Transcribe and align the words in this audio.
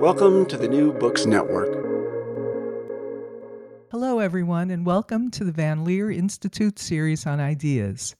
Welcome 0.00 0.44
to 0.46 0.58
the 0.58 0.68
New 0.68 0.92
Books 0.92 1.24
Network. 1.24 1.72
Hello, 3.90 4.18
everyone, 4.18 4.70
and 4.70 4.84
welcome 4.84 5.30
to 5.30 5.42
the 5.42 5.52
Van 5.52 5.84
Leer 5.84 6.10
Institute 6.10 6.78
series 6.78 7.26
on 7.26 7.40
ideas. 7.40 8.14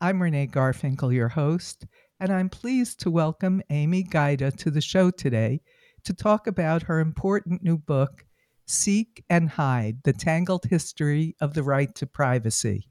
I'm 0.00 0.22
Renee 0.22 0.46
Garfinkel, 0.46 1.12
your 1.12 1.28
host, 1.28 1.84
and 2.20 2.32
I'm 2.32 2.48
pleased 2.48 3.00
to 3.00 3.10
welcome 3.10 3.60
Amy 3.70 4.04
Gajda 4.04 4.56
to 4.58 4.70
the 4.70 4.80
show 4.80 5.10
today 5.10 5.62
to 6.04 6.14
talk 6.14 6.46
about 6.46 6.84
her 6.84 7.00
important 7.00 7.60
new 7.60 7.76
book, 7.76 8.24
Seek 8.66 9.24
and 9.28 9.50
Hide 9.50 10.04
The 10.04 10.12
Tangled 10.12 10.66
History 10.66 11.34
of 11.40 11.54
the 11.54 11.64
Right 11.64 11.92
to 11.96 12.06
Privacy. 12.06 12.88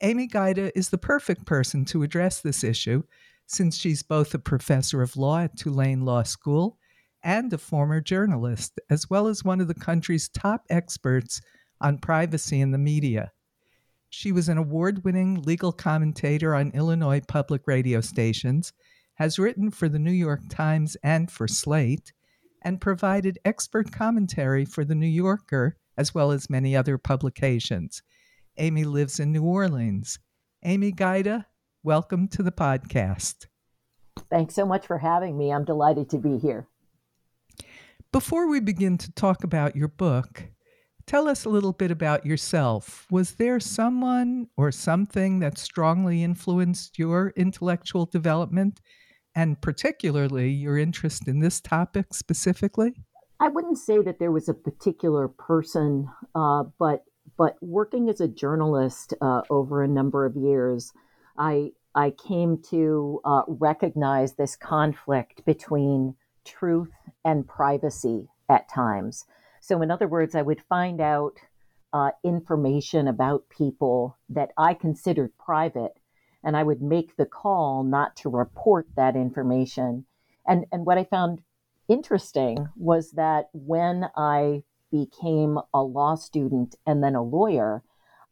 Amy 0.00 0.28
Gajda 0.28 0.70
is 0.74 0.88
the 0.88 0.98
perfect 0.98 1.44
person 1.44 1.84
to 1.86 2.02
address 2.02 2.40
this 2.40 2.64
issue 2.64 3.02
since 3.46 3.76
she's 3.76 4.02
both 4.02 4.32
a 4.32 4.38
professor 4.38 5.02
of 5.02 5.18
law 5.18 5.40
at 5.40 5.58
Tulane 5.58 6.06
Law 6.06 6.22
School 6.22 6.78
and 7.24 7.52
a 7.52 7.58
former 7.58 8.00
journalist, 8.00 8.78
as 8.90 9.08
well 9.08 9.26
as 9.26 9.42
one 9.42 9.60
of 9.60 9.66
the 9.66 9.74
country's 9.74 10.28
top 10.28 10.62
experts 10.68 11.40
on 11.80 11.98
privacy 11.98 12.60
in 12.60 12.70
the 12.70 12.78
media. 12.78 13.32
She 14.10 14.30
was 14.30 14.48
an 14.48 14.58
award 14.58 15.04
winning 15.04 15.42
legal 15.42 15.72
commentator 15.72 16.54
on 16.54 16.70
Illinois 16.70 17.22
public 17.26 17.62
radio 17.66 18.00
stations, 18.00 18.72
has 19.14 19.38
written 19.38 19.70
for 19.70 19.88
the 19.88 19.98
New 19.98 20.12
York 20.12 20.42
Times 20.48 20.96
and 21.02 21.30
for 21.30 21.48
Slate, 21.48 22.12
and 22.62 22.80
provided 22.80 23.38
expert 23.44 23.90
commentary 23.90 24.64
for 24.64 24.84
The 24.84 24.94
New 24.94 25.06
Yorker, 25.06 25.76
as 25.96 26.14
well 26.14 26.30
as 26.30 26.48
many 26.48 26.76
other 26.76 26.98
publications. 26.98 28.02
Amy 28.56 28.84
lives 28.84 29.18
in 29.18 29.32
New 29.32 29.44
Orleans. 29.44 30.18
Amy 30.62 30.92
Gajda, 30.92 31.44
welcome 31.82 32.28
to 32.28 32.42
the 32.42 32.52
podcast. 32.52 33.46
Thanks 34.30 34.54
so 34.54 34.64
much 34.64 34.86
for 34.86 34.98
having 34.98 35.36
me. 35.36 35.52
I'm 35.52 35.64
delighted 35.64 36.08
to 36.10 36.18
be 36.18 36.38
here. 36.38 36.68
Before 38.14 38.46
we 38.46 38.60
begin 38.60 38.96
to 38.98 39.10
talk 39.10 39.42
about 39.42 39.74
your 39.74 39.88
book, 39.88 40.44
tell 41.04 41.26
us 41.26 41.44
a 41.44 41.48
little 41.48 41.72
bit 41.72 41.90
about 41.90 42.24
yourself. 42.24 43.08
Was 43.10 43.32
there 43.32 43.58
someone 43.58 44.46
or 44.56 44.70
something 44.70 45.40
that 45.40 45.58
strongly 45.58 46.22
influenced 46.22 46.96
your 46.96 47.32
intellectual 47.34 48.06
development 48.06 48.80
and 49.34 49.60
particularly 49.60 50.48
your 50.48 50.78
interest 50.78 51.26
in 51.26 51.40
this 51.40 51.60
topic 51.60 52.14
specifically? 52.14 52.94
I 53.40 53.48
wouldn't 53.48 53.78
say 53.78 54.00
that 54.02 54.20
there 54.20 54.30
was 54.30 54.48
a 54.48 54.54
particular 54.54 55.26
person, 55.26 56.08
uh, 56.36 56.62
but 56.78 57.02
but 57.36 57.56
working 57.60 58.08
as 58.08 58.20
a 58.20 58.28
journalist 58.28 59.12
uh, 59.20 59.40
over 59.50 59.82
a 59.82 59.88
number 59.88 60.24
of 60.24 60.36
years, 60.36 60.92
I 61.36 61.72
I 61.96 62.10
came 62.10 62.62
to 62.70 63.20
uh, 63.24 63.42
recognize 63.48 64.34
this 64.34 64.54
conflict 64.54 65.44
between 65.44 66.14
truth 66.44 66.92
and 67.24 67.46
privacy 67.46 68.28
at 68.48 68.68
times. 68.68 69.24
So, 69.60 69.80
in 69.82 69.90
other 69.90 70.08
words, 70.08 70.34
I 70.34 70.42
would 70.42 70.62
find 70.68 71.00
out 71.00 71.38
uh, 71.92 72.10
information 72.22 73.08
about 73.08 73.48
people 73.48 74.18
that 74.28 74.50
I 74.58 74.74
considered 74.74 75.32
private, 75.38 75.98
and 76.42 76.56
I 76.56 76.62
would 76.62 76.82
make 76.82 77.16
the 77.16 77.26
call 77.26 77.84
not 77.84 78.16
to 78.16 78.28
report 78.28 78.88
that 78.96 79.16
information. 79.16 80.04
And, 80.46 80.66
and 80.72 80.84
what 80.84 80.98
I 80.98 81.04
found 81.04 81.42
interesting 81.88 82.68
was 82.76 83.12
that 83.12 83.48
when 83.52 84.06
I 84.16 84.64
became 84.90 85.58
a 85.72 85.82
law 85.82 86.14
student 86.14 86.74
and 86.86 87.02
then 87.02 87.14
a 87.14 87.22
lawyer, 87.22 87.82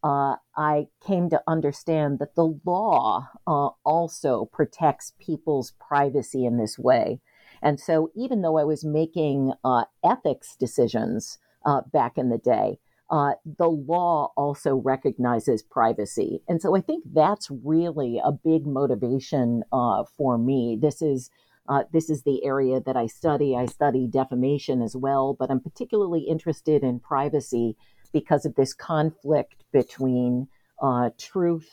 uh, 0.04 0.36
I 0.56 0.88
came 1.06 1.30
to 1.30 1.42
understand 1.46 2.18
that 2.18 2.34
the 2.34 2.58
law 2.64 3.28
uh, 3.46 3.68
also 3.84 4.46
protects 4.52 5.12
people's 5.20 5.72
privacy 5.80 6.44
in 6.44 6.58
this 6.58 6.78
way. 6.78 7.20
And 7.62 7.78
so, 7.78 8.10
even 8.14 8.42
though 8.42 8.58
I 8.58 8.64
was 8.64 8.84
making 8.84 9.52
uh, 9.64 9.84
ethics 10.04 10.56
decisions 10.56 11.38
uh, 11.64 11.82
back 11.92 12.18
in 12.18 12.28
the 12.28 12.38
day, 12.38 12.78
uh, 13.10 13.34
the 13.58 13.68
law 13.68 14.32
also 14.36 14.76
recognizes 14.76 15.62
privacy. 15.62 16.42
And 16.48 16.60
so, 16.60 16.76
I 16.76 16.80
think 16.80 17.04
that's 17.12 17.48
really 17.64 18.20
a 18.22 18.32
big 18.32 18.66
motivation 18.66 19.62
uh, 19.72 20.04
for 20.16 20.38
me. 20.38 20.76
This 20.80 21.00
is 21.00 21.30
uh, 21.68 21.84
this 21.92 22.10
is 22.10 22.24
the 22.24 22.44
area 22.44 22.80
that 22.80 22.96
I 22.96 23.06
study. 23.06 23.56
I 23.56 23.66
study 23.66 24.08
defamation 24.08 24.82
as 24.82 24.96
well, 24.96 25.36
but 25.38 25.48
I'm 25.48 25.60
particularly 25.60 26.22
interested 26.22 26.82
in 26.82 26.98
privacy 26.98 27.76
because 28.12 28.44
of 28.44 28.56
this 28.56 28.74
conflict 28.74 29.62
between 29.72 30.48
uh, 30.82 31.10
truth 31.16 31.70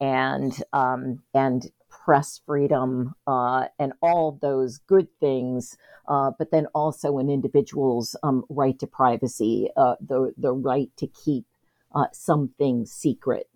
and 0.00 0.62
um, 0.72 1.22
and 1.34 1.70
press 2.04 2.40
freedom 2.46 3.14
uh, 3.26 3.66
and 3.78 3.92
all 4.02 4.38
those 4.42 4.78
good 4.78 5.08
things, 5.20 5.76
uh, 6.08 6.30
but 6.38 6.50
then 6.50 6.66
also 6.74 7.18
an 7.18 7.30
individual's 7.30 8.16
um, 8.22 8.44
right 8.48 8.78
to 8.78 8.86
privacy, 8.86 9.68
uh, 9.76 9.94
the 10.00 10.32
the 10.36 10.52
right 10.52 10.90
to 10.96 11.06
keep 11.06 11.46
uh, 11.94 12.06
something 12.12 12.84
secret. 12.86 13.48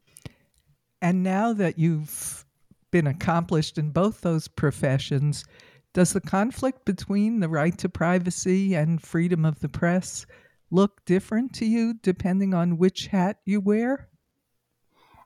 And 1.02 1.22
now 1.22 1.52
that 1.52 1.78
you've 1.78 2.44
been 2.90 3.06
accomplished 3.06 3.78
in 3.78 3.90
both 3.90 4.20
those 4.20 4.48
professions, 4.48 5.44
does 5.92 6.12
the 6.12 6.20
conflict 6.20 6.84
between 6.84 7.40
the 7.40 7.48
right 7.48 7.76
to 7.78 7.88
privacy 7.88 8.74
and 8.74 9.02
freedom 9.02 9.44
of 9.44 9.60
the 9.60 9.68
press 9.68 10.26
look 10.70 11.04
different 11.04 11.52
to 11.54 11.66
you 11.66 11.94
depending 12.02 12.54
on 12.54 12.78
which 12.78 13.06
hat 13.08 13.38
you 13.44 13.60
wear? 13.60 14.08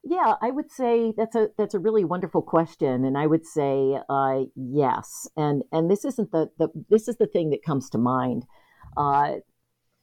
Yeah, 0.04 0.34
I 0.42 0.50
would 0.50 0.70
say 0.70 1.12
that's 1.16 1.36
a 1.36 1.50
that's 1.56 1.74
a 1.74 1.78
really 1.78 2.04
wonderful 2.04 2.42
question, 2.42 3.04
and 3.04 3.16
I 3.16 3.26
would 3.26 3.46
say 3.46 3.98
uh, 4.08 4.40
yes. 4.56 5.28
And 5.36 5.62
and 5.70 5.90
this 5.90 6.04
isn't 6.04 6.32
the, 6.32 6.50
the 6.58 6.68
this 6.90 7.06
is 7.06 7.16
the 7.16 7.26
thing 7.26 7.50
that 7.50 7.62
comes 7.62 7.88
to 7.90 7.98
mind. 7.98 8.44
Uh, 8.96 9.36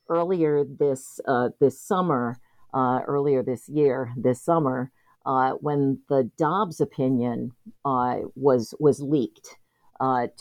earlier 0.10 0.66
this 0.66 1.20
uh, 1.28 1.50
this 1.60 1.82
summer, 1.82 2.40
uh, 2.74 3.02
earlier 3.08 3.44
this 3.44 3.70
year, 3.70 4.14
this 4.18 4.42
summer, 4.44 4.92
uh, 5.26 5.52
when 5.54 6.00
the 6.10 6.32
Dobbs 6.38 6.82
opinion 6.82 7.52
uh, 7.86 8.18
was 8.36 8.74
was 8.80 9.02
leaked 9.02 9.58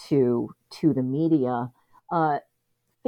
to 0.09 0.51
to 0.71 0.95
the 0.95 1.03
media, 1.03 1.71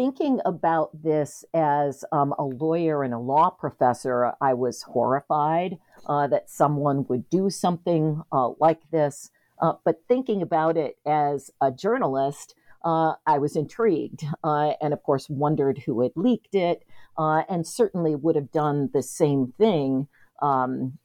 thinking 0.01 0.41
about 0.47 0.91
this 1.03 1.45
as 1.53 2.07
um, 2.11 2.35
a 2.39 2.43
lawyer 2.43 3.05
and 3.05 3.13
a 3.13 3.19
law 3.19 3.51
professor, 3.51 4.33
I 4.41 4.55
was 4.55 4.81
horrified 4.81 5.77
uh, 6.07 6.27
that 6.29 6.49
someone 6.49 7.05
would 7.11 7.29
do 7.29 7.51
something 7.51 8.23
uh, 8.33 8.53
like 8.59 8.81
this. 8.91 9.29
Uh, 9.61 9.75
but 9.85 10.01
thinking 10.09 10.41
about 10.41 10.79
it 10.79 10.97
as 11.05 11.51
a 11.61 11.71
journalist, 11.71 12.55
uh, 12.83 13.13
I 13.27 13.37
was 13.37 13.57
intrigued 13.57 14.25
uh, 14.43 14.73
and, 14.81 14.95
of 14.95 15.03
course, 15.03 15.29
wondered 15.29 15.83
who 15.85 16.01
had 16.01 16.13
leaked 16.17 16.55
it, 16.55 16.83
uh, 17.19 17.43
and 17.47 17.67
certainly 17.67 18.15
would 18.15 18.37
have 18.37 18.51
done 18.51 18.89
the 18.95 19.03
same 19.03 19.53
thing 19.59 20.09
um, 20.41 20.99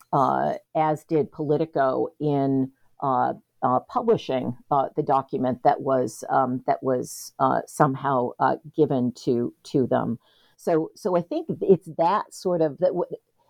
as 0.74 1.04
did 1.04 1.34
Politico 1.34 2.14
in 2.22 2.72
uh, 3.66 3.76
uh, 3.76 3.80
publishing 3.80 4.56
the 4.96 5.04
document 5.04 5.60
that 5.64 5.82
was 5.82 6.24
um, 6.30 6.64
that 6.68 6.82
was 6.84 7.34
somehow 7.68 8.32
given 8.76 9.12
to 9.14 9.54
to 9.64 9.88
them. 9.88 10.20
So, 10.58 10.92
so 10.96 11.18
I 11.18 11.22
think 11.22 11.48
it's 11.62 11.90
that 11.98 12.34
sort 12.34 12.62
of 12.62 12.78
that. 12.80 12.92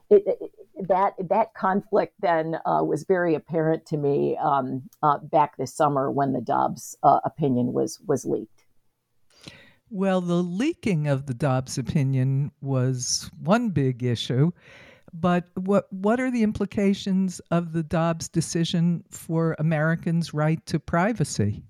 It, 0.10 0.24
it, 0.28 0.52
that 0.88 1.14
that 1.30 1.54
conflict 1.56 2.14
then 2.20 2.58
uh, 2.66 2.84
was 2.84 3.06
very 3.06 3.34
apparent 3.34 3.86
to 3.88 3.98
me 3.98 4.38
um, 4.38 4.84
uh, 5.02 5.18
back 5.20 5.58
this 5.58 5.74
summer 5.74 6.12
when 6.12 6.34
the 6.34 6.42
Dobbs 6.42 6.98
uh, 7.02 7.22
opinion 7.24 7.74
was 7.74 8.00
was 8.06 8.26
leaked. 8.26 8.66
Well, 9.90 10.22
the 10.22 10.44
leaking 10.44 11.08
of 11.08 11.26
the 11.26 11.34
Dobbs 11.34 11.78
opinion 11.78 12.52
was 12.62 13.30
one 13.42 13.70
big 13.70 14.04
issue, 14.04 14.52
but 15.20 15.46
what 15.56 15.92
what 15.92 16.20
are 16.20 16.32
the 16.32 16.44
implications 16.44 17.40
of 17.52 17.74
the 17.74 17.84
Dobbs 17.84 18.28
decision 18.28 19.04
for 19.10 19.56
Americans' 19.60 20.34
right 20.34 20.64
to 20.68 20.80
privacy? 20.80 21.64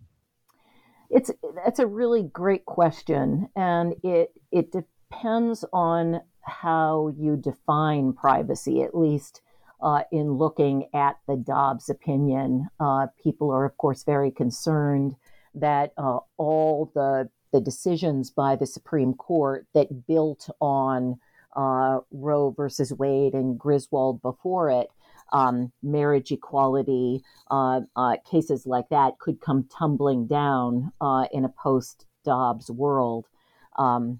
It's 1.09 1.31
that's 1.63 1.79
a 1.79 1.87
really 1.87 2.23
great 2.23 2.65
question, 2.65 3.49
and 3.55 3.95
it 4.03 4.31
it 4.51 4.71
depends 4.71 5.63
on 5.71 6.21
how 6.41 7.13
you 7.17 7.35
define 7.35 8.13
privacy, 8.13 8.81
at 8.83 8.95
least 8.95 9.41
uh, 9.81 10.03
in 10.11 10.33
looking 10.33 10.89
at 10.93 11.17
the 11.27 11.35
Dobbs 11.35 11.89
opinion. 11.89 12.67
Uh, 12.79 13.07
people 13.21 13.51
are, 13.51 13.65
of 13.65 13.77
course, 13.77 14.03
very 14.03 14.31
concerned 14.31 15.15
that 15.53 15.93
uh, 15.97 16.19
all 16.37 16.91
the, 16.93 17.29
the 17.51 17.61
decisions 17.61 18.29
by 18.29 18.55
the 18.55 18.65
Supreme 18.65 19.13
Court 19.13 19.65
that 19.73 20.07
built 20.07 20.49
on 20.59 21.19
uh, 21.55 21.99
Roe 22.11 22.51
versus 22.51 22.93
Wade 22.93 23.33
and 23.33 23.57
Griswold 23.57 24.21
before 24.21 24.69
it, 24.69 24.87
um, 25.33 25.71
marriage 25.81 26.31
equality, 26.31 27.21
uh, 27.49 27.81
uh, 27.95 28.17
cases 28.29 28.65
like 28.65 28.89
that 28.89 29.19
could 29.19 29.41
come 29.41 29.67
tumbling 29.71 30.27
down 30.27 30.91
in 31.31 31.45
a 31.45 31.49
post 31.49 32.05
Dobbs 32.23 32.69
world. 32.69 33.27
Um, 33.77 34.19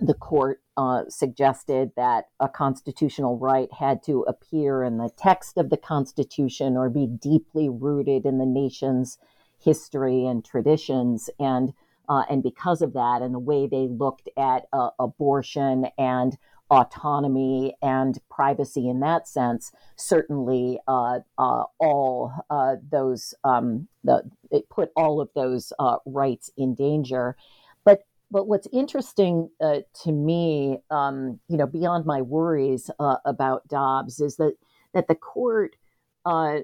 the 0.00 0.14
court 0.14 0.62
uh, 0.76 1.04
suggested 1.08 1.92
that 1.96 2.26
a 2.40 2.48
constitutional 2.48 3.38
right 3.38 3.72
had 3.72 4.02
to 4.04 4.22
appear 4.22 4.82
in 4.82 4.98
the 4.98 5.10
text 5.16 5.56
of 5.56 5.70
the 5.70 5.76
Constitution 5.76 6.76
or 6.76 6.90
be 6.90 7.06
deeply 7.06 7.68
rooted 7.68 8.26
in 8.26 8.38
the 8.38 8.46
nation's 8.46 9.18
history 9.58 10.26
and 10.26 10.44
traditions. 10.44 11.30
And 11.38 11.72
uh, 12.08 12.22
and 12.30 12.40
because 12.40 12.82
of 12.82 12.92
that, 12.92 13.20
and 13.20 13.34
the 13.34 13.38
way 13.40 13.66
they 13.66 13.88
looked 13.88 14.28
at 14.36 14.66
uh, 14.72 14.90
abortion 15.00 15.86
and 15.98 16.38
autonomy 16.70 17.76
and 17.82 18.18
privacy 18.30 18.88
in 18.88 19.00
that 19.00 19.28
sense, 19.28 19.72
certainly 19.96 20.78
uh, 20.88 21.20
uh, 21.38 21.64
all 21.78 22.32
uh, 22.50 22.76
those 22.90 23.34
um, 23.44 23.88
the, 24.04 24.22
it 24.50 24.68
put 24.68 24.90
all 24.96 25.20
of 25.20 25.28
those 25.34 25.72
rights 26.06 26.50
in 26.56 26.74
danger. 26.74 27.36
But 28.30 28.48
what's 28.48 28.66
interesting 28.72 29.50
uh, 29.60 29.80
to 30.02 30.12
me, 30.12 30.78
um, 30.90 31.38
you 31.48 31.56
know, 31.56 31.66
beyond 31.66 32.06
my 32.06 32.22
worries 32.22 32.90
uh, 32.98 33.16
about 33.24 33.68
Dobbs, 33.68 34.20
is 34.20 34.36
that 34.36 34.54
that 34.94 35.08
the 35.08 35.14
court 35.14 35.76
uh, 36.24 36.60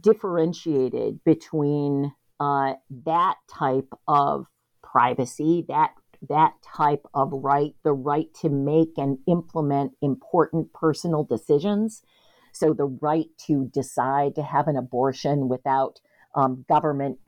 differentiated 0.00 1.22
between 1.24 2.12
uh, 2.40 2.74
that 3.04 3.36
type 3.48 3.92
of 4.08 4.46
privacy, 4.82 5.66
that 5.68 5.90
that 6.28 6.54
type 6.62 7.06
of 7.14 7.30
right, 7.32 7.74
the 7.84 7.92
right 7.92 8.32
to 8.42 8.48
make 8.48 8.92
and 8.96 9.18
implement 9.26 9.92
important 10.02 10.72
personal 10.72 11.24
decisions. 11.24 12.02
So 12.52 12.72
the 12.72 12.86
right 12.86 13.28
to 13.46 13.70
decide 13.72 14.34
to 14.36 14.42
have 14.42 14.68
an 14.68 14.76
abortion 14.76 15.48
without 15.48 16.00
um, 16.34 16.64
government 16.68 17.18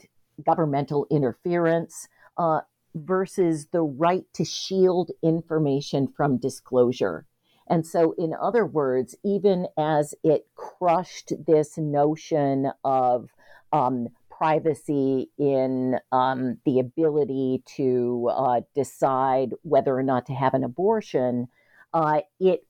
governmental 0.44 1.06
interference. 1.11 2.08
Uh, 2.37 2.61
versus 2.94 3.67
the 3.73 3.82
right 3.82 4.25
to 4.35 4.44
shield 4.44 5.11
information 5.23 6.08
from 6.08 6.38
disclosure. 6.38 7.26
And 7.69 7.87
so, 7.87 8.14
in 8.17 8.32
other 8.40 8.64
words, 8.64 9.14
even 9.25 9.67
as 9.76 10.14
it 10.25 10.46
crushed 10.55 11.32
this 11.46 11.76
notion 11.76 12.73
of 12.82 13.29
um, 13.73 14.08
privacy 14.38 15.31
in 15.37 15.99
um, 16.12 16.58
the 16.64 16.79
ability 16.79 17.62
to 17.76 18.31
uh, 18.32 18.61
decide 18.75 19.50
whether 19.62 19.96
or 19.96 20.02
not 20.02 20.26
to 20.26 20.32
have 20.32 20.55
an 20.55 20.62
abortion, 20.62 21.49
uh, 21.93 22.20
it 22.38 22.61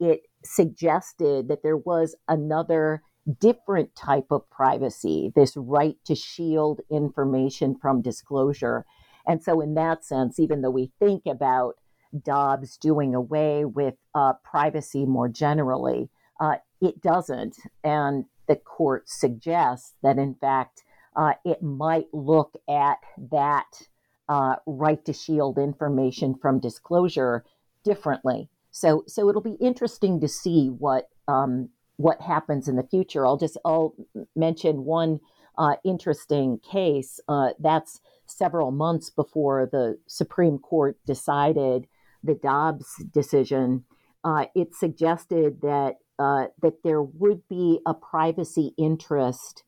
it 0.00 0.22
suggested 0.44 1.48
that 1.48 1.62
there 1.62 1.76
was 1.76 2.14
another 2.28 3.02
different 3.40 3.94
type 3.96 4.26
of 4.30 4.48
privacy, 4.50 5.32
this 5.34 5.56
right 5.56 5.96
to 6.04 6.14
shield 6.14 6.80
information 6.90 7.76
from 7.80 8.02
disclosure. 8.02 8.84
And 9.26 9.42
so, 9.42 9.60
in 9.62 9.74
that 9.74 10.04
sense, 10.04 10.38
even 10.38 10.60
though 10.60 10.70
we 10.70 10.92
think 10.98 11.22
about 11.26 11.76
Dobbs 12.22 12.76
doing 12.76 13.14
away 13.14 13.64
with 13.64 13.94
uh, 14.14 14.34
privacy 14.44 15.06
more 15.06 15.28
generally, 15.28 16.10
uh, 16.38 16.56
it 16.82 17.00
doesn't. 17.00 17.56
And 17.82 18.26
the 18.46 18.56
court 18.56 19.08
suggests 19.08 19.94
that, 20.02 20.18
in 20.18 20.34
fact, 20.34 20.82
uh, 21.16 21.34
it 21.44 21.62
might 21.62 22.06
look 22.12 22.56
at 22.68 22.98
that 23.30 23.88
uh, 24.28 24.56
right 24.66 25.04
to 25.04 25.12
shield 25.12 25.58
information 25.58 26.34
from 26.34 26.60
disclosure 26.60 27.44
differently. 27.84 28.48
So, 28.70 29.04
so 29.06 29.28
it'll 29.28 29.42
be 29.42 29.56
interesting 29.60 30.20
to 30.20 30.28
see 30.28 30.68
what 30.68 31.08
um, 31.28 31.68
what 31.96 32.20
happens 32.20 32.66
in 32.66 32.76
the 32.76 32.82
future. 32.82 33.24
I'll 33.24 33.36
just 33.36 33.56
I'll 33.64 33.94
mention 34.34 34.84
one 34.84 35.20
uh, 35.56 35.76
interesting 35.84 36.58
case. 36.58 37.20
Uh, 37.28 37.50
that's 37.60 38.00
several 38.26 38.70
months 38.70 39.10
before 39.10 39.68
the 39.70 39.98
Supreme 40.06 40.58
Court 40.58 40.98
decided 41.06 41.86
the 42.24 42.34
Dobbs 42.34 43.04
decision, 43.12 43.84
uh, 44.24 44.46
it 44.54 44.74
suggested 44.74 45.60
that 45.60 45.98
uh, 46.18 46.46
that 46.62 46.82
there 46.82 47.02
would 47.02 47.46
be 47.48 47.80
a 47.86 47.92
privacy 47.92 48.72
interest 48.78 49.64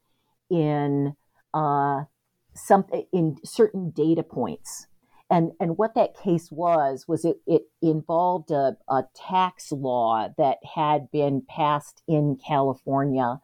in 0.49 1.15
uh, 1.55 2.05
some 2.55 2.87
in 3.13 3.37
certain 3.45 3.91
data 3.91 4.23
points. 4.23 4.87
And, 5.29 5.53
and 5.59 5.77
what 5.77 5.95
that 5.95 6.17
case 6.17 6.53
was 6.53 7.07
was 7.09 7.25
it, 7.25 7.39
it 7.47 7.63
involved 7.83 8.51
a, 8.53 8.77
a 8.89 9.05
tax 9.15 9.73
law 9.73 10.29
that 10.39 10.59
had 10.75 11.11
been 11.11 11.43
passed 11.49 12.03
in 12.07 12.37
California 12.47 13.41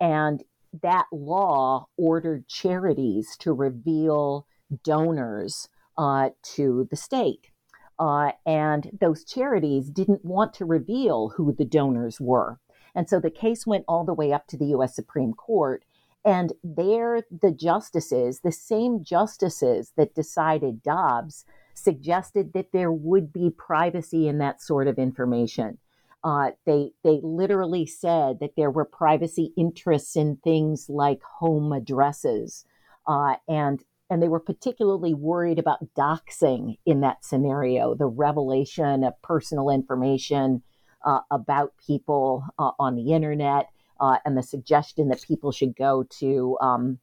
and 0.00 0.42
that 0.82 1.06
law 1.12 1.86
ordered 1.96 2.48
charities 2.48 3.36
to 3.40 3.52
reveal 3.52 4.46
donors 4.84 5.68
uh, 5.96 6.30
to 6.42 6.86
the 6.90 6.96
state. 6.96 7.50
Uh, 7.98 8.32
and 8.46 8.90
those 9.00 9.24
charities 9.24 9.90
didn't 9.90 10.24
want 10.24 10.54
to 10.54 10.64
reveal 10.64 11.30
who 11.30 11.52
the 11.52 11.64
donors 11.64 12.20
were. 12.20 12.58
And 12.94 13.08
so 13.08 13.18
the 13.18 13.30
case 13.30 13.66
went 13.66 13.84
all 13.88 14.04
the 14.04 14.14
way 14.14 14.32
up 14.32 14.46
to 14.48 14.56
the 14.56 14.66
US 14.66 14.94
Supreme 14.94 15.32
Court. 15.32 15.84
And 16.28 16.52
there, 16.62 17.22
the 17.30 17.50
justices, 17.50 18.40
the 18.40 18.52
same 18.52 19.02
justices 19.02 19.94
that 19.96 20.14
decided 20.14 20.82
Dobbs, 20.82 21.46
suggested 21.72 22.52
that 22.52 22.70
there 22.70 22.92
would 22.92 23.32
be 23.32 23.48
privacy 23.48 24.28
in 24.28 24.36
that 24.36 24.60
sort 24.60 24.88
of 24.88 24.98
information. 24.98 25.78
Uh, 26.22 26.50
they 26.66 26.90
they 27.02 27.20
literally 27.22 27.86
said 27.86 28.40
that 28.40 28.56
there 28.58 28.70
were 28.70 28.84
privacy 28.84 29.54
interests 29.56 30.16
in 30.16 30.36
things 30.44 30.90
like 30.90 31.22
home 31.22 31.72
addresses, 31.72 32.66
uh, 33.06 33.36
and 33.48 33.82
and 34.10 34.22
they 34.22 34.28
were 34.28 34.38
particularly 34.38 35.14
worried 35.14 35.58
about 35.58 35.94
doxing 35.94 36.76
in 36.84 37.00
that 37.00 37.24
scenario, 37.24 37.94
the 37.94 38.06
revelation 38.06 39.02
of 39.02 39.14
personal 39.22 39.70
information 39.70 40.62
uh, 41.06 41.20
about 41.30 41.72
people 41.86 42.44
uh, 42.58 42.72
on 42.78 42.96
the 42.96 43.14
internet, 43.14 43.70
uh, 44.00 44.18
and 44.24 44.36
the 44.36 44.42
suggestion 44.42 45.08
that 45.08 45.22
people 45.22 45.52
should 45.52 45.76
go 45.76 46.04
to 46.20 46.56
um, 46.60 46.98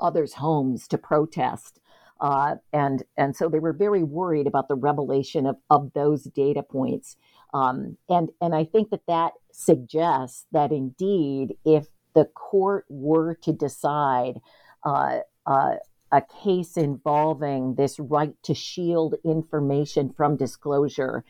others' 0.00 0.34
homes 0.34 0.88
to 0.88 0.98
protest. 0.98 1.80
Uh, 2.20 2.56
and 2.72 3.02
and 3.16 3.34
so 3.34 3.48
they 3.48 3.58
were 3.58 3.72
very 3.72 4.02
worried 4.02 4.46
about 4.46 4.68
the 4.68 4.74
revelation 4.74 5.46
of, 5.46 5.56
of 5.70 5.92
those 5.94 6.24
data 6.24 6.62
points. 6.62 7.16
Um, 7.54 7.96
and 8.08 8.30
and 8.40 8.54
I 8.54 8.64
think 8.64 8.90
that 8.90 9.06
that 9.08 9.32
suggests 9.52 10.46
that 10.52 10.70
indeed, 10.70 11.56
if 11.64 11.86
the 12.14 12.26
court 12.26 12.84
were 12.88 13.34
to 13.36 13.52
decide 13.52 14.40
uh, 14.84 15.20
uh, 15.46 15.76
a 16.12 16.22
case 16.42 16.76
involving 16.76 17.76
this 17.76 17.98
right 17.98 18.34
to 18.42 18.54
shield 18.54 19.14
information 19.24 20.12
from 20.12 20.36
disclosure, 20.36 21.24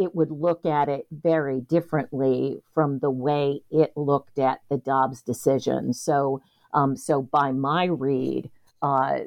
it 0.00 0.14
would 0.14 0.30
look 0.30 0.64
at 0.64 0.88
it 0.88 1.06
very 1.10 1.60
differently 1.60 2.62
from 2.72 2.98
the 3.00 3.10
way 3.10 3.60
it 3.70 3.92
looked 3.96 4.38
at 4.38 4.60
the 4.70 4.78
Dobbs 4.78 5.20
decision. 5.20 5.92
So, 5.92 6.40
um, 6.72 6.96
so 6.96 7.20
by 7.20 7.52
my 7.52 7.84
read, 7.84 8.50
uh, 8.80 9.20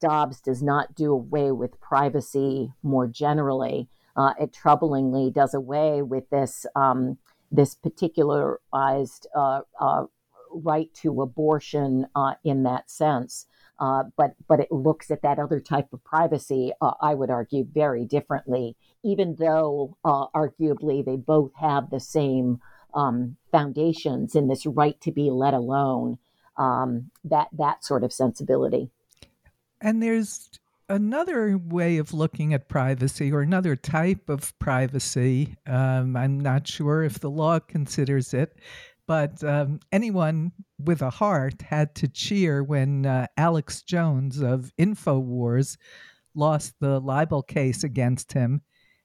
Dobbs 0.00 0.40
does 0.40 0.62
not 0.62 0.94
do 0.94 1.12
away 1.12 1.52
with 1.52 1.78
privacy 1.78 2.72
more 2.82 3.06
generally. 3.06 3.88
Uh, 4.16 4.32
it 4.40 4.52
troublingly 4.52 5.32
does 5.32 5.52
away 5.52 6.00
with 6.00 6.30
this 6.30 6.64
um, 6.74 7.18
this 7.52 7.74
particularized 7.74 9.26
uh, 9.36 9.60
uh, 9.78 10.04
right 10.50 10.92
to 10.94 11.20
abortion 11.20 12.06
uh, 12.16 12.34
in 12.42 12.62
that 12.62 12.90
sense. 12.90 13.46
Uh, 13.78 14.04
but 14.16 14.34
but 14.48 14.60
it 14.60 14.70
looks 14.70 15.10
at 15.10 15.22
that 15.22 15.38
other 15.38 15.60
type 15.60 15.92
of 15.92 16.04
privacy, 16.04 16.72
uh, 16.80 16.92
I 17.00 17.14
would 17.14 17.30
argue, 17.30 17.64
very 17.64 18.04
differently. 18.04 18.76
Even 19.02 19.36
though 19.38 19.96
arguably 20.04 21.04
they 21.04 21.16
both 21.16 21.52
have 21.60 21.90
the 21.90 22.00
same 22.00 22.60
um, 22.94 23.36
foundations 23.50 24.34
in 24.34 24.48
this 24.48 24.64
right 24.64 25.00
to 25.00 25.10
be 25.10 25.30
let 25.30 25.54
alone, 25.54 26.18
um, 26.56 27.10
that 27.24 27.48
that 27.52 27.84
sort 27.84 28.04
of 28.04 28.12
sensibility. 28.12 28.90
And 29.80 30.02
there's 30.02 30.50
another 30.88 31.58
way 31.58 31.98
of 31.98 32.14
looking 32.14 32.54
at 32.54 32.68
privacy 32.68 33.32
or 33.32 33.40
another 33.40 33.76
type 33.76 34.28
of 34.28 34.56
privacy. 34.58 35.56
Um, 35.66 36.16
I'm 36.16 36.38
not 36.38 36.66
sure 36.68 37.02
if 37.02 37.20
the 37.20 37.30
law 37.30 37.58
considers 37.58 38.34
it, 38.34 38.56
but 39.06 39.42
um, 39.44 39.80
anyone 39.92 40.52
with 40.86 41.02
a 41.02 41.10
heart 41.10 41.62
had 41.62 41.94
to 41.96 42.08
cheer 42.08 42.62
when 42.62 43.06
uh, 43.06 43.26
Alex 43.36 43.82
Jones 43.82 44.40
of 44.40 44.72
InfoWars 44.78 45.76
lost 46.34 46.74
the 46.80 47.00
libel 47.00 47.42
case 47.42 47.84
against 47.84 48.32
him 48.32 48.62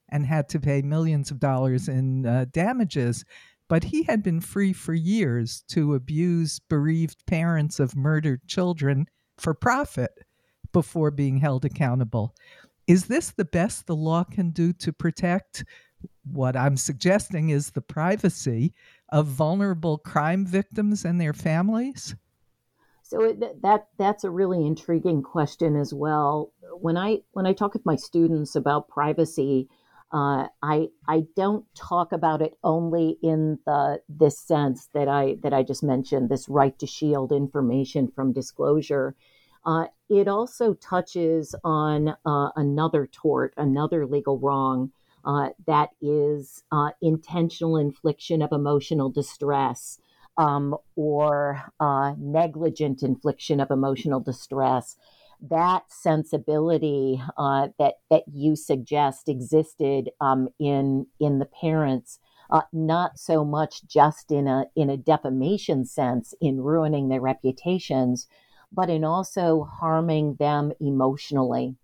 and 0.08 0.26
had 0.26 0.48
to 0.50 0.60
pay 0.60 0.82
millions 0.82 1.30
of 1.30 1.38
dollars 1.38 1.88
in 1.88 2.26
uh, 2.26 2.46
damages. 2.52 3.24
But 3.68 3.84
he 3.84 4.02
had 4.02 4.22
been 4.22 4.40
free 4.40 4.72
for 4.72 4.94
years 4.94 5.62
to 5.68 5.94
abuse 5.94 6.58
bereaved 6.58 7.24
parents 7.26 7.78
of 7.78 7.94
murdered 7.94 8.46
children 8.48 9.06
for 9.38 9.54
profit 9.54 10.10
before 10.72 11.10
being 11.10 11.38
held 11.38 11.64
accountable. 11.64 12.34
Is 12.86 13.06
this 13.06 13.30
the 13.30 13.44
best 13.44 13.86
the 13.86 13.94
law 13.94 14.24
can 14.24 14.50
do 14.50 14.72
to 14.74 14.92
protect? 14.92 15.64
What 16.30 16.56
I'm 16.56 16.76
suggesting 16.76 17.50
is 17.50 17.70
the 17.70 17.80
privacy 17.80 18.72
of 19.10 19.26
vulnerable 19.26 19.98
crime 19.98 20.46
victims 20.46 21.04
and 21.04 21.20
their 21.20 21.32
families. 21.32 22.14
So 23.02 23.24
it, 23.24 23.62
that 23.62 23.88
that's 23.98 24.22
a 24.22 24.30
really 24.30 24.64
intriguing 24.64 25.22
question 25.22 25.74
as 25.74 25.92
well. 25.92 26.52
When 26.80 26.96
I 26.96 27.18
when 27.32 27.44
I 27.44 27.52
talk 27.52 27.74
with 27.74 27.84
my 27.84 27.96
students 27.96 28.54
about 28.54 28.88
privacy, 28.88 29.68
uh, 30.12 30.46
I 30.62 30.90
I 31.08 31.24
don't 31.34 31.64
talk 31.74 32.12
about 32.12 32.40
it 32.40 32.56
only 32.62 33.18
in 33.20 33.58
the 33.66 34.00
this 34.08 34.38
sense 34.38 34.88
that 34.94 35.08
I 35.08 35.38
that 35.42 35.52
I 35.52 35.64
just 35.64 35.82
mentioned, 35.82 36.28
this 36.28 36.48
right 36.48 36.78
to 36.78 36.86
shield 36.86 37.32
information 37.32 38.12
from 38.14 38.32
disclosure. 38.32 39.16
Uh, 39.66 39.86
it 40.08 40.28
also 40.28 40.74
touches 40.74 41.54
on 41.64 42.14
uh, 42.24 42.50
another 42.54 43.06
tort, 43.06 43.54
another 43.56 44.06
legal 44.06 44.38
wrong 44.38 44.92
uh, 45.24 45.50
that 45.66 45.90
is 46.00 46.62
uh, 46.72 46.90
intentional 47.02 47.76
infliction 47.76 48.42
of 48.42 48.52
emotional 48.52 49.10
distress 49.10 49.98
um, 50.36 50.76
or 50.96 51.62
uh, 51.80 52.14
negligent 52.18 53.02
infliction 53.02 53.60
of 53.60 53.70
emotional 53.70 54.20
distress. 54.20 54.96
That 55.42 55.84
sensibility 55.88 57.22
uh, 57.36 57.68
that 57.78 57.94
that 58.10 58.24
you 58.32 58.56
suggest 58.56 59.28
existed 59.28 60.10
um, 60.20 60.48
in 60.58 61.06
in 61.18 61.38
the 61.38 61.46
parents, 61.46 62.18
not 62.72 63.18
so 63.18 63.44
much 63.44 63.86
just 63.86 64.30
in 64.30 64.46
a 64.46 64.66
in 64.76 64.90
a 64.90 64.98
defamation 64.98 65.86
sense, 65.86 66.34
in 66.40 66.60
ruining 66.60 67.08
their 67.08 67.22
reputations, 67.22 68.26
but 68.70 68.90
in 68.90 69.02
also 69.02 69.64
harming 69.64 70.34
them 70.34 70.72
emotionally. 70.78 71.76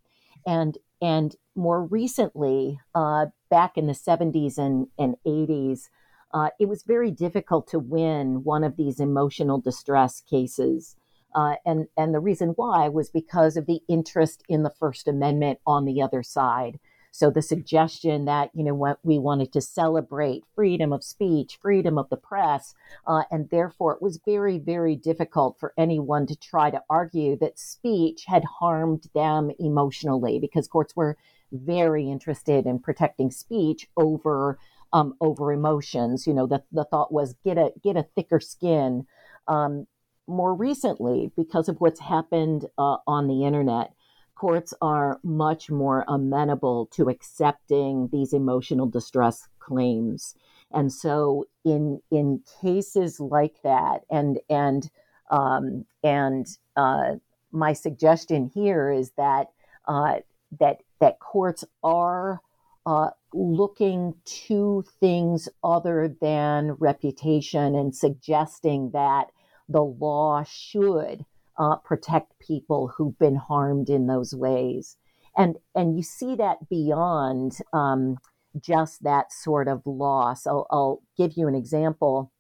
And 0.47 0.77
and 1.01 1.35
more 1.57 1.85
recently, 1.85 2.79
uh, 2.95 3.27
back 3.51 3.77
in 3.77 3.87
the 3.87 3.93
70s 3.93 4.59
and, 4.59 4.89
and 4.99 5.17
80s, 5.27 5.89
uh, 6.33 6.51
it 6.61 6.69
was 6.69 6.83
very 6.83 7.11
difficult 7.11 7.69
to 7.69 7.79
win 7.79 8.45
one 8.45 8.65
of 8.65 8.77
these 8.77 9.01
emotional 9.01 9.61
distress 9.61 10.21
cases. 10.21 10.97
Uh, 11.35 11.57
and, 11.65 11.87
and 11.97 12.15
the 12.15 12.21
reason 12.21 12.51
why 12.51 12.89
was 12.89 13.11
because 13.11 13.57
of 13.57 13.67
the 13.67 13.81
interest 13.89 14.43
in 14.49 14.63
the 14.63 14.73
First 14.79 15.07
Amendment 15.07 15.59
on 15.67 15.85
the 15.85 16.03
other 16.03 16.23
side. 16.23 16.79
So 17.17 17.31
the 17.31 17.41
suggestion 17.41 18.27
that 18.27 18.51
you 18.53 18.63
know 18.63 18.75
what 18.75 18.99
we 19.03 19.19
wanted 19.19 19.51
to 19.55 19.63
celebrate 19.63 20.45
freedom 20.55 20.93
of 20.93 21.03
speech, 21.03 21.57
freedom 21.63 21.97
of 21.97 22.11
the 22.11 22.19
press, 22.19 22.75
uh, 23.07 23.23
and 23.31 23.49
therefore 23.49 23.95
it 23.95 24.03
was 24.03 24.21
very 24.23 24.59
very 24.59 24.97
difficult 24.97 25.59
for 25.59 25.73
anyone 25.79 26.27
to 26.27 26.37
try 26.37 26.71
to 26.71 26.83
argue 26.91 27.35
that 27.39 27.59
speech 27.59 28.25
had 28.27 28.45
harmed 28.45 29.09
them 29.15 29.51
emotionally 29.59 30.39
because 30.39 30.69
courts 30.69 30.95
were 30.95 31.17
very 31.53 32.11
interested 32.11 32.67
in 32.67 32.79
protecting 32.79 33.31
speech 33.31 33.89
over 33.97 34.59
um, 34.93 35.15
over 35.21 35.53
emotions. 35.53 36.27
You 36.27 36.35
know, 36.35 36.47
the 36.47 36.63
the 36.73 36.85
thought 36.85 37.13
was 37.13 37.35
get 37.45 37.59
a 37.59 37.73
get 37.83 37.97
a 37.97 38.07
thicker 38.15 38.41
skin. 38.41 39.07
Um, 39.49 39.87
more 40.29 40.55
recently, 40.55 41.31
because 41.37 41.69
of 41.69 41.77
what's 41.81 42.01
happened 42.01 42.67
uh, 42.79 42.97
on 43.07 43.29
the 43.29 43.45
internet, 43.45 43.93
courts 44.35 44.75
are 44.83 45.21
much 45.23 45.71
more 45.71 46.05
amenable 46.09 46.87
to 46.95 47.09
accepting 47.09 48.09
these 48.13 48.33
emotional 48.33 48.87
distress 48.87 49.49
claims. 49.61 50.35
And 50.73 50.93
so 50.93 51.47
in 51.65 52.01
in 52.11 52.43
cases 52.61 53.21
like 53.21 53.63
that, 53.63 54.03
and 54.11 54.39
and 54.51 54.89
um, 55.31 55.85
and 56.03 56.47
uh, 56.77 57.17
my 57.53 57.73
suggestion 57.73 58.51
here 58.53 58.91
is 58.91 59.13
that 59.17 59.49
uh, 59.87 60.17
that 60.59 60.83
that 61.01 61.21
courts 61.21 61.65
are 61.83 62.41
uh, 62.87 63.11
looking 63.33 64.15
to 64.25 64.85
things 65.01 65.49
other 65.63 66.15
than 66.21 66.73
reputation 66.79 67.75
and 67.75 67.95
suggesting 67.95 68.91
that 68.93 69.31
the 69.69 69.83
law 69.83 70.45
should 70.45 71.25
uh, 71.59 71.77
protect 71.77 72.39
people 72.39 72.89
who've 72.89 73.19
been 73.19 73.37
harmed 73.37 73.89
in 73.89 74.07
those 74.07 74.35
ways. 74.35 74.97
And, 75.37 75.57
and 75.75 75.97
you 75.97 76.03
see 76.03 76.37
that 76.37 76.69
beyond 76.69 77.59
um, 77.73 78.19
just 78.59 79.03
that 79.03 79.33
sort 79.33 79.69
of 79.69 79.83
loss. 79.85 80.47
I'll, 80.47 80.67
I'll 80.71 81.03
give 81.17 81.33
you 81.37 81.49
an 81.49 81.55
example. 81.55 82.33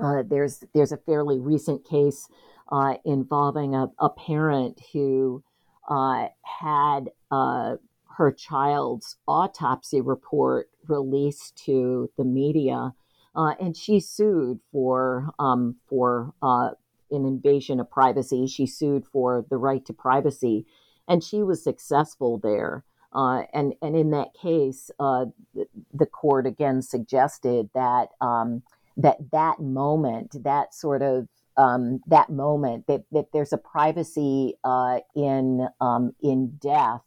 Uh, 0.00 0.22
there's, 0.28 0.62
there's 0.74 0.92
a 0.92 0.96
fairly 0.96 1.38
recent 1.38 1.84
case 1.84 2.28
uh, 2.70 2.94
involving 3.04 3.74
a, 3.74 3.88
a, 3.98 4.08
parent 4.08 4.80
who 4.92 5.42
uh, 5.88 6.28
had 6.42 7.10
uh, 7.30 7.76
her 8.16 8.32
child's 8.32 9.16
autopsy 9.26 10.00
report 10.00 10.68
released 10.88 11.56
to 11.64 12.10
the 12.16 12.24
media. 12.24 12.92
Uh, 13.34 13.54
and 13.60 13.76
she 13.76 14.00
sued 14.00 14.58
for 14.72 15.30
um, 15.38 15.76
for 15.88 16.34
uh, 16.42 16.70
an 17.10 17.24
invasion 17.24 17.78
of 17.80 17.90
privacy. 17.90 18.46
She 18.46 18.66
sued 18.66 19.06
for 19.06 19.46
the 19.48 19.56
right 19.56 19.84
to 19.86 19.92
privacy, 19.92 20.66
and 21.06 21.22
she 21.22 21.42
was 21.42 21.62
successful 21.62 22.38
there. 22.38 22.84
Uh, 23.12 23.42
and 23.52 23.74
and 23.82 23.96
in 23.96 24.10
that 24.10 24.34
case, 24.34 24.90
uh, 24.98 25.26
the, 25.92 26.06
court 26.06 26.46
again 26.46 26.82
suggested 26.82 27.70
that 27.74 28.08
um, 28.20 28.62
that 28.96 29.16
that 29.32 29.60
moment, 29.60 30.42
that 30.44 30.74
sort 30.74 31.02
of 31.02 31.28
um, 31.56 32.00
that 32.06 32.30
moment, 32.30 32.86
that, 32.86 33.02
that 33.12 33.26
there's 33.32 33.52
a 33.52 33.58
privacy 33.58 34.54
uh, 34.62 35.00
in 35.16 35.68
um, 35.80 36.14
in 36.20 36.56
death 36.60 37.02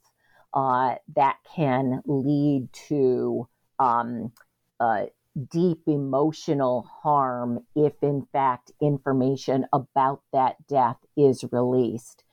uh, 0.53 0.95
that 1.15 1.37
can 1.55 2.01
lead 2.05 2.71
to 2.73 3.47
um, 3.79 4.31
uh, 4.79 5.05
deep 5.51 5.81
emotional 5.87 6.87
harm 7.01 7.59
if, 7.75 7.93
in 8.01 8.27
fact, 8.31 8.71
information 8.81 9.65
about 9.73 10.21
that 10.31 10.55
death 10.67 10.97
is 11.17 11.43
released. 11.51 12.23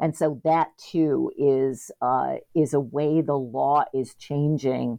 And 0.00 0.16
so 0.16 0.40
that 0.44 0.76
too 0.78 1.30
is 1.38 1.90
uh, 2.00 2.36
is 2.56 2.74
a 2.74 2.80
way 2.80 3.20
the 3.20 3.38
law 3.38 3.84
is 3.94 4.14
changing, 4.16 4.98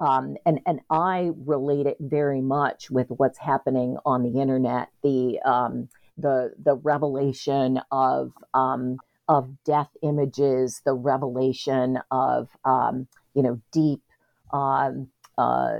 um, 0.00 0.36
and 0.44 0.58
and 0.66 0.80
I 0.90 1.30
relate 1.46 1.86
it 1.86 1.98
very 2.00 2.40
much 2.40 2.90
with 2.90 3.06
what's 3.10 3.38
happening 3.38 3.96
on 4.04 4.24
the 4.24 4.40
internet. 4.40 4.88
The 5.04 5.38
um, 5.44 5.88
the 6.18 6.52
the 6.60 6.74
revelation 6.74 7.80
of 7.92 8.32
um, 8.52 8.96
of 9.30 9.48
death 9.64 9.90
images, 10.02 10.82
the 10.84 10.92
revelation 10.92 12.00
of 12.10 12.48
um, 12.64 13.06
you 13.32 13.42
know 13.42 13.60
deep 13.72 14.02
um, 14.52 15.08
uh, 15.38 15.78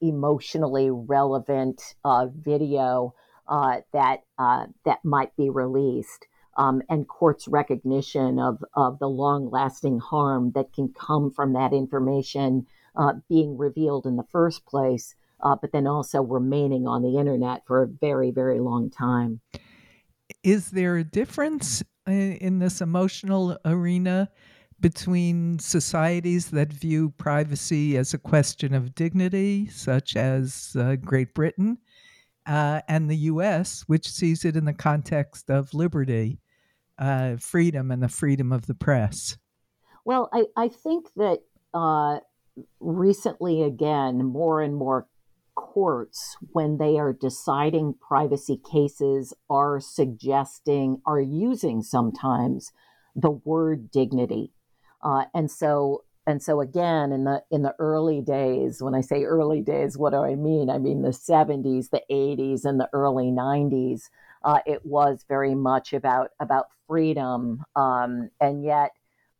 emotionally 0.00 0.88
relevant 0.88 1.82
uh, 2.04 2.26
video 2.32 3.12
uh, 3.48 3.78
that 3.92 4.20
uh, 4.38 4.66
that 4.84 5.04
might 5.04 5.34
be 5.36 5.50
released, 5.50 6.26
um, 6.56 6.80
and 6.88 7.08
courts' 7.08 7.48
recognition 7.48 8.38
of 8.38 8.62
of 8.74 9.00
the 9.00 9.08
long 9.08 9.50
lasting 9.50 9.98
harm 9.98 10.52
that 10.52 10.72
can 10.72 10.88
come 10.88 11.32
from 11.32 11.54
that 11.54 11.72
information 11.72 12.64
uh, 12.94 13.14
being 13.28 13.58
revealed 13.58 14.06
in 14.06 14.14
the 14.14 14.26
first 14.30 14.64
place, 14.64 15.16
uh, 15.40 15.56
but 15.60 15.72
then 15.72 15.88
also 15.88 16.22
remaining 16.22 16.86
on 16.86 17.02
the 17.02 17.18
internet 17.18 17.66
for 17.66 17.82
a 17.82 17.88
very 17.88 18.30
very 18.30 18.60
long 18.60 18.88
time. 18.90 19.40
Is 20.44 20.70
there 20.70 20.96
a 20.96 21.04
difference 21.04 21.82
in 22.06 22.58
this 22.58 22.80
emotional 22.80 23.56
arena 23.64 24.28
between 24.80 25.58
societies 25.60 26.50
that 26.50 26.72
view 26.72 27.10
privacy 27.10 27.96
as 27.96 28.12
a 28.12 28.18
question 28.18 28.74
of 28.74 28.94
dignity, 28.94 29.68
such 29.68 30.16
as 30.16 30.76
uh, 30.78 30.96
Great 30.96 31.32
Britain, 31.34 31.78
uh, 32.46 32.80
and 32.88 33.08
the 33.08 33.16
US, 33.16 33.82
which 33.86 34.08
sees 34.08 34.44
it 34.44 34.56
in 34.56 34.64
the 34.64 34.72
context 34.72 35.48
of 35.48 35.72
liberty, 35.72 36.40
uh, 36.98 37.36
freedom, 37.36 37.92
and 37.92 38.02
the 38.02 38.08
freedom 38.08 38.52
of 38.52 38.66
the 38.66 38.74
press? 38.74 39.38
Well, 40.04 40.28
I, 40.32 40.46
I 40.56 40.68
think 40.68 41.06
that 41.14 41.38
uh, 41.72 42.18
recently, 42.80 43.62
again, 43.62 44.24
more 44.24 44.60
and 44.60 44.74
more 44.74 45.06
courts, 45.54 46.36
when 46.52 46.78
they 46.78 46.98
are 46.98 47.12
deciding 47.12 47.94
privacy 47.94 48.58
cases, 48.70 49.34
are 49.50 49.80
suggesting, 49.80 51.00
are 51.06 51.20
using 51.20 51.82
sometimes 51.82 52.72
the 53.14 53.30
word 53.30 53.90
dignity. 53.90 54.52
Uh, 55.02 55.24
and 55.34 55.50
so, 55.50 56.04
and 56.26 56.42
so 56.42 56.60
again, 56.60 57.12
in 57.12 57.24
the 57.24 57.42
in 57.50 57.62
the 57.62 57.74
early 57.78 58.20
days, 58.20 58.80
when 58.80 58.94
I 58.94 59.00
say 59.00 59.24
early 59.24 59.60
days, 59.60 59.98
what 59.98 60.10
do 60.10 60.18
I 60.18 60.36
mean? 60.36 60.70
I 60.70 60.78
mean 60.78 61.02
the 61.02 61.08
70s, 61.08 61.90
the 61.90 62.02
80s, 62.10 62.64
and 62.64 62.78
the 62.78 62.88
early 62.92 63.30
90s. 63.32 64.02
Uh, 64.44 64.60
it 64.64 64.86
was 64.86 65.24
very 65.28 65.54
much 65.54 65.92
about 65.92 66.30
about 66.38 66.66
freedom, 66.86 67.64
um, 67.74 68.30
and 68.40 68.64
yet 68.64 68.92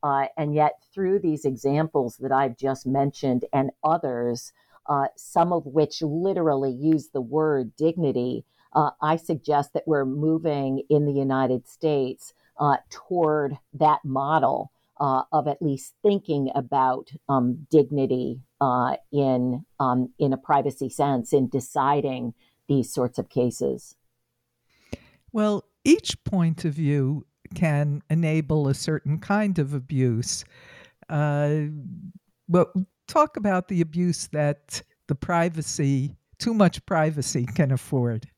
uh, 0.02 0.26
and 0.36 0.54
yet, 0.54 0.82
through 0.92 1.20
these 1.20 1.44
examples 1.44 2.16
that 2.16 2.32
I've 2.32 2.56
just 2.56 2.86
mentioned 2.86 3.44
and 3.52 3.70
others, 3.84 4.52
uh, 4.86 5.06
some 5.16 5.52
of 5.52 5.66
which 5.66 6.02
literally 6.02 6.72
use 6.72 7.08
the 7.08 7.20
word 7.20 7.76
dignity, 7.76 8.44
uh, 8.72 8.90
I 9.00 9.16
suggest 9.16 9.72
that 9.74 9.86
we're 9.86 10.04
moving 10.04 10.82
in 10.88 11.06
the 11.06 11.12
United 11.12 11.68
States 11.68 12.32
uh, 12.58 12.78
toward 12.90 13.58
that 13.74 14.04
model 14.04 14.72
uh, 15.00 15.22
of 15.32 15.48
at 15.48 15.60
least 15.60 15.94
thinking 16.02 16.50
about 16.54 17.10
um, 17.28 17.66
dignity 17.70 18.40
uh, 18.60 18.96
in 19.10 19.64
um, 19.80 20.10
in 20.18 20.32
a 20.32 20.36
privacy 20.36 20.88
sense 20.88 21.32
in 21.32 21.48
deciding 21.48 22.34
these 22.68 22.92
sorts 22.92 23.18
of 23.18 23.28
cases. 23.28 23.96
Well, 25.32 25.64
each 25.84 26.22
point 26.24 26.64
of 26.64 26.74
view 26.74 27.26
can 27.54 28.02
enable 28.08 28.68
a 28.68 28.74
certain 28.74 29.18
kind 29.18 29.58
of 29.58 29.74
abuse. 29.74 30.44
Uh, 31.08 31.64
but 32.48 32.72
talk 33.06 33.36
about 33.36 33.68
the 33.68 33.80
abuse 33.80 34.28
that 34.28 34.82
the 35.08 35.14
privacy, 35.14 36.16
too 36.38 36.54
much 36.54 36.84
privacy, 36.86 37.46
can 37.54 37.72
afford. 37.72 38.28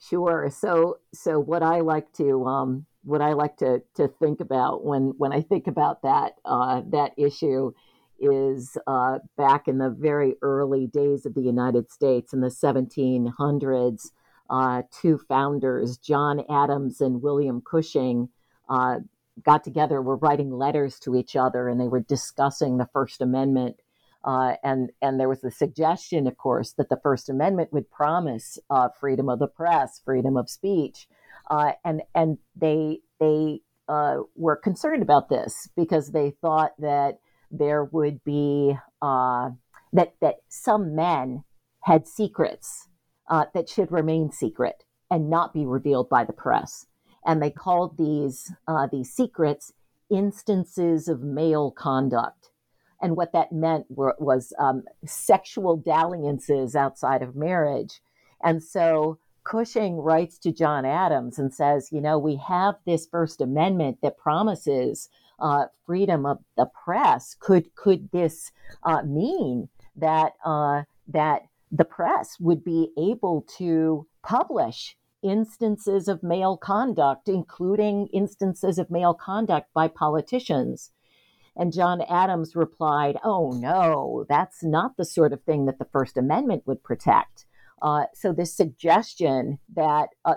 Sure. 0.00 0.48
So, 0.50 0.98
so 1.12 1.38
what 1.38 1.62
I 1.62 1.80
like 1.80 2.12
to 2.14 2.44
um, 2.46 2.86
what 3.02 3.20
I 3.20 3.32
like 3.32 3.56
to 3.58 3.82
to 3.96 4.08
think 4.08 4.40
about 4.40 4.84
when 4.84 5.14
when 5.18 5.32
I 5.32 5.42
think 5.42 5.66
about 5.66 6.02
that 6.02 6.34
uh, 6.44 6.82
that 6.90 7.12
issue 7.16 7.72
is 8.20 8.76
uh, 8.86 9.18
back 9.36 9.68
in 9.68 9.78
the 9.78 9.90
very 9.90 10.34
early 10.42 10.86
days 10.88 11.24
of 11.24 11.34
the 11.34 11.42
United 11.42 11.90
States 11.90 12.32
in 12.32 12.40
the 12.40 12.48
1700s 12.48 14.10
uh, 14.50 14.82
two 14.90 15.18
founders, 15.28 15.98
John 15.98 16.42
Adams 16.50 17.00
and 17.00 17.22
William 17.22 17.60
Cushing, 17.60 18.28
uh, 18.68 19.00
got 19.44 19.64
together, 19.64 20.00
were 20.02 20.16
writing 20.16 20.52
letters 20.52 20.98
to 21.00 21.16
each 21.16 21.36
other, 21.36 21.68
and 21.68 21.80
they 21.80 21.88
were 21.88 22.00
discussing 22.00 22.76
the 22.76 22.88
First 22.92 23.20
Amendment. 23.20 23.76
Uh, 24.24 24.54
and 24.64 24.90
and 25.00 25.18
there 25.18 25.28
was 25.28 25.40
the 25.40 25.50
suggestion, 25.50 26.26
of 26.26 26.36
course, 26.36 26.72
that 26.72 26.88
the 26.88 27.00
First 27.02 27.28
Amendment 27.28 27.72
would 27.72 27.90
promise 27.90 28.58
uh, 28.68 28.88
freedom 29.00 29.28
of 29.28 29.38
the 29.38 29.46
press, 29.46 30.00
freedom 30.04 30.36
of 30.36 30.50
speech, 30.50 31.08
uh, 31.50 31.72
and 31.84 32.02
and 32.14 32.38
they 32.56 32.98
they 33.20 33.60
uh, 33.88 34.18
were 34.34 34.56
concerned 34.56 35.02
about 35.02 35.28
this 35.28 35.68
because 35.76 36.10
they 36.10 36.30
thought 36.40 36.72
that 36.78 37.20
there 37.50 37.84
would 37.84 38.22
be 38.24 38.76
that 39.00 40.14
that 40.20 40.36
some 40.48 40.94
men 40.94 41.44
had 41.82 42.06
secrets 42.06 42.88
uh, 43.30 43.46
that 43.54 43.68
should 43.68 43.90
remain 43.92 44.30
secret 44.30 44.84
and 45.10 45.30
not 45.30 45.54
be 45.54 45.64
revealed 45.64 46.08
by 46.08 46.24
the 46.24 46.32
press. 46.32 46.86
And 47.24 47.42
they 47.42 47.50
called 47.50 47.98
these 47.98 48.52
uh, 48.66 48.86
these 48.90 49.12
secrets 49.12 49.72
instances 50.10 51.08
of 51.08 51.20
male 51.22 51.70
conduct. 51.70 52.50
And 53.00 53.16
what 53.16 53.32
that 53.32 53.52
meant 53.52 53.86
were, 53.88 54.16
was 54.18 54.52
um, 54.58 54.82
sexual 55.04 55.76
dalliances 55.76 56.74
outside 56.74 57.22
of 57.22 57.36
marriage. 57.36 58.00
And 58.42 58.62
so 58.62 59.18
Cushing 59.44 59.96
writes 59.96 60.38
to 60.40 60.52
John 60.52 60.84
Adams 60.84 61.38
and 61.38 61.54
says, 61.54 61.90
you 61.90 62.02
know, 62.02 62.18
we 62.18 62.36
have 62.36 62.74
this 62.84 63.06
First 63.06 63.40
Amendment 63.40 63.98
that 64.02 64.18
promises 64.18 65.08
uh, 65.38 65.66
freedom 65.86 66.26
of 66.26 66.38
the 66.56 66.66
press. 66.66 67.34
Could 67.38 67.74
could 67.74 68.10
this 68.10 68.52
uh, 68.82 69.02
mean 69.04 69.70
that 69.96 70.32
uh, 70.44 70.82
that 71.06 71.42
the 71.72 71.86
press 71.86 72.36
would 72.38 72.62
be 72.62 72.90
able 72.98 73.46
to 73.56 74.06
publish 74.22 74.97
instances 75.22 76.08
of 76.08 76.22
male 76.22 76.56
conduct, 76.56 77.28
including 77.28 78.08
instances 78.12 78.78
of 78.78 78.90
male 78.90 79.14
conduct 79.14 79.72
by 79.74 79.88
politicians. 79.88 80.90
And 81.56 81.72
John 81.72 82.00
Adams 82.02 82.54
replied, 82.54 83.18
Oh, 83.24 83.50
no, 83.50 84.24
that's 84.28 84.62
not 84.62 84.96
the 84.96 85.04
sort 85.04 85.32
of 85.32 85.42
thing 85.42 85.66
that 85.66 85.78
the 85.78 85.88
First 85.92 86.16
Amendment 86.16 86.62
would 86.66 86.84
protect. 86.84 87.46
Uh, 87.80 88.04
so 88.12 88.32
this 88.32 88.54
suggestion 88.54 89.58
that, 89.74 90.08
uh, 90.24 90.34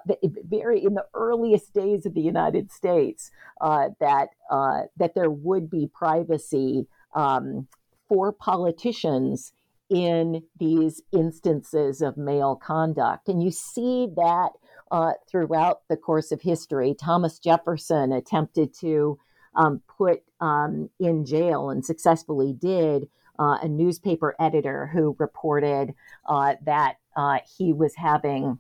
very 0.48 0.84
in 0.84 0.94
the 0.94 1.06
earliest 1.14 1.74
days 1.74 2.06
of 2.06 2.14
the 2.14 2.22
United 2.22 2.72
States, 2.72 3.32
uh, 3.62 3.90
that 4.00 4.30
uh, 4.50 4.82
that 4.98 5.16
there 5.16 5.30
would 5.30 5.70
be 5.70 5.90
privacy 5.92 6.88
um, 7.16 7.68
for 8.08 8.32
politicians 8.32 9.54
in 9.90 10.44
these 10.60 11.02
instances 11.12 12.02
of 12.02 12.16
male 12.16 12.56
conduct. 12.56 13.28
And 13.28 13.44
you 13.44 13.52
see 13.52 14.08
that 14.16 14.52
uh, 14.92 15.14
throughout 15.28 15.82
the 15.90 15.98
course 15.98 16.32
of 16.32 16.42
history. 16.42 16.94
Thomas 16.94 17.40
Jefferson 17.40 18.12
attempted 18.12 18.74
to 18.80 19.18
um, 19.56 19.82
put 19.88 20.22
um, 20.40 20.90
in 21.00 21.26
jail 21.26 21.70
and 21.70 21.86
successfully 21.86 22.54
did 22.54 23.08
uh, 23.40 23.58
a 23.62 23.68
newspaper 23.68 24.36
editor 24.40 24.88
who 24.88 25.16
reported 25.18 25.94
uh, 26.28 26.56
that 26.66 26.98
uh, 27.16 27.40
he 27.58 27.74
was 27.74 27.96
having 27.96 28.60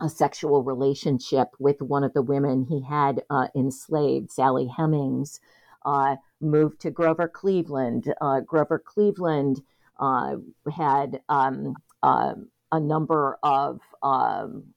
a 0.00 0.08
sexual 0.08 0.62
relationship 0.62 1.48
with 1.58 1.80
one 1.80 2.04
of 2.04 2.12
the 2.12 2.22
women 2.22 2.66
he 2.68 2.82
had 2.82 3.22
uh, 3.30 3.48
enslaved, 3.56 4.30
Sally 4.30 4.68
Hemings. 4.76 5.40
Uh, 5.84 6.16
moved 6.40 6.80
to 6.80 6.90
Grover 6.90 7.28
Cleveland. 7.28 8.12
Grover 8.46 8.78
Cleveland 8.78 9.60
had 10.00 11.20
um, 11.28 11.74
a 12.02 12.80
number 12.80 13.38
of 13.42 13.80
um, 14.02 14.73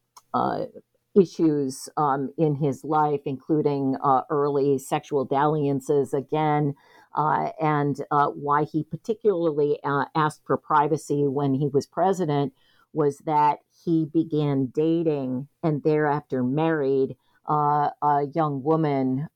issues 1.19 1.89
um, 1.97 2.29
in 2.37 2.55
his 2.55 2.83
life, 2.83 3.21
including 3.25 3.95
uh, 4.03 4.21
early 4.29 4.77
sexual 4.77 5.25
dalliances 5.25 6.13
again. 6.13 6.75
Uh, 7.15 7.49
and 7.59 8.01
uh, 8.11 8.27
why 8.27 8.63
he 8.63 8.83
particularly 8.83 9.79
asked 10.15 10.41
for 10.45 10.55
privacy 10.55 11.27
when 11.27 11.55
he 11.55 11.67
was 11.67 11.87
president 11.87 12.53
was 12.93 13.17
that 13.19 13.59
he 13.83 14.05
began 14.05 14.67
dating 14.67 15.47
and 15.63 15.81
thereafter 15.83 16.43
married 16.43 17.15
a 17.49 18.27
young 18.35 18.61
woman 18.61 19.27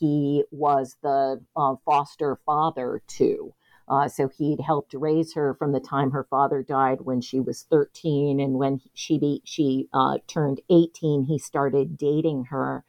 he 0.00 0.42
was 0.50 0.96
the 1.02 1.40
foster 1.84 2.38
father 2.44 3.02
to. 3.06 3.54
Uh, 3.88 4.08
so 4.08 4.28
he'd 4.28 4.60
helped 4.60 4.94
raise 4.94 5.34
her 5.34 5.54
from 5.54 5.72
the 5.72 5.80
time 5.80 6.10
her 6.10 6.24
father 6.24 6.62
died 6.62 7.00
when 7.02 7.20
she 7.20 7.38
was 7.38 7.62
13, 7.70 8.40
and 8.40 8.54
when 8.54 8.80
she 8.94 9.18
be, 9.18 9.40
she 9.44 9.88
uh, 9.92 10.18
turned 10.26 10.60
18, 10.70 11.24
he 11.24 11.38
started 11.38 11.96
dating 11.96 12.44
her. 12.46 12.84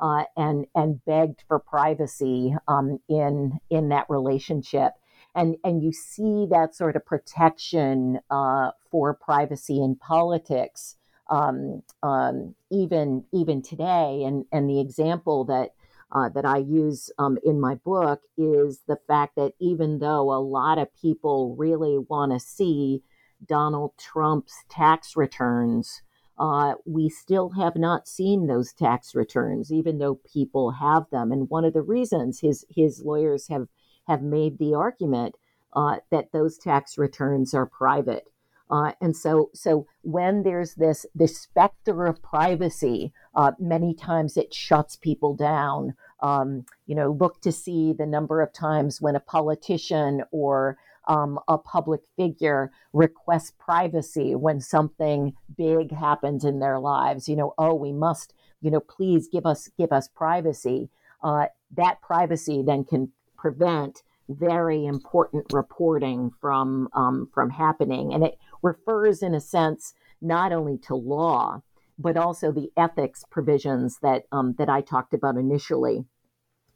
Uh, 0.00 0.24
and 0.36 0.66
and 0.74 1.04
begged 1.04 1.44
for 1.46 1.60
privacy 1.60 2.52
um, 2.66 2.98
in 3.08 3.60
in 3.70 3.88
that 3.90 4.04
relationship, 4.08 4.94
and 5.32 5.54
and 5.62 5.80
you 5.80 5.92
see 5.92 6.44
that 6.50 6.74
sort 6.74 6.96
of 6.96 7.06
protection 7.06 8.18
uh, 8.28 8.72
for 8.90 9.14
privacy 9.14 9.80
in 9.80 9.94
politics 9.94 10.96
um, 11.32 11.82
um, 12.02 12.54
even 12.70 13.24
even 13.32 13.62
today, 13.62 14.22
and 14.24 14.44
and 14.52 14.68
the 14.68 14.80
example 14.80 15.44
that 15.44 15.70
uh, 16.12 16.28
that 16.28 16.44
I 16.44 16.58
use 16.58 17.10
um, 17.18 17.38
in 17.42 17.60
my 17.60 17.76
book 17.76 18.20
is 18.36 18.82
the 18.86 18.98
fact 19.08 19.36
that 19.36 19.52
even 19.58 19.98
though 19.98 20.30
a 20.32 20.40
lot 20.40 20.78
of 20.78 20.94
people 20.94 21.56
really 21.56 21.98
want 21.98 22.32
to 22.32 22.40
see 22.40 23.02
Donald 23.46 23.92
Trump's 23.98 24.64
tax 24.68 25.16
returns, 25.16 26.02
uh, 26.38 26.74
we 26.84 27.08
still 27.08 27.50
have 27.50 27.76
not 27.76 28.06
seen 28.06 28.46
those 28.46 28.72
tax 28.72 29.14
returns, 29.14 29.72
even 29.72 29.98
though 29.98 30.20
people 30.32 30.72
have 30.72 31.04
them. 31.10 31.32
And 31.32 31.48
one 31.48 31.64
of 31.64 31.72
the 31.72 31.82
reasons 31.82 32.40
his 32.40 32.64
his 32.68 33.02
lawyers 33.04 33.48
have 33.48 33.68
have 34.06 34.22
made 34.22 34.58
the 34.58 34.74
argument 34.74 35.36
uh, 35.74 35.96
that 36.10 36.32
those 36.32 36.58
tax 36.58 36.98
returns 36.98 37.54
are 37.54 37.66
private. 37.66 38.24
Uh, 38.72 38.92
and 39.02 39.14
so, 39.14 39.50
so 39.52 39.86
when 40.00 40.44
there's 40.44 40.74
this 40.76 41.04
this 41.14 41.38
specter 41.38 42.06
of 42.06 42.22
privacy, 42.22 43.12
uh, 43.34 43.52
many 43.58 43.94
times 43.94 44.38
it 44.38 44.54
shuts 44.54 44.96
people 44.96 45.36
down. 45.36 45.94
Um, 46.20 46.64
you 46.86 46.94
know, 46.94 47.12
look 47.12 47.42
to 47.42 47.52
see 47.52 47.92
the 47.92 48.06
number 48.06 48.40
of 48.40 48.50
times 48.54 48.98
when 48.98 49.14
a 49.14 49.20
politician 49.20 50.22
or 50.30 50.78
um, 51.06 51.38
a 51.48 51.58
public 51.58 52.00
figure 52.16 52.72
requests 52.94 53.52
privacy 53.58 54.34
when 54.34 54.58
something 54.58 55.34
big 55.54 55.92
happens 55.92 56.42
in 56.42 56.60
their 56.60 56.78
lives. 56.78 57.28
You 57.28 57.36
know, 57.36 57.52
oh, 57.58 57.74
we 57.74 57.92
must, 57.92 58.32
you 58.62 58.70
know, 58.70 58.80
please 58.80 59.28
give 59.30 59.44
us 59.44 59.68
give 59.76 59.92
us 59.92 60.08
privacy. 60.08 60.88
Uh, 61.22 61.46
that 61.76 62.00
privacy 62.00 62.62
then 62.66 62.84
can 62.84 63.12
prevent 63.36 64.02
very 64.28 64.86
important 64.86 65.44
reporting 65.52 66.30
from 66.40 66.88
um, 66.94 67.28
from 67.34 67.50
happening, 67.50 68.12
and 68.12 68.24
it 68.24 68.38
refers, 68.62 69.22
in 69.22 69.34
a 69.34 69.40
sense, 69.40 69.94
not 70.20 70.52
only 70.52 70.78
to 70.78 70.94
law 70.94 71.62
but 71.98 72.16
also 72.16 72.52
the 72.52 72.70
ethics 72.76 73.24
provisions 73.30 73.98
that 74.02 74.24
um, 74.32 74.54
that 74.58 74.68
I 74.68 74.80
talked 74.80 75.14
about 75.14 75.36
initially. 75.36 76.04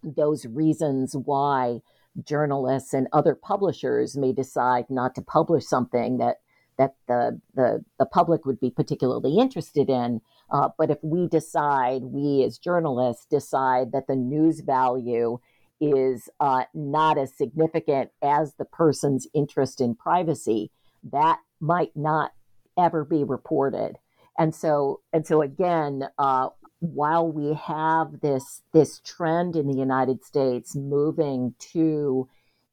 Those 0.03 0.47
reasons 0.47 1.17
why 1.17 1.81
journalists 2.23 2.95
and 2.95 3.09
other 3.13 3.35
publishers 3.35 4.17
may 4.17 4.33
decide 4.33 4.87
not 4.89 5.15
to 5.17 5.23
publish 5.23 5.67
something 5.67 6.19
that 6.19 6.37
that 6.79 6.95
the 7.09 7.41
the, 7.55 7.85
the 7.99 8.07
public 8.07 8.45
would 8.47 8.61
be 8.61 8.71
particularly 8.71 9.39
interested 9.39 9.89
in. 9.89 10.21
Uh, 10.51 10.69
but 10.79 10.91
if 10.91 10.99
we 11.03 11.27
decide, 11.27 12.03
we 12.05 12.45
as 12.45 12.59
journalists 12.59 13.27
decide 13.29 13.93
that 13.93 14.07
the 14.07 14.15
news 14.15 14.61
value 14.61 15.39
is 15.81 16.31
uh, 16.41 16.65
not 16.73 17.19
as 17.19 17.37
significant 17.37 18.11
as 18.23 18.55
the 18.55 18.65
person's 18.65 19.27
interest 19.35 19.81
in 19.81 19.95
privacy, 19.95 20.71
that 21.13 21.41
might 21.61 21.97
not 21.97 22.33
ever 22.77 23.05
be 23.05 23.25
reported. 23.25 23.99
And 24.39 24.55
so, 24.55 25.01
and 25.13 25.27
so 25.27 25.43
again, 25.43 26.09
uh, 26.19 26.51
while 26.81 27.31
we 27.31 27.55
have 27.55 28.21
this 28.21 28.63
this 28.73 29.01
trend 29.01 29.57
in 29.57 29.67
the 29.67 29.79
United 29.79 30.25
States 30.25 30.77
moving 30.77 31.55
to 31.73 32.29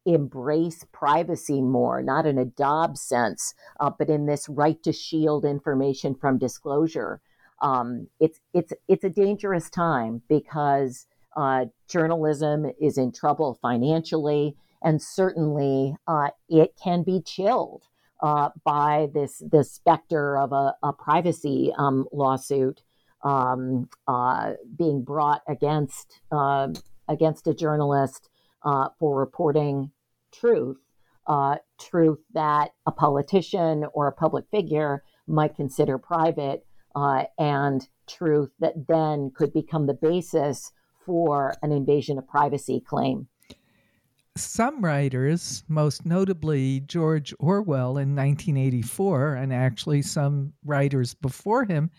embrace 0.06 0.86
privacy 0.92 1.62
more, 1.62 2.02
not 2.02 2.26
in 2.26 2.38
a 2.38 2.46
Dobbs 2.46 3.02
sense, 3.02 3.54
uh, 3.80 3.90
but 3.90 4.10
in 4.10 4.26
this 4.26 4.50
right 4.50 4.82
to 4.84 4.92
shield 4.92 5.46
information 5.46 6.16
from 6.16 6.38
disclosure, 6.38 7.22
um, 7.62 8.08
it's 8.20 8.40
it's 8.54 8.74
it's 8.90 9.06
a 9.06 9.10
dangerous 9.10 9.70
time 9.70 10.22
because 10.28 11.08
uh, 11.38 11.66
journalism 11.88 12.70
is 12.82 12.98
in 12.98 13.14
trouble 13.14 13.58
financially, 13.62 14.58
and 14.82 15.02
certainly 15.02 15.96
uh, 16.08 16.30
it 16.50 16.76
can 16.76 17.04
be 17.04 17.22
chilled 17.22 17.84
uh, 18.24 18.50
by 18.64 19.10
this 19.14 19.44
this 19.52 19.72
specter 19.72 20.38
of 20.38 20.54
a, 20.54 20.74
a 20.82 20.94
privacy 20.94 21.72
um, 21.78 22.08
lawsuit 22.12 22.82
um, 23.24 23.90
uh, 24.08 24.54
being 24.78 25.04
brought 25.04 25.42
against 25.48 26.22
uh, 26.32 26.70
against 27.10 27.48
a 27.48 27.54
journalist 27.54 28.30
uh, 28.64 28.88
for 28.98 29.20
reporting 29.20 29.92
truth, 30.32 30.78
uh, 31.28 31.58
truth 31.80 32.20
that 32.34 32.72
a 32.86 32.92
politician 32.92 33.86
or 33.94 34.08
a 34.08 34.14
public 34.14 34.46
figure 34.50 35.04
might 35.28 35.56
consider 35.56 35.98
private, 35.98 36.66
uh, 36.96 37.26
and 37.38 37.90
truth 38.08 38.52
that 38.60 38.88
then 38.88 39.32
could 39.36 39.52
become 39.52 39.86
the 39.86 39.94
basis 39.94 40.72
for 41.06 41.54
an 41.62 41.74
invasion 41.74 42.18
of 42.18 42.28
privacy 42.28 42.80
claim. 42.80 43.28
Some 44.36 44.84
writers, 44.84 45.64
most 45.68 46.08
notably 46.08 46.80
George 46.80 47.36
Orwell 47.40 47.98
in 47.98 48.16
1984, 48.16 49.36
and 49.36 49.54
actually 49.54 50.02
some 50.02 50.54
writers 50.66 51.14
before 51.14 51.66
him, 51.66 51.92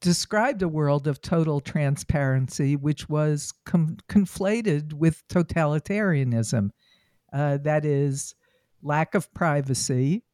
described 0.00 0.60
a 0.60 0.68
world 0.68 1.06
of 1.06 1.22
total 1.22 1.60
transparency, 1.60 2.76
which 2.76 3.08
was 3.08 3.54
com- 3.64 3.96
conflated 4.08 4.92
with 4.92 5.26
totalitarianism. 5.28 6.70
Uh, 7.32 7.56
that 7.58 7.86
is, 7.86 8.34
lack 8.82 9.14
of 9.14 9.32
privacy 9.32 10.24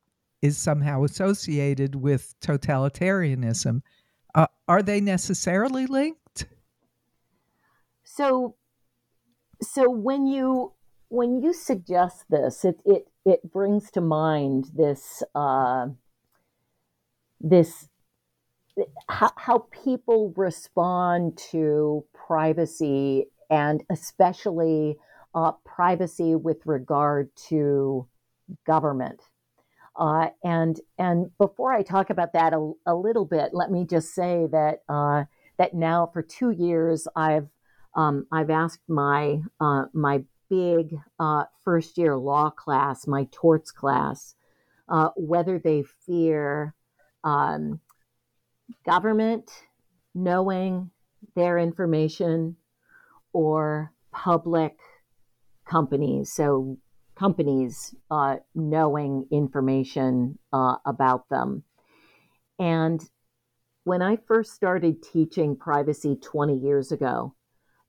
is 0.40 0.58
somehow 0.58 1.04
associated 1.04 1.94
with 1.94 2.34
totalitarianism. 2.40 3.82
Uh, 4.34 4.46
are 4.66 4.82
they 4.82 5.00
necessarily 5.00 5.86
linked? 5.86 6.46
So, 8.02 8.56
so 9.60 9.88
when 9.88 10.26
you 10.26 10.72
when 11.12 11.42
you 11.42 11.52
suggest 11.52 12.24
this, 12.30 12.64
it 12.64 12.80
it 12.86 13.06
it 13.26 13.52
brings 13.52 13.90
to 13.90 14.00
mind 14.00 14.70
this 14.74 15.22
uh, 15.34 15.88
this 17.38 17.88
how, 19.10 19.30
how 19.36 19.58
people 19.84 20.32
respond 20.38 21.36
to 21.50 22.02
privacy 22.14 23.26
and 23.50 23.84
especially 23.90 24.96
uh, 25.34 25.52
privacy 25.66 26.34
with 26.34 26.64
regard 26.64 27.28
to 27.48 28.08
government. 28.66 29.20
Uh, 29.94 30.28
and 30.42 30.80
and 30.96 31.30
before 31.36 31.74
I 31.74 31.82
talk 31.82 32.08
about 32.08 32.32
that 32.32 32.54
a, 32.54 32.72
a 32.86 32.94
little 32.94 33.26
bit, 33.26 33.50
let 33.52 33.70
me 33.70 33.84
just 33.84 34.14
say 34.14 34.46
that 34.50 34.78
uh, 34.88 35.24
that 35.58 35.74
now 35.74 36.08
for 36.10 36.22
two 36.22 36.52
years 36.52 37.06
I've 37.14 37.48
um, 37.94 38.26
I've 38.32 38.48
asked 38.48 38.80
my 38.88 39.42
uh, 39.60 39.84
my 39.92 40.22
big 40.52 40.94
uh, 41.18 41.44
first 41.64 41.96
year 41.96 42.14
law 42.14 42.50
class, 42.50 43.06
my 43.06 43.26
torts 43.32 43.70
class, 43.70 44.34
uh, 44.86 45.08
whether 45.16 45.58
they 45.58 45.82
fear 46.04 46.74
um, 47.24 47.80
government 48.84 49.50
knowing 50.14 50.90
their 51.34 51.56
information 51.56 52.54
or 53.32 53.92
public 54.12 54.76
companies. 55.64 56.30
So, 56.34 56.76
companies 57.14 57.94
uh, 58.10 58.36
knowing 58.54 59.26
information 59.30 60.38
uh, 60.52 60.76
about 60.84 61.30
them. 61.30 61.62
And 62.58 63.02
when 63.84 64.02
I 64.02 64.16
first 64.26 64.52
started 64.52 65.02
teaching 65.02 65.56
privacy 65.56 66.16
20 66.22 66.58
years 66.58 66.92
ago, 66.92 67.34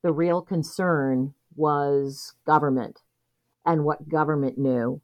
the 0.02 0.12
real 0.12 0.40
concern 0.40 1.34
was 1.56 2.34
government 2.46 3.00
and 3.64 3.84
what 3.84 4.08
government 4.08 4.58
knew. 4.58 5.00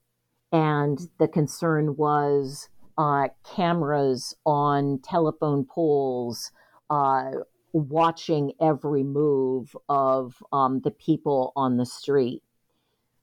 And 0.52 0.98
the 1.18 1.28
concern 1.28 1.96
was 1.96 2.68
uh, 2.98 3.28
cameras 3.44 4.34
on 4.44 5.00
telephone 5.02 5.64
poles, 5.64 6.50
uh, 6.90 7.30
watching 7.72 8.52
every 8.60 9.04
move 9.04 9.76
of 9.88 10.42
um, 10.52 10.80
the 10.80 10.90
people 10.90 11.52
on 11.54 11.76
the 11.76 11.86
street. 11.86 12.42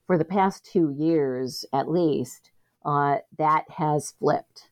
For 0.08 0.18
the 0.18 0.26
past 0.26 0.66
two 0.66 0.90
years, 0.98 1.66
at 1.74 1.90
least, 1.90 2.52
uh, 2.86 3.18
that 3.38 3.66
has 3.72 4.14
flipped. 4.18 4.70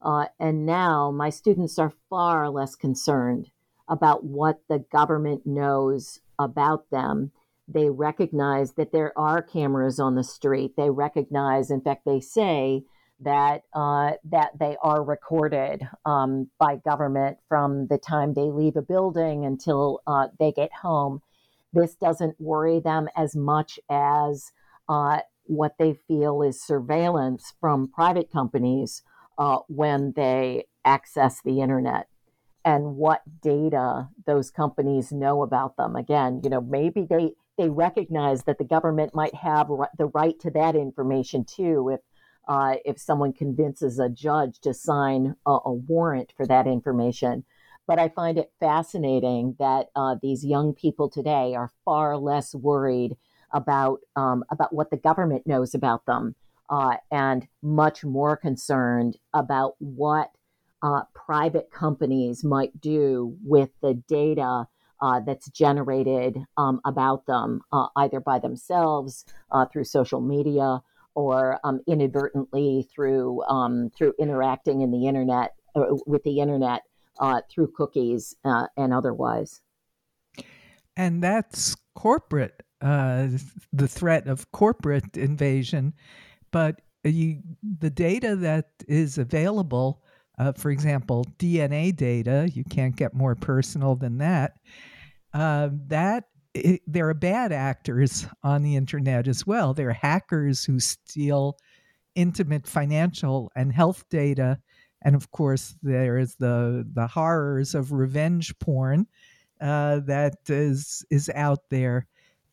Uh, 0.00 0.26
and 0.40 0.64
now 0.64 1.10
my 1.10 1.28
students 1.28 1.78
are 1.78 1.92
far 2.08 2.48
less 2.48 2.74
concerned 2.74 3.50
about 3.88 4.24
what 4.24 4.60
the 4.68 4.78
government 4.78 5.46
knows 5.46 6.20
about 6.38 6.90
them. 6.90 7.32
They 7.68 7.90
recognize 7.90 8.72
that 8.74 8.92
there 8.92 9.12
are 9.18 9.42
cameras 9.42 10.00
on 10.00 10.14
the 10.14 10.24
street. 10.24 10.72
They 10.76 10.90
recognize, 10.90 11.70
in 11.70 11.82
fact, 11.82 12.06
they 12.06 12.20
say 12.20 12.84
that 13.20 13.62
uh, 13.74 14.12
that 14.24 14.52
they 14.58 14.76
are 14.82 15.02
recorded 15.02 15.82
um, 16.06 16.48
by 16.58 16.76
government 16.76 17.38
from 17.48 17.88
the 17.88 17.98
time 17.98 18.34
they 18.34 18.50
leave 18.50 18.76
a 18.76 18.82
building 18.82 19.44
until 19.44 20.00
uh, 20.06 20.28
they 20.38 20.52
get 20.52 20.72
home. 20.82 21.20
This 21.72 21.94
doesn't 21.94 22.40
worry 22.40 22.80
them 22.80 23.08
as 23.16 23.36
much 23.36 23.78
as 23.90 24.52
uh, 24.88 25.18
what 25.44 25.74
they 25.78 25.98
feel 26.06 26.42
is 26.42 26.62
surveillance 26.62 27.52
from 27.60 27.90
private 27.92 28.30
companies 28.30 29.02
uh, 29.36 29.58
when 29.68 30.12
they 30.16 30.64
access 30.84 31.42
the 31.44 31.60
internet 31.60 32.06
and 32.64 32.96
what 32.96 33.22
data 33.42 34.08
those 34.26 34.50
companies 34.50 35.12
know 35.12 35.42
about 35.42 35.76
them. 35.76 35.96
Again, 35.96 36.40
you 36.42 36.50
know, 36.50 36.60
maybe 36.60 37.06
they 37.08 37.32
they 37.58 37.68
recognize 37.68 38.44
that 38.44 38.56
the 38.58 38.64
government 38.64 39.14
might 39.14 39.34
have 39.34 39.68
the 39.98 40.06
right 40.14 40.38
to 40.40 40.50
that 40.52 40.76
information 40.76 41.44
too 41.44 41.90
if 41.92 42.00
uh, 42.48 42.76
if 42.86 42.98
someone 42.98 43.32
convinces 43.32 43.98
a 43.98 44.08
judge 44.08 44.58
to 44.60 44.72
sign 44.72 45.34
a, 45.44 45.58
a, 45.66 45.72
warrant 45.72 46.32
for 46.34 46.46
that 46.46 46.66
information. 46.66 47.44
But 47.86 47.98
I 47.98 48.08
find 48.08 48.38
it 48.38 48.50
fascinating 48.58 49.54
that 49.58 49.88
uh, 49.94 50.16
these 50.22 50.46
young 50.46 50.72
people 50.72 51.10
today 51.10 51.54
are 51.54 51.70
far 51.84 52.16
less 52.16 52.54
worried 52.54 53.18
about 53.52 54.00
um, 54.16 54.44
about 54.50 54.74
what 54.74 54.90
the 54.90 54.96
government 54.96 55.46
knows 55.46 55.74
about 55.74 56.06
them, 56.06 56.34
uh, 56.70 56.96
and 57.10 57.46
much 57.62 58.04
more 58.04 58.36
concerned 58.36 59.18
about 59.34 59.74
what 59.78 60.30
uh, 60.82 61.02
private 61.14 61.70
companies 61.70 62.44
might 62.44 62.80
do 62.80 63.36
with 63.44 63.70
the 63.82 63.94
data 64.08 64.66
uh, 65.00 65.20
that's 65.20 65.48
generated 65.50 66.38
um, 66.56 66.80
about 66.84 67.26
them, 67.26 67.60
uh, 67.72 67.86
either 67.96 68.20
by 68.20 68.38
themselves 68.38 69.24
uh, 69.50 69.66
through 69.66 69.84
social 69.84 70.20
media 70.20 70.80
or 71.14 71.58
um, 71.64 71.80
inadvertently 71.86 72.88
through 72.94 73.42
um, 73.44 73.90
through 73.96 74.14
interacting 74.18 74.82
in 74.82 74.90
the 74.90 75.06
internet 75.06 75.54
uh, 75.74 75.96
with 76.06 76.22
the 76.22 76.40
internet 76.40 76.82
uh, 77.20 77.40
through 77.50 77.72
cookies 77.76 78.34
uh, 78.44 78.66
and 78.76 78.92
otherwise. 78.92 79.60
And 80.96 81.22
that's 81.22 81.76
corporate, 81.94 82.62
the 82.80 83.88
threat 83.88 84.26
of 84.26 84.50
corporate 84.52 85.16
invasion. 85.16 85.94
But 86.50 86.80
you, 87.04 87.42
the 87.62 87.90
data 87.90 88.34
that 88.36 88.70
is 88.88 89.18
available, 89.18 90.02
uh, 90.38 90.52
for 90.52 90.70
example, 90.70 91.24
DNA 91.38 91.94
data, 91.94 92.48
you 92.52 92.64
can't 92.64 92.96
get 92.96 93.14
more 93.14 93.34
personal 93.34 93.96
than 93.96 94.18
that. 94.18 94.52
Uh, 95.34 95.70
that 95.88 96.24
it, 96.54 96.80
there 96.86 97.08
are 97.08 97.14
bad 97.14 97.52
actors 97.52 98.26
on 98.42 98.62
the 98.62 98.76
internet 98.76 99.28
as 99.28 99.46
well. 99.46 99.74
There 99.74 99.90
are 99.90 99.92
hackers 99.92 100.64
who 100.64 100.80
steal 100.80 101.58
intimate 102.14 102.66
financial 102.66 103.50
and 103.54 103.72
health 103.72 104.04
data, 104.10 104.58
and 105.02 105.14
of 105.14 105.30
course, 105.30 105.76
there 105.82 106.18
is 106.18 106.36
the 106.36 106.86
the 106.92 107.06
horrors 107.06 107.74
of 107.74 107.92
revenge 107.92 108.58
porn 108.58 109.06
uh, 109.60 110.00
that 110.06 110.34
is 110.48 111.04
is 111.10 111.30
out 111.34 111.68
there. 111.70 112.06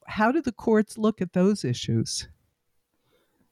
How 0.07 0.31
do 0.31 0.41
the 0.41 0.51
courts 0.51 0.97
look 0.97 1.21
at 1.21 1.33
those 1.33 1.63
issues? 1.63 2.27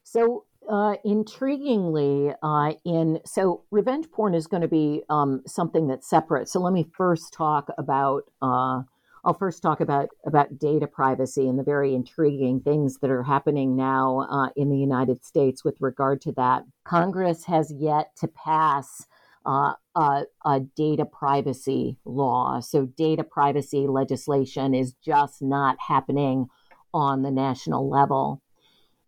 So 0.04 0.44
uh, 0.68 0.96
intriguingly, 1.04 2.34
uh, 2.42 2.74
in 2.84 3.20
so 3.24 3.64
revenge 3.70 4.10
porn 4.10 4.34
is 4.34 4.46
going 4.46 4.62
to 4.62 4.68
be 4.68 5.02
um, 5.08 5.42
something 5.46 5.86
that's 5.86 6.08
separate. 6.08 6.48
So 6.48 6.60
let 6.60 6.72
me 6.72 6.86
first 6.96 7.32
talk 7.32 7.68
about 7.78 8.24
uh, 8.42 8.82
I'll 9.24 9.34
first 9.34 9.62
talk 9.62 9.80
about 9.80 10.10
about 10.26 10.58
data 10.58 10.86
privacy 10.86 11.48
and 11.48 11.58
the 11.58 11.62
very 11.62 11.94
intriguing 11.94 12.60
things 12.60 12.98
that 12.98 13.10
are 13.10 13.22
happening 13.22 13.74
now 13.74 14.26
uh, 14.30 14.48
in 14.56 14.68
the 14.68 14.76
United 14.76 15.24
States 15.24 15.64
with 15.64 15.76
regard 15.80 16.20
to 16.22 16.32
that. 16.32 16.64
Congress 16.84 17.44
has 17.44 17.72
yet 17.74 18.10
to 18.20 18.28
pass 18.28 19.06
uh, 19.46 19.72
a, 19.94 20.24
a, 20.44 20.60
data 20.74 21.04
privacy 21.04 21.98
law, 22.04 22.60
so 22.60 22.86
data 22.86 23.22
privacy 23.22 23.86
legislation 23.86 24.74
is 24.74 24.94
just 25.04 25.42
not 25.42 25.76
happening 25.86 26.46
on 26.94 27.22
the 27.22 27.30
national 27.30 27.90
level. 27.90 28.42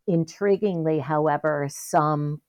Intriguingly, 0.08 1.00
however, 1.00 1.68
some 1.70 2.40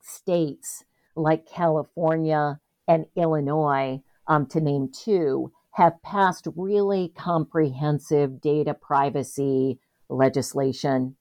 states 0.00 0.84
like 1.16 1.46
California 1.46 2.60
and 2.88 3.06
Illinois, 3.16 4.02
um, 4.26 4.46
to 4.46 4.60
name 4.60 4.90
two, 4.92 5.52
have 5.72 6.02
passed 6.02 6.46
really 6.54 7.12
comprehensive 7.16 8.40
data 8.40 8.74
privacy 8.74 9.78
legislation. 10.08 11.16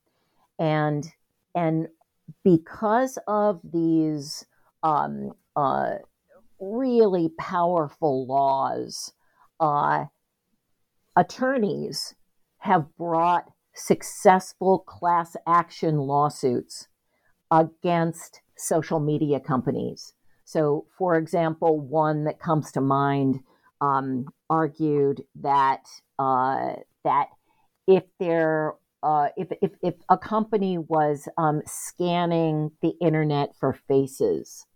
And, 0.60 1.08
and 1.56 1.88
because 2.44 3.18
of 3.28 3.60
these 3.64 4.46
um, 4.84 5.32
uh, 5.56 5.96
really 6.60 7.30
powerful 7.40 8.28
laws, 8.28 9.14
uh, 9.60 10.06
attorneys 11.16 12.16
have 12.58 12.86
brought 12.98 13.52
successful 13.74 14.80
class 14.80 15.36
action 15.48 15.98
lawsuits 15.98 16.88
against 17.50 18.42
social 18.58 19.00
media 19.00 19.40
companies. 19.40 20.14
So, 20.46 20.86
for 20.98 21.16
example, 21.16 21.80
one 21.80 22.26
that 22.26 22.40
comes 22.40 22.72
to 22.74 22.82
mind 22.82 23.40
um, 23.80 24.26
argued 24.50 25.24
that 25.42 25.86
uh, 26.20 26.74
that 27.04 27.28
if 27.88 28.04
there 28.20 28.76
uh, 29.04 29.30
if, 29.36 29.48
if, 29.62 29.72
if 29.82 29.96
a 30.10 30.18
company 30.18 30.78
was 30.78 31.28
um, 31.38 31.62
scanning 31.66 32.72
the 32.82 32.94
internet 33.02 33.56
for 33.60 33.74
faces 33.88 34.68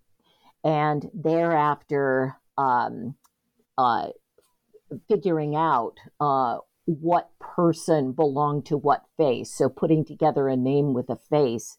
and 0.64 1.10
thereafter 1.14 2.36
um, 2.58 3.16
uh, 3.78 4.08
figuring 5.08 5.56
out 5.56 5.94
uh, 6.20 6.58
what 6.86 7.30
person 7.40 8.12
belonged 8.12 8.66
to 8.68 8.78
what 8.78 9.06
face, 9.18 9.52
so 9.52 9.70
putting 9.70 10.06
together 10.06 10.48
a 10.48 10.56
name 10.56 10.94
with 10.94 11.10
a 11.10 11.16
face, 11.16 11.78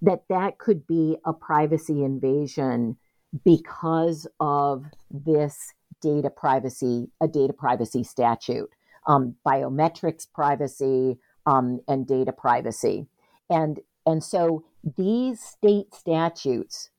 that 0.00 0.24
that 0.28 0.58
could 0.58 0.86
be 0.86 1.16
a 1.24 1.32
privacy 1.32 2.04
invasion 2.04 2.96
because 3.44 4.26
of 4.38 4.84
this 5.10 5.72
data 6.00 6.30
privacy, 6.30 7.10
a 7.20 7.26
data 7.26 7.52
privacy 7.52 8.04
statute, 8.04 8.70
um, 9.06 9.34
biometrics 9.46 10.26
privacy, 10.32 11.18
um, 11.46 11.80
and 11.88 12.06
data 12.06 12.32
privacy. 12.32 13.06
And, 13.50 13.80
and 14.06 14.22
so 14.22 14.64
these 14.96 15.40
state 15.40 15.94
statutes 15.94 16.90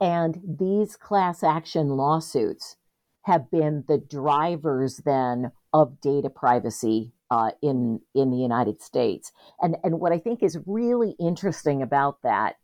and 0.00 0.40
these 0.58 0.96
class 0.96 1.42
action 1.42 1.88
lawsuits 1.88 2.76
have 3.22 3.50
been 3.50 3.84
the 3.86 3.98
drivers 3.98 4.98
then 5.04 5.52
of 5.72 6.00
data 6.00 6.30
privacy 6.30 7.12
uh, 7.30 7.52
in 7.62 8.00
in 8.14 8.30
the 8.30 8.36
United 8.38 8.80
States. 8.80 9.32
And 9.60 9.76
and 9.84 10.00
what 10.00 10.12
I 10.12 10.18
think 10.18 10.42
is 10.42 10.58
really 10.66 11.14
interesting 11.20 11.82
about 11.82 12.22
that 12.22 12.56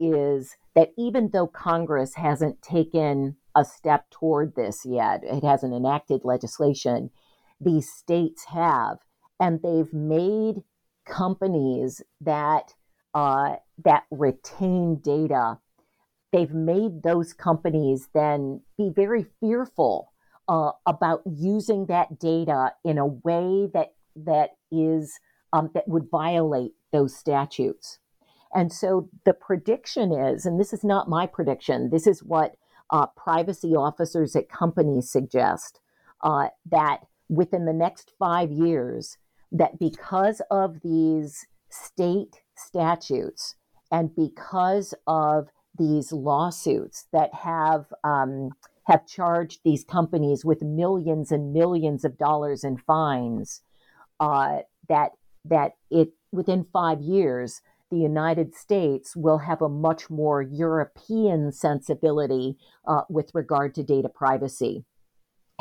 is 0.00 0.56
that 0.74 0.90
even 0.98 1.30
though 1.32 1.46
Congress 1.46 2.14
hasn't 2.14 2.60
taken 2.62 3.36
a 3.54 3.64
step 3.64 4.08
toward 4.10 4.54
this 4.54 4.84
yet. 4.84 5.22
It 5.24 5.44
hasn't 5.44 5.74
enacted 5.74 6.24
legislation. 6.24 7.10
These 7.60 7.90
states 7.90 8.44
have, 8.46 8.98
and 9.38 9.60
they've 9.62 9.92
made 9.92 10.62
companies 11.06 12.02
that 12.20 12.74
uh, 13.14 13.56
that 13.84 14.04
retain 14.10 15.00
data. 15.02 15.58
They've 16.32 16.52
made 16.52 17.02
those 17.02 17.34
companies 17.34 18.08
then 18.14 18.62
be 18.78 18.90
very 18.94 19.26
fearful 19.38 20.11
uh, 20.48 20.72
about 20.86 21.22
using 21.26 21.86
that 21.86 22.18
data 22.18 22.72
in 22.84 22.98
a 22.98 23.06
way 23.06 23.68
that 23.72 23.94
that 24.16 24.50
is 24.70 25.18
um, 25.52 25.70
that 25.74 25.88
would 25.88 26.08
violate 26.10 26.72
those 26.92 27.16
statutes. 27.16 27.98
And 28.54 28.72
so 28.72 29.08
the 29.24 29.32
prediction 29.32 30.12
is, 30.12 30.44
and 30.44 30.60
this 30.60 30.72
is 30.72 30.84
not 30.84 31.08
my 31.08 31.26
prediction, 31.26 31.90
this 31.90 32.06
is 32.06 32.22
what 32.22 32.56
uh, 32.90 33.06
privacy 33.16 33.74
officers 33.74 34.36
at 34.36 34.50
companies 34.50 35.10
suggest 35.10 35.80
uh, 36.22 36.48
that 36.70 36.98
within 37.28 37.64
the 37.64 37.72
next 37.72 38.12
five 38.18 38.50
years, 38.50 39.16
that 39.50 39.78
because 39.78 40.42
of 40.50 40.80
these 40.82 41.46
state 41.70 42.42
statutes 42.54 43.54
and 43.90 44.14
because 44.14 44.94
of 45.06 45.48
these 45.78 46.12
lawsuits 46.12 47.06
that 47.12 47.32
have 47.34 47.86
um, 48.04 48.50
have 48.84 49.06
charged 49.06 49.60
these 49.64 49.84
companies 49.84 50.44
with 50.44 50.62
millions 50.62 51.30
and 51.30 51.52
millions 51.52 52.04
of 52.04 52.18
dollars 52.18 52.64
in 52.64 52.76
fines, 52.76 53.62
uh, 54.20 54.58
that 54.88 55.12
that 55.44 55.72
it 55.90 56.10
within 56.32 56.64
five 56.72 57.00
years 57.00 57.60
the 57.90 57.98
United 57.98 58.54
States 58.54 59.14
will 59.14 59.38
have 59.38 59.60
a 59.60 59.68
much 59.68 60.08
more 60.08 60.40
European 60.40 61.52
sensibility 61.52 62.56
uh, 62.88 63.02
with 63.10 63.30
regard 63.34 63.74
to 63.74 63.82
data 63.82 64.08
privacy. 64.08 64.84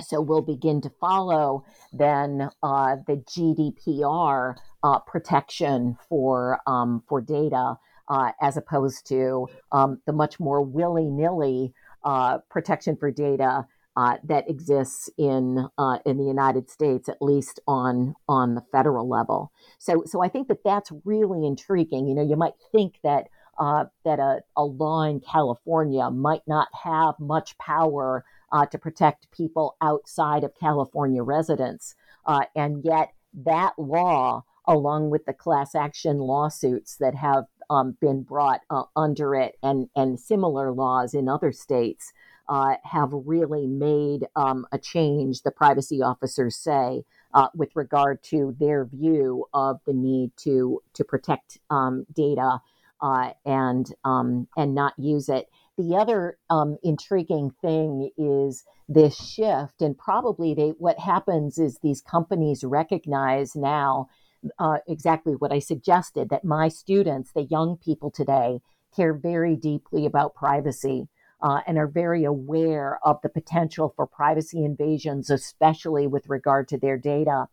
So 0.02 0.22
we'll 0.22 0.42
begin 0.42 0.80
to 0.82 0.90
follow 0.90 1.66
then 1.92 2.50
uh, 2.64 2.96
the 3.06 3.18
GDPR 3.18 4.56
uh, 4.82 5.00
protection 5.00 5.98
for 6.08 6.60
um, 6.66 7.04
for 7.08 7.22
data 7.22 7.76
uh, 8.08 8.32
as 8.42 8.58
opposed 8.58 9.08
to 9.08 9.48
um, 9.72 10.02
the 10.06 10.14
much 10.14 10.40
more 10.40 10.62
willy 10.62 11.10
nilly 11.10 11.74
uh, 12.04 12.40
protection 12.50 12.96
for 12.96 13.12
data 13.12 13.68
uh, 13.98 14.18
that 14.24 14.50
exists 14.50 15.10
in 15.18 15.68
uh, 15.78 16.00
in 16.06 16.18
the 16.18 16.24
United 16.24 16.70
States, 16.70 17.10
at 17.10 17.22
least 17.22 17.60
on 17.68 18.16
on 18.28 18.56
the 18.56 18.64
federal 18.72 19.08
level. 19.08 19.52
So, 19.80 20.04
so 20.06 20.24
I 20.24 20.30
think 20.30 20.48
that 20.48 20.64
that's 20.64 20.92
really 21.04 21.46
intriguing. 21.46 22.08
You 22.08 22.16
know, 22.16 22.24
you 22.24 22.38
might 22.38 22.54
think 22.72 23.00
that 23.04 23.28
uh, 23.60 23.86
that 24.06 24.20
a, 24.20 24.42
a 24.56 24.64
law 24.64 25.04
in 25.04 25.20
California 25.20 26.10
might 26.10 26.44
not 26.48 26.70
have 26.84 27.16
much 27.20 27.58
power 27.58 28.24
uh, 28.52 28.66
to 28.68 28.78
protect 28.78 29.32
people 29.32 29.76
outside 29.82 30.44
of 30.44 30.56
California 30.56 31.22
residents, 31.22 31.96
uh, 32.26 32.46
and 32.56 32.84
yet 32.86 33.14
that 33.34 33.74
law, 33.78 34.44
along 34.66 35.10
with 35.10 35.26
the 35.26 35.34
class 35.34 35.76
action 35.76 36.18
lawsuits 36.20 36.96
that 36.98 37.16
have 37.16 37.46
um, 37.72 37.98
been 38.02 38.22
brought 38.22 38.62
uh, 38.70 38.84
under 38.96 39.34
it, 39.34 39.58
and 39.64 39.90
and 39.96 40.20
similar 40.20 40.72
laws 40.72 41.14
in 41.14 41.30
other 41.30 41.52
states 41.52 42.12
uh, 42.50 42.76
have 42.84 43.10
really 43.14 43.66
made 43.66 44.28
um, 44.36 44.66
a 44.74 44.78
change, 44.78 45.42
the 45.42 45.52
privacy 45.52 46.02
officers 46.02 46.58
say, 46.58 47.04
uh, 47.34 47.48
with 47.56 47.70
regard 47.76 48.22
to 48.24 48.56
their 48.60 48.84
view 48.84 49.46
of 49.54 49.80
the 49.86 49.94
need 49.94 50.32
to 50.36 50.82
to 50.94 51.06
protect 51.06 51.60
um, 51.70 52.06
data 52.14 52.60
uh, 53.00 53.32
and 53.46 53.88
um, 54.04 54.48
and 54.58 54.76
not 54.76 54.94
use 54.98 55.30
it. 55.30 55.48
The 55.78 55.96
other 55.96 56.38
um, 56.50 56.78
intriguing 56.84 57.52
thing 57.62 58.12
is 58.18 58.66
this 58.90 59.16
shift, 59.16 59.82
and 59.82 59.98
probably 59.98 60.54
they, 60.54 60.70
what 60.78 61.00
happens 61.00 61.58
is 61.58 61.80
these 61.80 62.02
companies 62.02 62.66
recognize 62.66 63.56
now 63.56 64.10
uh, 64.60 64.78
exactly 64.88 65.34
what 65.34 65.52
I 65.52 65.60
suggested 65.60 66.30
that 66.30 66.44
my 66.44 66.68
students, 66.68 67.32
the 67.32 67.44
young 67.44 67.78
people 67.78 68.12
today, 68.12 68.62
care 68.96 69.14
very 69.14 69.56
deeply 69.56 70.06
about 70.06 70.36
privacy. 70.36 71.08
Uh, 71.44 71.62
and 71.66 71.80
are 71.80 71.88
very 71.88 72.24
aware 72.24 73.00
of 73.04 73.20
the 73.24 73.30
potential 73.30 73.92
for 73.96 74.06
privacy 74.06 74.64
invasions, 74.64 75.32
especially 75.32 76.06
with 76.06 76.30
regard 76.30 76.68
to 76.68 76.78
their 76.78 77.00
data. 77.00 77.48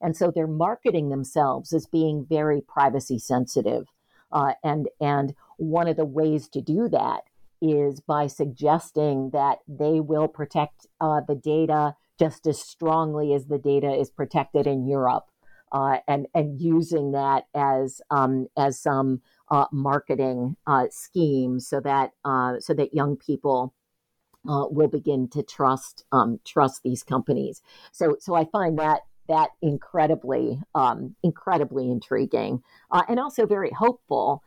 And 0.00 0.16
so 0.16 0.30
they're 0.30 0.46
marketing 0.46 1.10
themselves 1.10 1.74
as 1.74 1.86
being 1.86 2.24
very 2.26 2.62
privacy 2.62 3.18
sensitive. 3.18 3.84
Uh, 4.32 4.54
and, 4.64 4.88
and 4.98 5.34
one 5.58 5.88
of 5.88 5.96
the 5.96 6.06
ways 6.06 6.48
to 6.48 6.62
do 6.62 6.88
that 6.88 7.24
is 7.60 8.00
by 8.00 8.26
suggesting 8.26 9.30
that 9.34 9.58
they 9.68 10.00
will 10.00 10.28
protect 10.28 10.86
uh, 11.00 11.20
the 11.26 11.34
data 11.34 11.96
just 12.18 12.46
as 12.46 12.60
strongly 12.60 13.32
as 13.32 13.46
the 13.46 13.58
data 13.58 13.92
is 13.92 14.10
protected 14.10 14.66
in 14.66 14.86
Europe, 14.86 15.26
uh, 15.74 15.98
and 16.08 16.26
and 16.34 16.60
using 16.60 17.12
that 17.12 17.44
as 17.54 18.00
um, 18.10 18.46
as 18.56 18.78
some 18.78 19.20
uh, 19.50 19.66
marketing 19.72 20.56
uh, 20.66 20.86
scheme 20.90 21.60
so 21.60 21.80
that 21.80 22.12
uh, 22.24 22.54
so 22.60 22.72
that 22.74 22.94
young 22.94 23.16
people. 23.16 23.74
Uh, 24.46 24.68
will 24.68 24.88
begin 24.88 25.26
to 25.26 25.42
trust 25.42 26.04
um, 26.12 26.38
trust 26.44 26.82
these 26.82 27.02
companies. 27.02 27.62
So 27.92 28.16
so 28.20 28.34
I 28.34 28.44
find 28.44 28.78
that 28.78 29.00
that 29.26 29.48
incredibly 29.62 30.60
um, 30.74 31.16
incredibly 31.22 31.90
intriguing 31.90 32.62
and 33.08 33.18
also 33.18 33.46
very 33.46 33.70
hopeful. 33.70 34.42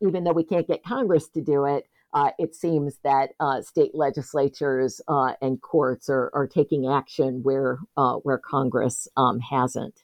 even 0.00 0.24
though 0.24 0.32
we 0.32 0.44
can't 0.44 0.66
get 0.66 0.82
Congress 0.82 1.28
to 1.28 1.42
do 1.42 1.66
it, 1.66 1.84
uh, 2.14 2.30
it 2.38 2.54
seems 2.54 2.98
that 3.02 3.30
uh, 3.40 3.60
state 3.60 3.94
legislatures 3.94 5.00
uh, 5.08 5.32
and 5.42 5.60
courts 5.60 6.08
are, 6.08 6.30
are 6.32 6.46
taking 6.46 6.86
action 6.86 7.42
where 7.42 7.80
uh, 7.96 8.14
where 8.18 8.38
Congress 8.38 9.08
um, 9.16 9.40
hasn't. 9.40 10.03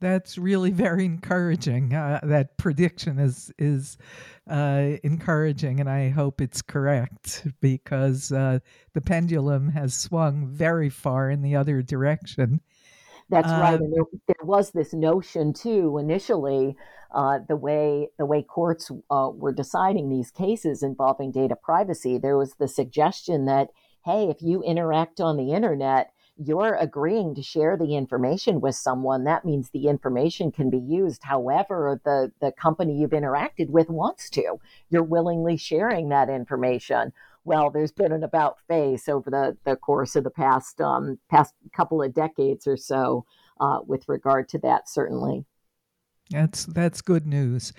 That's 0.00 0.38
really 0.38 0.70
very 0.70 1.04
encouraging. 1.04 1.94
Uh, 1.94 2.20
that 2.22 2.56
prediction 2.56 3.18
is 3.18 3.52
is 3.58 3.98
uh, 4.48 4.92
encouraging, 5.02 5.80
and 5.80 5.90
I 5.90 6.08
hope 6.10 6.40
it's 6.40 6.62
correct 6.62 7.46
because 7.60 8.30
uh, 8.32 8.60
the 8.94 9.00
pendulum 9.00 9.70
has 9.70 9.94
swung 9.94 10.46
very 10.46 10.88
far 10.90 11.30
in 11.30 11.42
the 11.42 11.56
other 11.56 11.82
direction. 11.82 12.60
That's 13.30 13.48
right. 13.48 13.74
Um, 13.74 13.82
and 13.82 13.92
there, 13.92 14.04
there, 14.26 14.46
was 14.46 14.70
this 14.70 14.94
notion 14.94 15.52
too 15.52 15.98
initially 15.98 16.76
uh, 17.10 17.40
the 17.48 17.56
way 17.56 18.08
the 18.18 18.26
way 18.26 18.42
courts 18.42 18.90
uh, 19.10 19.30
were 19.32 19.52
deciding 19.52 20.08
these 20.08 20.30
cases 20.30 20.82
involving 20.82 21.32
data 21.32 21.56
privacy, 21.56 22.18
there 22.18 22.36
was 22.36 22.54
the 22.54 22.68
suggestion 22.68 23.46
that 23.46 23.68
hey, 24.04 24.28
if 24.30 24.40
you 24.40 24.62
interact 24.62 25.20
on 25.20 25.36
the 25.36 25.52
internet, 25.52 26.12
you're 26.38 26.76
agreeing 26.76 27.34
to 27.34 27.42
share 27.42 27.76
the 27.76 27.96
information 27.96 28.60
with 28.60 28.76
someone. 28.76 29.24
That 29.24 29.44
means 29.44 29.70
the 29.70 29.88
information 29.88 30.52
can 30.52 30.70
be 30.70 30.78
used 30.78 31.22
however 31.24 32.00
the, 32.04 32.32
the 32.40 32.52
company 32.52 32.96
you've 32.96 33.10
interacted 33.10 33.68
with 33.70 33.88
wants 33.88 34.30
to. 34.30 34.58
You're 34.88 35.02
willingly 35.02 35.56
sharing 35.56 36.08
that 36.10 36.30
information. 36.30 37.12
Well, 37.44 37.70
there's 37.70 37.92
been 37.92 38.12
an 38.12 38.22
about 38.22 38.58
face 38.68 39.08
over 39.08 39.30
the, 39.30 39.56
the 39.64 39.76
course 39.76 40.14
of 40.14 40.24
the 40.24 40.30
past 40.30 40.80
um, 40.80 41.18
past 41.28 41.54
couple 41.74 42.02
of 42.02 42.14
decades 42.14 42.66
or 42.66 42.76
so 42.76 43.24
uh, 43.60 43.80
with 43.86 44.08
regard 44.08 44.48
to 44.50 44.58
that, 44.58 44.88
certainly. 44.88 45.44
That's 46.30 46.66
that's 46.66 47.00
good 47.00 47.26
news. 47.26 47.72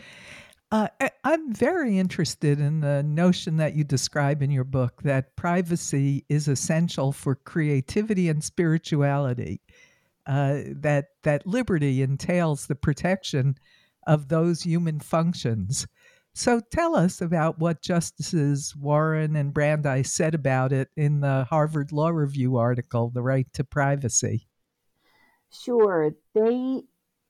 Uh, 0.72 0.88
I'm 1.24 1.52
very 1.54 1.98
interested 1.98 2.60
in 2.60 2.82
the 2.82 3.02
notion 3.02 3.58
that 3.58 3.76
you 3.76 3.84
describe 3.84 4.44
in 4.44 4.52
your 4.52 4.64
book 4.64 5.02
that 5.02 5.36
privacy 5.36 6.26
is 6.30 6.48
essential 6.48 7.12
for 7.12 7.36
creativity 7.36 8.30
and 8.30 8.44
spirituality. 8.44 9.62
Uh, 10.28 10.62
that 10.76 11.08
that 11.24 11.48
liberty 11.48 12.04
entails 12.04 12.68
the 12.68 12.76
protection 12.76 13.56
of 14.06 14.28
those 14.28 14.62
human 14.62 15.00
functions. 15.00 15.88
So 16.36 16.60
tell 16.72 16.96
us 16.96 17.20
about 17.20 17.58
what 17.58 17.82
Justices 17.82 18.76
Warren 18.76 19.36
and 19.36 19.52
Brandeis 19.52 20.14
said 20.14 20.36
about 20.36 20.72
it 20.72 20.90
in 20.96 21.22
the 21.22 21.46
Harvard 21.50 21.92
Law 21.92 22.10
Review 22.10 22.58
article, 22.58 23.10
"The 23.10 23.24
Right 23.24 23.52
to 23.54 23.64
Privacy." 23.64 24.48
Sure, 25.52 26.12
they 26.36 26.84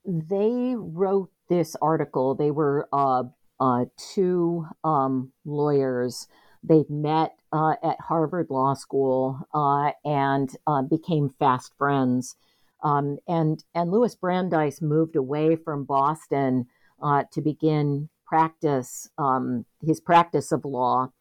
they 0.05 0.75
wrote 0.75 1.31
this 1.49 1.75
article. 1.81 2.35
They 2.35 2.51
were 2.51 2.87
uh, 2.93 3.23
uh, 3.59 3.85
two 3.97 4.67
um, 4.83 5.31
lawyers. 5.45 6.27
They 6.63 6.85
met 6.89 7.35
uh, 7.51 7.75
at 7.83 7.99
Harvard 7.99 8.47
Law 8.49 8.73
School 8.73 9.39
uh, 9.53 9.91
and 10.05 10.49
uh, 10.67 10.81
became 10.83 11.29
fast 11.29 11.73
friends. 11.77 12.35
Um, 12.83 13.17
and 13.27 13.63
and 13.75 13.91
Louis 13.91 14.15
Brandeis 14.15 14.81
moved 14.81 15.15
away 15.15 15.57
from 15.57 15.83
Boston 15.83 16.67
uh, 17.01 17.23
to 17.33 17.41
begin 17.41 18.09
practice 18.25 19.09
um, 19.17 19.65
his 19.85 19.99
practice 19.99 20.51
of 20.51 20.63
law, 20.63 21.11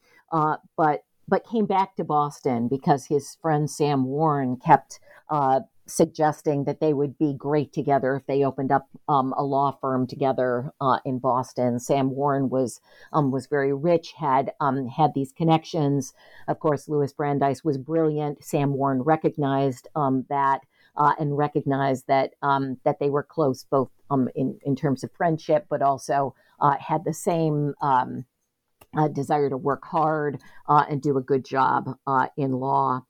but 0.76 1.04
but 1.26 1.44
came 1.44 1.66
back 1.66 1.94
to 1.96 2.04
Boston 2.04 2.68
because 2.68 3.06
his 3.06 3.36
friend 3.42 3.68
Sam 3.68 4.04
Warren 4.04 4.56
kept 4.56 5.00
suggesting 5.88 6.64
that 6.64 6.80
they 6.80 6.92
would 6.92 7.18
be 7.18 7.32
great 7.32 7.72
together 7.72 8.14
if 8.16 8.26
they 8.26 8.44
opened 8.44 8.70
up 8.70 8.88
um, 9.08 9.34
a 9.36 9.42
law 9.42 9.76
firm 9.80 10.06
together 10.06 10.70
uh, 10.80 10.98
in 11.04 11.18
Boston. 11.18 11.80
Sam 11.80 12.10
Warren 12.10 12.50
was 12.50 12.80
um, 13.12 13.30
was 13.30 13.46
very 13.46 13.72
rich, 13.72 14.12
had 14.12 14.52
um, 14.60 14.86
had 14.86 15.14
these 15.14 15.32
connections. 15.32 16.12
Of 16.46 16.60
course, 16.60 16.88
Louis 16.88 17.12
Brandeis 17.12 17.64
was 17.64 17.78
brilliant. 17.78 18.44
Sam 18.44 18.74
Warren 18.74 19.02
recognized 19.02 19.88
um, 19.94 20.26
that 20.28 20.60
uh, 20.96 21.14
and 21.18 21.36
recognized 21.36 22.06
that 22.08 22.34
um, 22.42 22.78
that 22.84 22.98
they 23.00 23.10
were 23.10 23.22
close, 23.22 23.64
both 23.64 23.90
um, 24.10 24.28
in 24.34 24.58
in 24.62 24.76
terms 24.76 25.02
of 25.02 25.10
friendship, 25.12 25.66
but 25.70 25.82
also 25.82 26.34
uh, 26.60 26.76
had 26.78 27.04
the 27.04 27.14
same. 27.14 27.74
Uh, 28.96 29.06
desire 29.08 29.50
to 29.50 29.56
work 29.56 29.84
hard 29.84 30.40
uh, 30.66 30.82
and 30.88 31.02
do 31.02 31.18
a 31.18 31.22
good 31.22 31.44
job 31.44 31.98
uh, 32.06 32.28
in 32.38 32.52
law. 32.52 33.02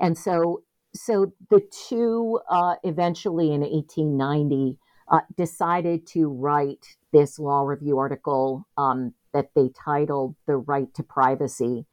And 0.00 0.16
so 0.16 0.62
so 0.96 1.32
the 1.50 1.62
two 1.88 2.40
uh, 2.48 2.76
eventually 2.82 3.52
in 3.52 3.60
1890 3.60 4.78
uh, 5.10 5.20
decided 5.36 6.06
to 6.08 6.28
write 6.28 6.84
this 7.12 7.38
law 7.38 7.62
review 7.62 7.98
article 7.98 8.66
um, 8.76 9.14
that 9.32 9.50
they 9.54 9.70
titled 9.84 10.34
"The 10.46 10.56
Right 10.56 10.92
to 10.94 11.02
Privacy." 11.02 11.86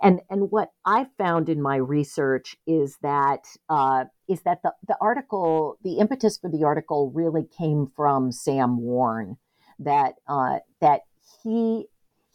And 0.00 0.20
and 0.30 0.50
what 0.50 0.70
I 0.84 1.06
found 1.16 1.48
in 1.48 1.60
my 1.60 1.76
research 1.76 2.56
is 2.66 2.98
that 3.02 3.46
uh, 3.68 4.04
is 4.28 4.42
that 4.42 4.62
the 4.62 4.72
the 4.86 4.96
article, 5.00 5.78
the 5.82 5.98
impetus 5.98 6.38
for 6.38 6.50
the 6.50 6.64
article, 6.64 7.10
really 7.14 7.44
came 7.56 7.90
from 7.96 8.30
Sam 8.30 8.80
Warren. 8.80 9.38
That 9.78 10.14
uh, 10.26 10.58
that 10.80 11.02
he 11.42 11.86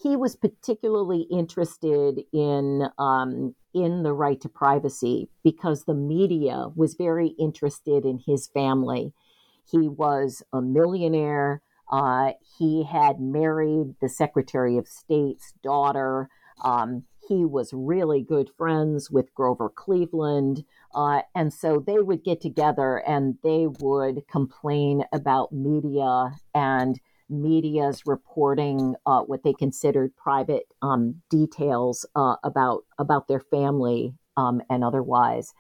he 0.04 0.18
was 0.18 0.36
particularly 0.36 1.22
interested 1.32 2.20
in 2.34 2.90
um, 3.00 3.56
in 3.74 4.04
the 4.04 4.14
right 4.14 4.40
to 4.42 4.50
privacy 4.50 5.30
because 5.44 5.86
the 5.86 5.94
media 5.94 6.68
was 6.76 6.96
very 6.96 7.30
interested 7.40 8.04
in 8.04 8.20
his 8.28 8.48
family. 8.48 9.14
He 9.66 9.88
was 9.88 10.44
a 10.52 10.62
millionaire. 10.62 11.62
Uh, 11.90 12.34
he 12.60 12.84
had 12.84 13.22
married 13.22 13.96
the 14.02 14.10
Secretary 14.10 14.78
of 14.78 14.88
State's 14.88 15.54
daughter. 15.64 16.30
Um, 16.64 17.04
he 17.28 17.46
was 17.46 17.72
really 17.74 18.22
good 18.22 18.50
friends 18.58 19.10
with 19.10 19.34
Grover 19.34 19.70
Cleveland. 19.70 20.66
Uh, 20.94 21.22
and 21.34 21.54
so 21.54 21.80
they 21.80 22.00
would 22.00 22.24
get 22.24 22.42
together 22.42 22.98
and 23.08 23.38
they 23.42 23.68
would 23.80 24.28
complain 24.28 25.06
about 25.14 25.54
media 25.54 26.32
and 26.54 27.00
media's 27.34 28.04
reporting 28.06 28.96
uh, 29.06 29.22
what 29.22 29.44
they 29.44 29.54
considered 29.54 30.16
private 30.16 30.64
um, 30.82 31.22
details 31.30 32.06
uh, 32.16 32.36
about 32.44 32.84
about 32.98 33.28
their 33.28 33.40
family 33.40 34.14
um, 34.38 34.62
and 34.70 34.84
otherwise. 34.84 35.54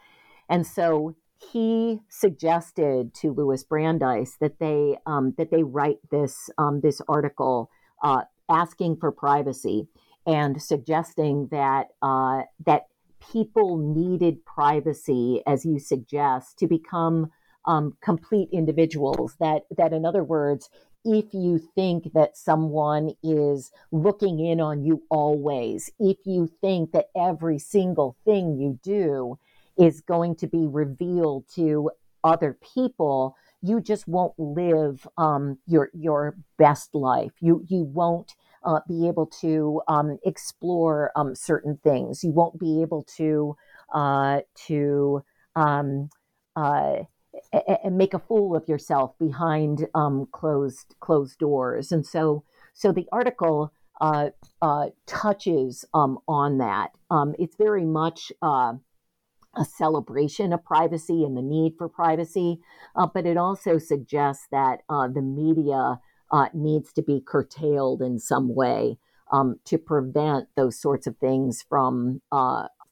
And 0.50 0.66
so 0.66 1.16
he 1.52 2.00
suggested 2.10 3.14
to 3.16 3.34
Louis 3.34 3.64
Brandeis 3.64 4.38
that 4.40 4.60
they 4.60 4.98
um, 5.06 5.34
that 5.38 5.52
they 5.52 5.64
write 5.64 5.98
this 6.12 6.50
um, 6.58 6.82
this 6.82 7.02
article 7.08 7.70
uh, 8.04 8.24
asking 8.50 8.98
for 8.98 9.12
privacy 9.12 9.88
and 10.26 10.62
suggesting 10.62 11.48
that 11.52 11.88
uh, 12.02 12.44
that 12.66 12.84
people 13.32 13.78
needed 13.78 14.46
privacy, 14.46 15.42
as 15.48 15.66
you 15.66 15.80
suggest, 15.80 16.58
to 16.60 16.68
become 16.68 17.32
um, 17.66 17.98
complete 18.02 18.50
individuals. 18.52 19.36
That 19.40 19.64
that 19.78 19.94
in 19.94 20.06
other 20.06 20.24
words, 20.24 20.70
if 21.06 21.34
you 21.34 21.60
think 21.76 22.14
that 22.14 22.38
someone 22.38 23.14
is 23.24 23.72
looking 23.92 24.40
in 24.40 24.62
on 24.62 24.84
you 24.84 25.04
always, 25.10 25.92
if 26.00 26.18
you 26.26 26.50
think 26.62 26.92
that 26.92 27.08
every 27.16 27.60
single 27.60 28.16
thing 28.26 28.58
you 28.58 28.80
do 28.84 29.38
is 29.78 30.02
going 30.02 30.36
to 30.36 30.48
be 30.48 30.68
revealed 30.68 31.46
to 31.56 31.92
other 32.24 32.58
people, 32.74 33.36
you 33.62 33.82
just 33.82 34.08
won't 34.08 34.38
live 34.38 35.08
um, 35.18 35.58
your 35.68 35.90
your 35.94 36.36
best 36.58 36.94
life. 36.96 37.32
You 37.40 37.66
you 37.68 37.84
won't 37.84 38.36
uh, 38.64 38.80
be 38.88 39.08
able 39.08 39.26
to 39.42 39.82
um, 39.88 40.18
explore 40.26 41.12
um, 41.16 41.36
certain 41.36 41.78
things. 41.84 42.24
You 42.24 42.32
won't 42.32 42.60
be 42.60 42.82
able 42.82 43.04
to 43.18 43.56
uh, 43.94 44.42
to 44.68 45.24
um, 45.56 46.10
uh, 46.56 47.04
and 47.84 47.98
make 47.98 48.14
a 48.14 48.20
fool 48.20 48.56
of 48.56 48.68
yourself 48.68 49.18
behind 49.20 49.88
um, 49.94 50.28
closed 50.32 50.96
closed 51.00 51.40
doors. 51.40 51.92
And 51.92 52.06
so, 52.06 52.44
so 52.74 52.92
the 52.92 53.08
article 53.12 53.72
uh, 54.02 54.30
uh, 54.62 54.88
touches 55.06 55.86
um, 55.94 56.20
on 56.28 56.58
that. 56.58 56.92
Um, 57.10 57.36
it's 57.40 57.56
very 57.56 57.86
much 57.86 58.32
uh, 58.42 58.74
a 59.56 59.66
celebration 59.66 60.52
of 60.52 60.66
privacy 60.66 61.24
and 61.24 61.38
the 61.38 61.42
need 61.42 61.74
for 61.78 61.88
privacy, 61.88 62.60
uh, 62.96 63.08
but 63.14 63.26
it 63.26 63.38
also 63.38 63.78
suggests 63.78 64.48
that 64.52 64.80
uh, 64.90 65.08
the 65.08 65.22
media 65.22 66.00
uh, 66.32 66.48
needs 66.54 66.92
to 66.94 67.04
be 67.04 67.22
curtailed 67.26 68.02
in 68.02 68.20
some 68.20 68.54
way 68.56 68.98
um, 69.32 69.60
to 69.66 69.78
prevent 69.78 70.48
those 70.56 70.80
sorts 70.80 71.08
of 71.08 71.18
things 71.18 71.64
from 71.68 72.22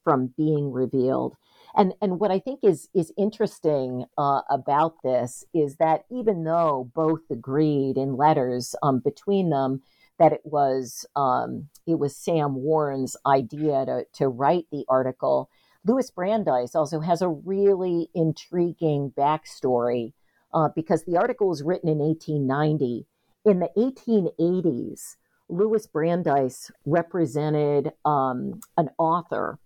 from 0.04 0.34
being 0.36 0.72
revealed. 0.72 1.36
And 1.76 1.94
and 2.02 2.20
what 2.20 2.32
I 2.32 2.40
think 2.40 2.62
is 2.64 2.90
is 2.94 3.14
interesting 3.18 4.06
uh, 4.18 4.42
about 4.50 4.96
this 5.04 5.46
is 5.54 5.78
that 5.78 6.06
even 6.10 6.44
though 6.44 6.92
both 6.94 7.22
agreed 7.30 7.98
in 7.98 8.18
letters 8.18 8.76
um, 8.84 9.00
between 9.00 9.50
them 9.50 9.82
that 10.20 10.34
it 10.34 10.42
was 10.44 11.06
um, 11.16 11.70
it 11.88 11.98
was 11.98 12.16
Sam 12.16 12.56
Warren's 12.56 13.16
idea 13.26 13.86
to 13.86 14.06
to 14.14 14.28
write 14.28 14.66
the 14.72 14.86
article, 14.90 15.50
Louis 15.86 16.10
Brandeis 16.12 16.76
also 16.76 17.00
has 17.00 17.22
a 17.22 17.30
really 17.30 18.10
intriguing 18.14 19.12
backstory 19.18 20.14
uh, 20.54 20.70
because 20.76 21.06
the 21.06 21.18
article 21.18 21.48
was 21.48 21.64
written 21.64 21.90
in 21.90 22.00
1890. 22.00 23.08
In 23.44 23.60
the 23.60 23.70
1880s, 23.76 25.16
Louis 25.50 25.88
Brandeis 25.88 26.72
represented 26.86 27.92
um, 28.06 28.60
an 28.78 28.90
author 29.00 29.58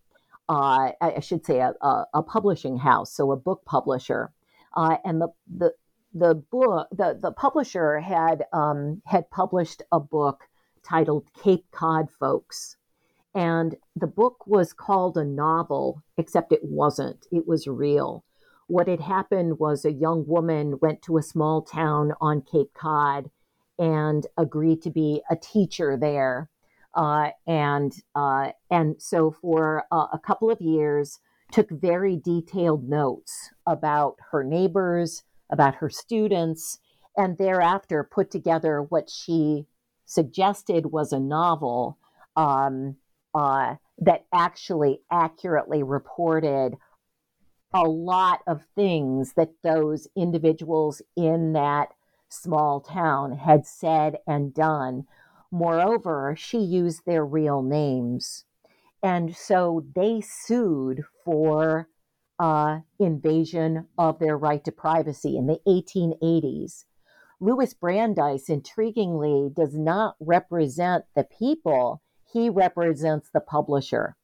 uh, 0.47 0.91
I 1.01 1.19
should 1.21 1.45
say, 1.45 1.59
a, 1.59 1.73
a, 1.81 2.05
a, 2.15 2.23
publishing 2.23 2.77
house, 2.77 3.11
so 3.13 3.31
a 3.31 3.37
book 3.37 3.63
publisher. 3.65 4.31
Uh, 4.75 4.97
and 5.03 5.21
the, 5.21 5.29
the, 5.47 5.73
the 6.13 6.35
book, 6.35 6.87
the, 6.91 7.17
the 7.19 7.31
publisher 7.31 7.99
had, 7.99 8.45
um, 8.53 9.01
had 9.05 9.29
published 9.31 9.81
a 9.91 9.99
book 9.99 10.43
titled 10.83 11.27
Cape 11.41 11.65
Cod 11.71 12.09
Folks. 12.11 12.77
And 13.33 13.75
the 13.95 14.07
book 14.07 14.45
was 14.45 14.71
called 14.71 15.17
a 15.17 15.25
novel, 15.25 16.03
except 16.17 16.51
it 16.51 16.63
wasn't. 16.63 17.27
It 17.31 17.47
was 17.47 17.67
real. 17.67 18.23
What 18.67 18.87
had 18.87 19.01
happened 19.01 19.59
was 19.59 19.83
a 19.83 19.91
young 19.91 20.25
woman 20.27 20.79
went 20.81 21.01
to 21.03 21.17
a 21.17 21.23
small 21.23 21.61
town 21.61 22.13
on 22.21 22.41
Cape 22.41 22.73
Cod 22.73 23.29
and 23.77 24.25
agreed 24.37 24.81
to 24.83 24.89
be 24.89 25.21
a 25.29 25.35
teacher 25.35 25.97
there 25.97 26.49
uh, 26.95 27.29
and 27.45 27.93
uh, 28.15 28.51
and 28.71 28.95
so 29.01 29.31
for 29.31 29.83
uh, 29.91 30.07
a 30.13 30.19
couple 30.19 30.49
of 30.49 30.61
years 30.61 31.19
took 31.51 31.69
very 31.69 32.17
detailed 32.17 32.87
notes 32.89 33.51
about 33.67 34.15
her 34.31 34.43
neighbors, 34.43 35.23
about 35.51 35.75
her 35.75 35.89
students, 35.89 36.79
and 37.15 37.37
thereafter 37.37 38.03
put 38.03 38.31
together 38.31 38.81
what 38.81 39.09
she 39.09 39.65
suggested 40.05 40.87
was 40.87 41.11
a 41.11 41.19
novel 41.19 41.97
um, 42.35 42.95
uh, 43.33 43.75
that 43.97 44.25
actually 44.33 45.01
accurately 45.11 45.83
reported 45.83 46.75
a 47.73 47.83
lot 47.83 48.41
of 48.47 48.63
things 48.75 49.33
that 49.33 49.51
those 49.63 50.07
individuals 50.15 51.01
in 51.15 51.53
that 51.53 51.89
small 52.29 52.79
town 52.79 53.37
had 53.37 53.65
said 53.65 54.17
and 54.27 54.53
done 54.53 55.05
Moreover, 55.57 56.35
she 56.37 56.57
used 56.57 57.05
their 57.05 57.25
real 57.25 57.61
names. 57.61 58.43
And 59.01 59.33
so 59.33 59.85
they 59.95 60.19
sued 60.19 61.05
for 61.23 61.87
uh, 62.37 62.79
invasion 62.99 63.87
of 63.97 64.19
their 64.19 64.37
right 64.37 64.61
to 64.65 64.73
privacy 64.73 65.37
in 65.37 65.47
the 65.47 65.61
1880s. 65.65 66.83
Louis 67.39 67.73
Brandeis, 67.73 68.49
intriguingly, 68.49 69.55
does 69.55 69.77
not 69.77 70.17
represent 70.19 71.05
the 71.15 71.23
people, 71.23 72.01
he 72.25 72.49
represents 72.49 73.29
the 73.29 73.39
publisher. 73.39 74.17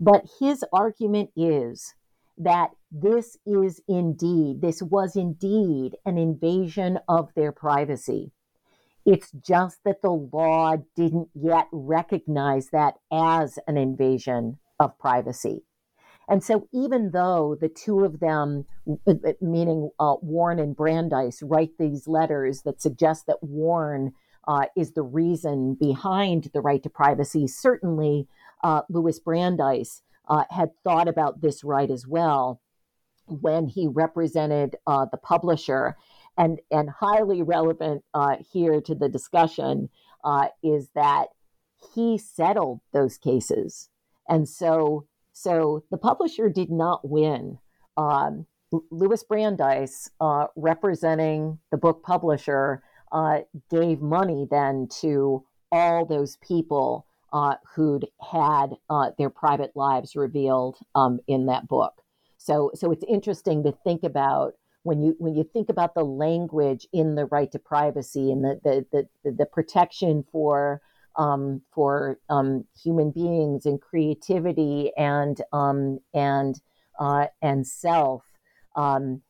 But 0.00 0.30
his 0.40 0.64
argument 0.72 1.28
is 1.36 1.94
that 2.38 2.70
this 2.90 3.36
is 3.44 3.82
indeed, 3.86 4.62
this 4.62 4.82
was 4.82 5.14
indeed 5.14 5.98
an 6.06 6.16
invasion 6.16 7.00
of 7.06 7.34
their 7.34 7.52
privacy. 7.52 8.32
It's 9.10 9.32
just 9.32 9.80
that 9.84 10.02
the 10.02 10.12
law 10.12 10.76
didn't 10.94 11.30
yet 11.34 11.66
recognize 11.72 12.68
that 12.70 12.94
as 13.12 13.58
an 13.66 13.76
invasion 13.76 14.58
of 14.78 14.96
privacy. 15.00 15.64
And 16.28 16.44
so, 16.44 16.68
even 16.72 17.10
though 17.10 17.56
the 17.60 17.68
two 17.68 18.04
of 18.04 18.20
them, 18.20 18.66
uh, 18.88 19.14
uh, 19.26 19.32
meaning 19.40 19.90
uh, 19.98 20.14
Warren 20.22 20.60
and 20.60 20.76
Brandeis, 20.76 21.42
write 21.42 21.72
these 21.76 22.06
letters 22.06 22.62
that 22.62 22.80
suggest 22.80 23.26
that 23.26 23.42
Warren 23.42 24.12
uh, 24.46 24.66
is 24.76 24.92
the 24.92 25.02
reason 25.02 25.74
behind 25.74 26.48
the 26.54 26.60
right 26.60 26.82
to 26.84 26.88
privacy, 26.88 27.48
certainly 27.48 28.28
uh, 28.62 28.82
Louis 28.88 29.18
Brandeis 29.18 30.02
uh, 30.28 30.44
had 30.50 30.68
thought 30.84 31.08
about 31.08 31.40
this 31.40 31.64
right 31.64 31.90
as 31.90 32.06
well 32.06 32.60
when 33.26 33.66
he 33.66 33.88
represented 33.88 34.76
the 34.86 35.18
publisher 35.20 35.96
and 36.36 36.60
and 36.70 36.90
highly 36.90 37.42
relevant 37.42 38.04
uh, 38.14 38.36
here 38.52 38.80
to 38.80 38.94
the 38.94 39.08
discussion 39.08 39.88
uh, 40.24 40.48
is 40.62 40.88
that 40.94 41.26
he 41.94 42.18
settled 42.18 42.80
those 42.92 43.18
cases, 43.18 43.88
and 44.28 44.48
so 44.48 45.06
so 45.32 45.84
the 45.90 45.98
publisher 45.98 46.48
did 46.48 46.70
not 46.70 47.08
win. 47.08 47.58
Um, 47.96 48.46
Louis 48.90 49.22
Brandeis, 49.24 50.10
uh, 50.20 50.46
representing 50.54 51.58
the 51.70 51.76
book 51.76 52.02
publisher, 52.02 52.82
uh, 53.10 53.40
gave 53.70 54.00
money 54.00 54.46
then 54.50 54.88
to 55.00 55.44
all 55.72 56.04
those 56.04 56.36
people 56.36 57.06
uh, 57.32 57.54
who'd 57.74 58.06
had 58.32 58.76
uh, 58.88 59.10
their 59.18 59.30
private 59.30 59.72
lives 59.74 60.16
revealed 60.16 60.78
um, 60.94 61.20
in 61.26 61.46
that 61.46 61.68
book. 61.68 62.02
So, 62.38 62.70
so 62.74 62.90
it's 62.90 63.04
interesting 63.08 63.62
to 63.64 63.72
think 63.84 64.02
about 64.02 64.54
when 64.82 65.02
you 65.02 65.14
when 65.18 65.34
you 65.34 65.44
think 65.44 65.68
about 65.68 65.94
the 65.94 66.04
language 66.04 66.86
in 66.92 67.14
the 67.14 67.26
right 67.26 67.50
to 67.52 67.58
privacy 67.58 68.32
and 68.32 68.44
the 68.44 68.86
the 68.92 69.08
the, 69.24 69.30
the 69.32 69.46
protection 69.46 70.24
for 70.32 70.80
um, 71.16 71.62
for 71.72 72.18
um, 72.28 72.64
human 72.82 73.10
beings 73.10 73.66
and 73.66 73.80
creativity 73.80 74.92
and 74.96 75.40
um, 75.52 75.98
and 76.14 76.60
uh, 76.98 77.26
and 77.42 77.66
self, 77.66 78.24
um, 78.76 79.22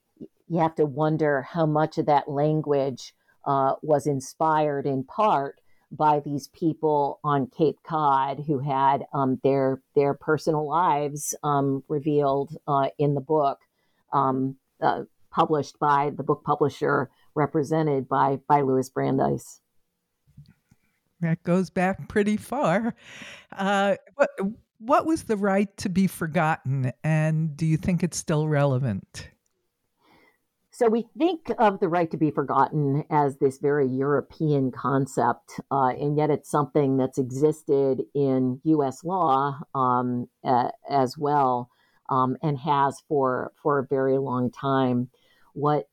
you 0.48 0.58
have 0.58 0.74
to 0.76 0.86
wonder 0.86 1.42
how 1.42 1.66
much 1.66 1.98
of 1.98 2.06
that 2.06 2.28
language 2.28 3.14
uh, 3.44 3.74
was 3.82 4.06
inspired 4.06 4.86
in 4.86 5.04
part 5.04 5.60
by 5.92 6.20
these 6.20 6.48
people 6.48 7.18
on 7.24 7.48
Cape 7.48 7.78
Cod 7.84 8.44
who 8.46 8.60
had 8.60 9.04
um, 9.12 9.40
their 9.42 9.82
their 9.96 10.14
personal 10.14 10.68
lives 10.68 11.34
um, 11.42 11.82
revealed 11.88 12.56
uh, 12.68 12.88
in 12.98 13.14
the 13.14 13.20
book. 13.20 13.58
Uh, 14.82 15.02
published 15.30 15.78
by 15.78 16.10
the 16.16 16.22
book 16.22 16.42
publisher 16.44 17.10
represented 17.34 18.08
by 18.08 18.38
by 18.48 18.60
Louis 18.62 18.88
Brandeis. 18.90 19.60
That 21.20 21.42
goes 21.42 21.70
back 21.70 22.08
pretty 22.08 22.36
far. 22.36 22.94
Uh, 23.52 23.96
what 24.14 24.30
what 24.78 25.06
was 25.06 25.24
the 25.24 25.36
right 25.36 25.74
to 25.78 25.88
be 25.88 26.06
forgotten, 26.06 26.92
and 27.04 27.56
do 27.56 27.66
you 27.66 27.76
think 27.76 28.02
it's 28.02 28.16
still 28.16 28.48
relevant? 28.48 29.28
So 30.72 30.88
we 30.88 31.04
think 31.18 31.50
of 31.58 31.78
the 31.78 31.90
right 31.90 32.10
to 32.10 32.16
be 32.16 32.30
forgotten 32.30 33.04
as 33.10 33.36
this 33.36 33.58
very 33.58 33.86
European 33.86 34.70
concept, 34.70 35.60
uh, 35.70 35.88
and 35.88 36.16
yet 36.16 36.30
it's 36.30 36.50
something 36.50 36.96
that's 36.96 37.18
existed 37.18 38.00
in 38.14 38.62
U.S. 38.64 39.04
law 39.04 39.60
um, 39.74 40.26
uh, 40.42 40.70
as 40.88 41.18
well, 41.18 41.68
um, 42.08 42.38
and 42.42 42.56
has 42.58 42.96
for 43.08 43.52
for 43.62 43.78
a 43.78 43.86
very 43.86 44.16
long 44.16 44.50
time 44.50 45.10
what 45.54 45.88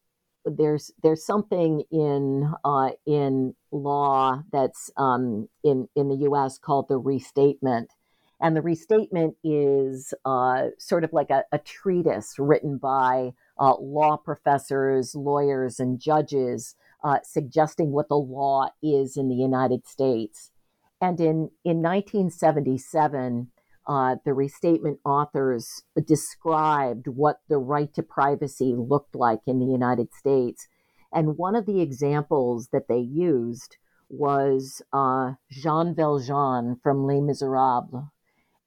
there's 0.45 0.91
there's 1.03 1.25
something 1.25 1.83
in 1.91 2.53
uh, 2.63 2.91
in 3.05 3.53
law 3.71 4.41
that's 4.51 4.89
um, 4.97 5.49
in 5.63 5.87
in 5.95 6.09
the 6.09 6.17
U.S. 6.21 6.57
called 6.57 6.87
the 6.87 6.97
restatement, 6.97 7.91
and 8.39 8.55
the 8.55 8.61
restatement 8.61 9.35
is 9.43 10.13
uh, 10.25 10.67
sort 10.77 11.03
of 11.03 11.11
like 11.11 11.29
a, 11.29 11.43
a 11.51 11.59
treatise 11.59 12.35
written 12.37 12.77
by 12.77 13.31
uh, 13.59 13.75
law 13.77 14.17
professors, 14.17 15.15
lawyers, 15.15 15.79
and 15.79 15.99
judges 15.99 16.75
uh, 17.03 17.19
suggesting 17.23 17.91
what 17.91 18.09
the 18.09 18.17
law 18.17 18.69
is 18.81 19.17
in 19.17 19.29
the 19.29 19.35
United 19.35 19.87
States. 19.87 20.51
And 20.99 21.19
in, 21.19 21.51
in 21.63 21.81
1977, 21.81 23.49
uh, 23.87 24.17
the 24.25 24.33
restatement 24.33 24.99
authors 25.05 25.83
described 26.05 27.07
what 27.07 27.37
the 27.47 27.57
right 27.57 27.93
to 27.93 28.03
privacy 28.03 28.75
looked 28.77 29.15
like 29.15 29.39
in 29.47 29.59
the 29.59 29.65
United 29.65 30.13
States. 30.13 30.67
And 31.13 31.37
one 31.37 31.55
of 31.55 31.65
the 31.65 31.81
examples 31.81 32.69
that 32.73 32.87
they 32.89 32.99
used 32.99 33.77
was 34.09 34.81
uh, 34.91 35.33
Jean 35.49 35.95
Valjean 35.95 36.79
from 36.83 37.05
Les 37.05 37.21
Miserables. 37.21 38.09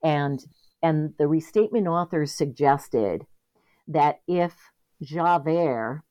And, 0.02 0.40
and 0.82 1.14
the 1.18 1.28
restatement 1.28 1.86
authors 1.86 2.36
suggested 2.36 3.26
that 3.86 4.20
if 4.26 4.54
Javert 5.02 6.02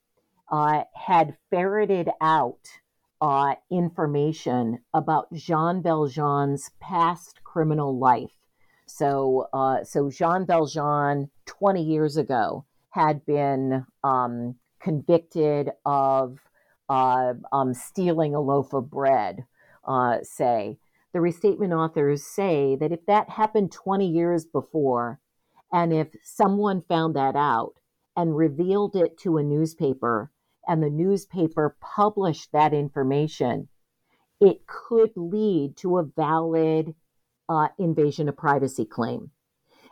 uh, 0.51 0.84
had 0.95 1.38
ferreted 1.49 2.10
out 2.22 2.60
uh, 3.22 3.55
information 3.72 4.80
about 4.93 5.34
Jean 5.34 5.82
Valjean's 5.82 6.72
past 6.80 7.41
criminal 7.43 7.97
life. 7.97 8.39
So, 8.90 9.48
uh, 9.54 9.84
so 9.84 10.10
Jean 10.10 10.46
Valjean, 10.46 11.30
20 11.46 11.84
years 11.84 12.18
ago, 12.18 12.66
had 12.90 13.24
been 13.26 13.86
um, 14.04 14.56
convicted 14.82 15.70
of 15.86 16.40
uh, 16.90 17.34
um, 17.54 17.74
stealing 17.76 18.34
a 18.34 18.42
loaf 18.42 18.74
of 18.74 18.90
bread, 18.90 19.46
uh, 19.88 20.18
say. 20.24 20.80
The 21.14 21.22
restatement 21.22 21.72
authors 21.72 22.26
say 22.26 22.76
that 22.80 22.92
if 22.92 23.06
that 23.06 23.30
happened 23.30 23.72
20 23.72 24.08
years 24.08 24.46
before, 24.46 25.20
and 25.72 25.94
if 25.94 26.08
someone 26.24 26.82
found 26.82 27.16
that 27.16 27.36
out 27.36 27.76
and 28.18 28.36
revealed 28.36 28.96
it 28.96 29.20
to 29.20 29.38
a 29.38 29.44
newspaper, 29.44 30.32
and 30.68 30.82
the 30.82 30.90
newspaper 30.90 31.78
published 31.80 32.52
that 32.52 32.74
information, 32.74 33.68
it 34.42 34.66
could 34.66 35.12
lead 35.16 35.78
to 35.78 36.00
a 36.00 36.04
valid 36.04 36.96
uh, 37.50 37.70
invasion 37.78 38.30
of 38.30 38.38
privacy 38.38 38.86
claim. 38.86 39.32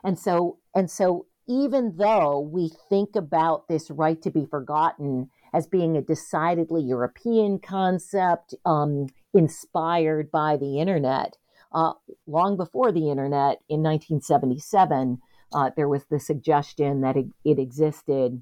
And 0.04 0.18
so, 0.18 0.60
and 0.74 0.90
so, 0.90 1.26
even 1.50 1.96
though 1.98 2.40
we 2.40 2.70
think 2.90 3.16
about 3.16 3.68
this 3.68 3.90
right 3.90 4.22
to 4.22 4.30
be 4.30 4.46
forgotten 4.46 5.30
as 5.54 5.66
being 5.66 5.96
a 5.96 6.02
decidedly 6.02 6.84
European 6.84 7.58
concept, 7.60 8.54
um, 8.66 9.08
inspired 9.34 10.30
by 10.30 10.58
the 10.58 10.80
internet, 10.80 11.38
uh, 11.72 11.94
long 12.26 12.58
before 12.58 12.92
the 12.92 13.10
internet 13.10 13.60
in 13.70 13.82
1977, 13.82 15.20
uh, 15.54 15.70
there 15.76 15.88
was 15.88 16.06
the 16.06 16.20
suggestion 16.20 17.02
that 17.02 17.16
it, 17.16 17.28
it 17.46 17.60
existed 17.60 18.42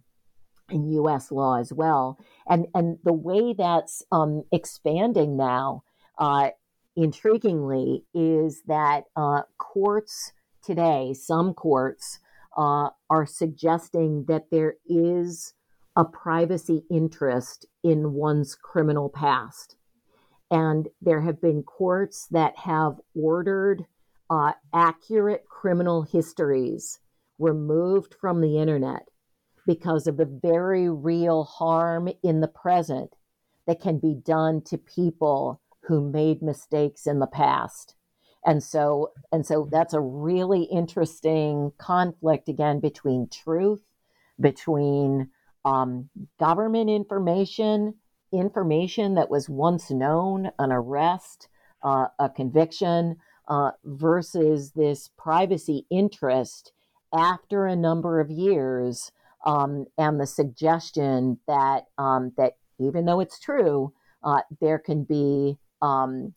in 0.69 0.91
U.S. 0.93 1.31
law 1.31 1.59
as 1.59 1.71
well, 1.71 2.17
and 2.49 2.65
and 2.73 2.97
the 3.03 3.13
way 3.13 3.53
that's 3.53 4.03
um, 4.11 4.43
expanding 4.51 5.37
now, 5.37 5.83
uh, 6.17 6.49
intriguingly, 6.97 8.03
is 8.13 8.63
that 8.67 9.03
uh, 9.15 9.41
courts 9.57 10.33
today, 10.63 11.13
some 11.13 11.53
courts, 11.53 12.19
uh, 12.57 12.89
are 13.09 13.25
suggesting 13.25 14.25
that 14.27 14.49
there 14.51 14.75
is 14.87 15.53
a 15.95 16.05
privacy 16.05 16.83
interest 16.89 17.65
in 17.83 18.13
one's 18.13 18.55
criminal 18.55 19.09
past, 19.09 19.75
and 20.51 20.87
there 21.01 21.21
have 21.21 21.41
been 21.41 21.63
courts 21.63 22.27
that 22.31 22.57
have 22.57 22.99
ordered 23.13 23.85
uh, 24.29 24.53
accurate 24.73 25.45
criminal 25.47 26.01
histories 26.01 26.99
removed 27.39 28.15
from 28.19 28.41
the 28.41 28.57
internet 28.57 29.07
because 29.67 30.07
of 30.07 30.17
the 30.17 30.39
very 30.41 30.89
real 30.89 31.43
harm 31.43 32.09
in 32.23 32.41
the 32.41 32.47
present 32.47 33.15
that 33.67 33.81
can 33.81 33.99
be 33.99 34.13
done 34.13 34.61
to 34.61 34.77
people 34.77 35.59
who 35.87 36.09
made 36.09 36.41
mistakes 36.41 37.07
in 37.07 37.19
the 37.19 37.27
past. 37.27 37.95
And 38.45 38.61
so 38.63 39.11
and 39.31 39.45
so 39.45 39.67
that's 39.71 39.93
a 39.93 39.99
really 39.99 40.63
interesting 40.63 41.71
conflict 41.77 42.47
again 42.47 42.79
between 42.79 43.27
truth, 43.27 43.81
between 44.39 45.29
um, 45.63 46.09
government 46.39 46.89
information, 46.89 47.95
information 48.31 49.15
that 49.15 49.31
was 49.31 49.49
once 49.49 49.89
known, 49.89 50.51
an 50.59 50.71
arrest, 50.71 51.49
uh, 51.83 52.07
a 52.19 52.29
conviction, 52.29 53.17
uh, 53.47 53.71
versus 53.83 54.71
this 54.73 55.09
privacy 55.17 55.85
interest 55.89 56.71
after 57.13 57.65
a 57.65 57.75
number 57.75 58.19
of 58.19 58.29
years 58.29 59.11
um, 59.45 59.85
and 59.97 60.19
the 60.19 60.27
suggestion 60.27 61.39
that 61.47 61.85
um, 61.97 62.31
that 62.37 62.53
even 62.79 63.05
though 63.05 63.19
it's 63.19 63.39
true, 63.39 63.93
uh, 64.23 64.41
there 64.59 64.79
can 64.79 65.03
be 65.03 65.57
um, 65.81 66.33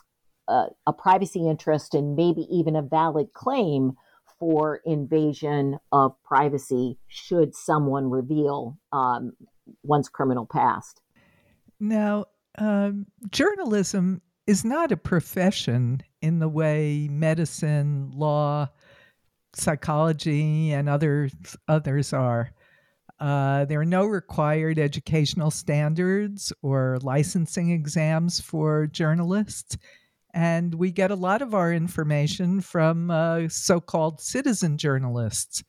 a, 0.49 0.67
a, 0.87 0.93
privacy 0.93 1.49
interest 1.49 1.95
and 1.95 2.17
maybe 2.17 2.47
even 2.51 2.77
a 2.77 2.83
valid 2.83 3.33
claim 3.33 3.93
for 4.39 4.81
invasion 4.85 5.79
of 5.93 6.15
privacy 6.25 6.99
should 7.09 7.55
someone 7.55 8.11
reveal 8.11 8.79
um, 8.93 9.33
one's 9.83 10.09
criminal 10.09 10.47
past. 10.47 11.01
Now, 11.81 12.27
um, 12.59 13.07
journalism 13.31 14.23
is 14.47 14.65
not 14.65 14.93
a 14.93 14.97
profession 14.97 16.03
in 16.23 16.39
the 16.39 16.49
way 16.49 17.09
medicine, 17.11 18.11
law, 18.15 18.69
psychology, 19.55 20.73
and 20.73 20.89
others 20.89 21.33
others 21.69 22.13
are. 22.13 22.51
Uh, 23.21 23.65
there 23.65 23.81
are 23.81 23.85
no 23.85 24.05
required 24.05 24.79
educational 24.79 25.51
standards 25.51 26.53
or 26.63 26.99
licensing 27.03 27.71
exams 27.71 28.41
for 28.41 28.87
journalists. 28.87 29.77
And 30.35 30.75
we 30.75 30.93
get 30.93 31.11
a 31.11 31.17
lot 31.17 31.43
of 31.43 31.55
our 31.55 31.73
information 31.73 32.61
from 32.61 33.11
uh, 33.11 33.49
so 33.49 33.81
called 33.81 34.21
citizen 34.21 34.79
journalists. 34.79 35.65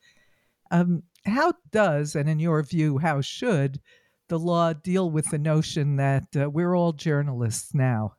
Um, 0.70 1.02
how 1.26 1.54
does, 1.72 2.14
and 2.14 2.28
in 2.28 2.38
your 2.38 2.62
view, 2.62 2.98
how 2.98 3.20
should 3.20 3.80
the 4.28 4.38
law 4.38 4.72
deal 4.72 5.10
with 5.10 5.28
the 5.30 5.38
notion 5.38 5.96
that 5.96 6.24
uh, 6.36 6.48
we're 6.48 6.74
all 6.76 6.92
journalists 6.92 7.74
now? 7.74 8.14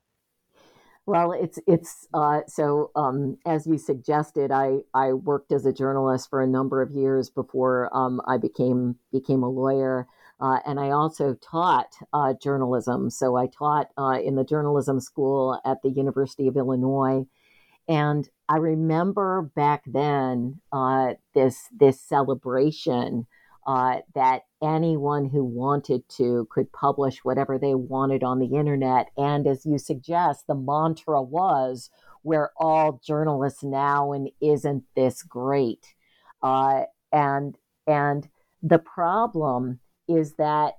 Well, 1.07 1.31
it's 1.31 1.59
it's 1.67 2.07
uh, 2.13 2.41
so 2.47 2.91
um, 2.95 3.37
as 3.45 3.65
you 3.65 3.77
suggested, 3.77 4.51
I 4.51 4.81
I 4.93 5.13
worked 5.13 5.51
as 5.51 5.65
a 5.65 5.73
journalist 5.73 6.29
for 6.29 6.41
a 6.41 6.47
number 6.47 6.81
of 6.81 6.91
years 6.91 7.29
before 7.29 7.89
um, 7.95 8.21
I 8.27 8.37
became 8.37 8.97
became 9.11 9.41
a 9.43 9.49
lawyer, 9.49 10.07
uh, 10.39 10.59
and 10.65 10.79
I 10.79 10.91
also 10.91 11.33
taught 11.35 11.93
uh, 12.13 12.33
journalism. 12.41 13.09
So 13.09 13.35
I 13.35 13.47
taught 13.47 13.87
uh, 13.97 14.19
in 14.23 14.35
the 14.35 14.43
journalism 14.45 14.99
school 14.99 15.59
at 15.65 15.81
the 15.81 15.89
University 15.89 16.47
of 16.47 16.55
Illinois, 16.55 17.25
and 17.87 18.29
I 18.47 18.57
remember 18.57 19.51
back 19.55 19.83
then 19.87 20.61
uh, 20.71 21.15
this 21.33 21.67
this 21.77 21.99
celebration 21.99 23.25
uh, 23.65 23.97
that 24.13 24.43
anyone 24.61 25.25
who 25.25 25.43
wanted 25.43 26.07
to 26.09 26.47
could 26.51 26.71
publish 26.71 27.23
whatever 27.23 27.57
they 27.57 27.75
wanted 27.75 28.23
on 28.23 28.39
the 28.39 28.57
internet. 28.57 29.07
And 29.17 29.47
as 29.47 29.65
you 29.65 29.77
suggest, 29.77 30.47
the 30.47 30.55
mantra 30.55 31.21
was, 31.21 31.89
we're 32.23 32.51
all 32.57 33.01
journalists 33.03 33.63
now, 33.63 34.11
and 34.11 34.29
isn't 34.41 34.83
this 34.95 35.23
great? 35.23 35.95
Uh, 36.41 36.83
and 37.11 37.57
and 37.87 38.29
the 38.61 38.79
problem 38.79 39.79
is 40.07 40.33
that 40.33 40.75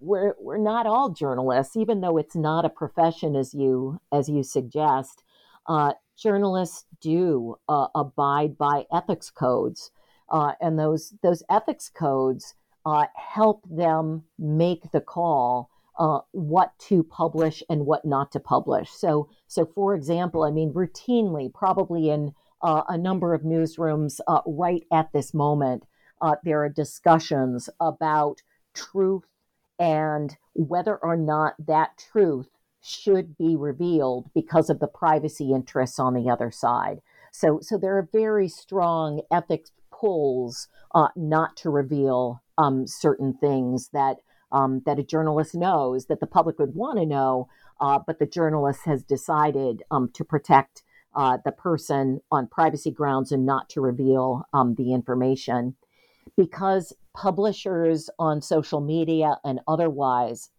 we're 0.00 0.34
we're 0.38 0.58
not 0.58 0.86
all 0.86 1.10
journalists, 1.10 1.76
even 1.76 2.00
though 2.00 2.18
it's 2.18 2.36
not 2.36 2.64
a 2.64 2.70
profession 2.70 3.36
as 3.36 3.54
you 3.54 4.00
as 4.12 4.28
you 4.28 4.42
suggest. 4.42 5.22
Uh, 5.66 5.92
journalists 6.16 6.84
do 7.00 7.56
uh, 7.68 7.88
abide 7.94 8.56
by 8.58 8.86
ethics 8.92 9.30
codes. 9.30 9.90
Uh, 10.28 10.52
and 10.60 10.78
those 10.78 11.14
those 11.22 11.42
ethics 11.50 11.88
codes 11.88 12.54
uh, 12.90 13.06
help 13.14 13.62
them 13.70 14.24
make 14.38 14.90
the 14.90 15.00
call 15.00 15.70
uh, 15.98 16.20
what 16.32 16.72
to 16.78 17.02
publish 17.04 17.62
and 17.68 17.86
what 17.86 18.04
not 18.04 18.32
to 18.32 18.40
publish. 18.40 18.90
So, 18.90 19.28
so 19.46 19.64
for 19.64 19.94
example, 19.94 20.42
I 20.42 20.50
mean, 20.50 20.72
routinely, 20.72 21.52
probably 21.52 22.10
in 22.10 22.32
uh, 22.62 22.82
a 22.88 22.98
number 22.98 23.32
of 23.32 23.42
newsrooms 23.42 24.18
uh, 24.26 24.40
right 24.46 24.84
at 24.92 25.12
this 25.12 25.32
moment, 25.32 25.84
uh, 26.20 26.36
there 26.42 26.64
are 26.64 26.68
discussions 26.68 27.68
about 27.80 28.42
truth 28.74 29.24
and 29.78 30.36
whether 30.54 30.96
or 30.96 31.16
not 31.16 31.54
that 31.66 31.90
truth 32.12 32.48
should 32.82 33.36
be 33.36 33.54
revealed 33.54 34.30
because 34.34 34.68
of 34.70 34.80
the 34.80 34.88
privacy 34.88 35.52
interests 35.52 35.98
on 35.98 36.14
the 36.14 36.28
other 36.28 36.50
side. 36.50 37.00
So, 37.30 37.60
so 37.62 37.78
there 37.78 37.96
are 37.96 38.08
very 38.12 38.48
strong 38.48 39.20
ethics 39.30 39.70
pulls 40.00 40.68
uh, 40.94 41.08
not 41.16 41.56
to 41.56 41.70
reveal 41.70 42.42
um, 42.58 42.86
certain 42.86 43.34
things 43.34 43.90
that 43.92 44.16
um, 44.52 44.82
that 44.84 44.98
a 44.98 45.04
journalist 45.04 45.54
knows 45.54 46.06
that 46.06 46.20
the 46.20 46.26
public 46.26 46.58
would 46.58 46.74
want 46.74 46.98
to 46.98 47.06
know, 47.06 47.48
uh, 47.80 47.98
but 48.04 48.18
the 48.18 48.26
journalist 48.26 48.80
has 48.84 49.04
decided 49.04 49.82
um, 49.90 50.10
to 50.14 50.24
protect 50.24 50.82
uh, 51.14 51.38
the 51.44 51.52
person 51.52 52.20
on 52.30 52.46
privacy 52.48 52.90
grounds 52.90 53.32
and 53.32 53.46
not 53.46 53.68
to 53.68 53.80
reveal 53.80 54.44
um, 54.52 54.74
the 54.76 54.92
information. 54.92 55.76
because 56.36 56.92
publishers 57.14 58.08
on 58.18 58.40
social 58.40 58.80
media 58.80 59.36
and 59.44 59.60
otherwise 59.66 60.50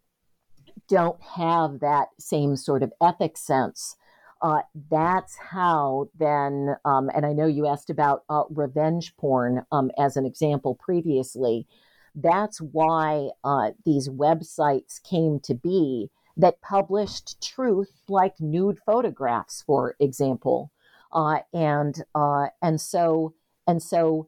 don't 0.87 1.21
have 1.21 1.79
that 1.79 2.09
same 2.19 2.55
sort 2.55 2.83
of 2.83 2.91
ethics 3.01 3.41
sense. 3.41 3.95
Uh, 4.41 4.61
that's 4.89 5.37
how 5.37 6.09
then, 6.17 6.75
um, 6.83 7.09
and 7.13 7.25
I 7.25 7.33
know 7.33 7.45
you 7.45 7.67
asked 7.67 7.91
about 7.91 8.23
uh, 8.29 8.43
revenge 8.49 9.15
porn 9.17 9.65
um, 9.71 9.91
as 9.99 10.17
an 10.17 10.25
example 10.25 10.75
previously. 10.75 11.67
That's 12.15 12.59
why 12.59 13.29
uh, 13.43 13.71
these 13.85 14.09
websites 14.09 15.01
came 15.03 15.39
to 15.41 15.53
be 15.53 16.09
that 16.37 16.61
published 16.61 17.41
truth 17.41 18.01
like 18.09 18.33
nude 18.39 18.79
photographs, 18.85 19.61
for 19.61 19.95
example. 19.99 20.71
Uh, 21.11 21.39
and 21.53 22.03
uh, 22.15 22.47
and 22.61 22.79
so 22.81 23.33
and 23.67 23.83
so 23.83 24.27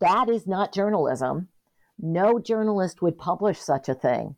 that 0.00 0.28
is 0.28 0.46
not 0.46 0.72
journalism. 0.72 1.48
No 1.98 2.38
journalist 2.38 3.02
would 3.02 3.18
publish 3.18 3.58
such 3.58 3.88
a 3.88 3.94
thing. 3.94 4.36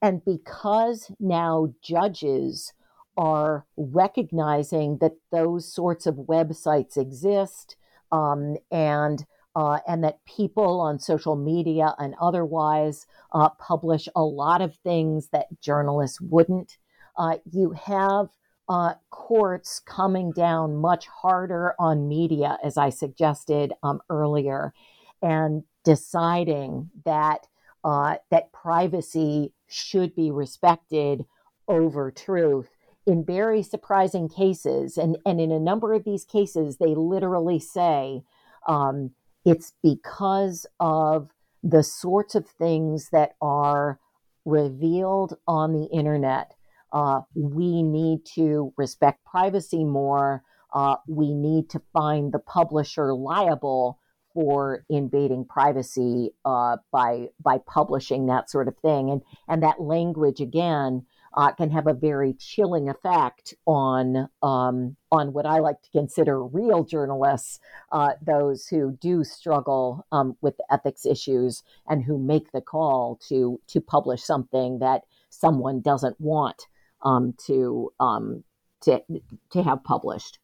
And 0.00 0.24
because 0.24 1.10
now 1.20 1.74
judges 1.82 2.72
are 3.16 3.66
recognizing 3.76 4.98
that 4.98 5.12
those 5.30 5.72
sorts 5.72 6.06
of 6.06 6.14
websites 6.16 6.96
exist 6.96 7.76
um, 8.10 8.56
and 8.70 9.24
uh, 9.54 9.78
and 9.86 10.02
that 10.02 10.24
people 10.24 10.80
on 10.80 10.98
social 10.98 11.36
media 11.36 11.94
and 11.98 12.14
otherwise 12.20 13.06
uh, 13.32 13.50
publish 13.50 14.08
a 14.16 14.22
lot 14.22 14.62
of 14.62 14.74
things 14.76 15.28
that 15.28 15.46
journalists 15.60 16.20
wouldn't. 16.22 16.78
Uh, 17.18 17.36
you 17.50 17.72
have 17.72 18.28
uh, 18.68 18.94
courts 19.10 19.80
coming 19.80 20.32
down 20.32 20.76
much 20.76 21.06
harder 21.06 21.74
on 21.78 22.08
media, 22.08 22.56
as 22.64 22.78
I 22.78 22.88
suggested 22.88 23.72
um, 23.82 24.00
earlier, 24.08 24.72
and 25.20 25.64
deciding 25.84 26.90
that 27.04 27.46
uh, 27.84 28.16
that 28.30 28.52
privacy 28.52 29.52
should 29.66 30.14
be 30.14 30.30
respected 30.30 31.26
over 31.68 32.10
truth 32.10 32.68
in 33.06 33.24
very 33.24 33.62
surprising 33.62 34.28
cases. 34.28 34.96
And, 34.96 35.18
and 35.26 35.40
in 35.40 35.50
a 35.50 35.58
number 35.58 35.92
of 35.92 36.04
these 36.04 36.24
cases, 36.24 36.76
they 36.78 36.94
literally 36.94 37.58
say 37.58 38.22
um, 38.68 39.10
it's 39.44 39.72
because 39.82 40.66
of 40.78 41.30
the 41.62 41.82
sorts 41.82 42.34
of 42.34 42.46
things 42.46 43.10
that 43.10 43.32
are 43.40 43.98
revealed 44.44 45.36
on 45.46 45.72
the 45.72 45.86
internet. 45.86 46.54
Uh, 46.92 47.20
we 47.34 47.82
need 47.82 48.24
to 48.34 48.72
respect 48.76 49.24
privacy 49.24 49.84
more. 49.84 50.42
Uh, 50.74 50.96
we 51.06 51.32
need 51.32 51.70
to 51.70 51.80
find 51.92 52.32
the 52.32 52.38
publisher 52.38 53.14
liable 53.14 53.98
for 54.34 54.84
invading 54.88 55.44
privacy 55.44 56.30
uh, 56.44 56.76
by 56.90 57.28
by 57.42 57.58
publishing 57.66 58.26
that 58.26 58.48
sort 58.48 58.66
of 58.66 58.76
thing, 58.78 59.10
and 59.10 59.22
and 59.48 59.62
that 59.62 59.80
language 59.80 60.40
again 60.40 61.04
uh, 61.34 61.52
can 61.52 61.70
have 61.70 61.86
a 61.86 61.94
very 61.94 62.34
chilling 62.34 62.88
effect 62.88 63.54
on 63.66 64.28
um, 64.42 64.96
on 65.10 65.32
what 65.32 65.46
I 65.46 65.58
like 65.58 65.80
to 65.82 65.90
consider 65.90 66.42
real 66.42 66.84
journalists, 66.84 67.60
uh, 67.90 68.12
those 68.22 68.66
who 68.66 68.96
do 69.00 69.24
struggle 69.24 70.06
um, 70.12 70.36
with 70.40 70.54
ethics 70.70 71.04
issues 71.06 71.62
and 71.86 72.02
who 72.04 72.18
make 72.18 72.52
the 72.52 72.60
call 72.60 73.18
to 73.28 73.60
to 73.68 73.80
publish 73.80 74.22
something 74.22 74.78
that 74.80 75.02
someone 75.30 75.80
doesn't 75.80 76.20
want 76.20 76.66
um, 77.02 77.34
to 77.46 77.92
um, 78.00 78.44
to 78.82 79.02
to 79.50 79.62
have 79.62 79.82
published. 79.84 80.38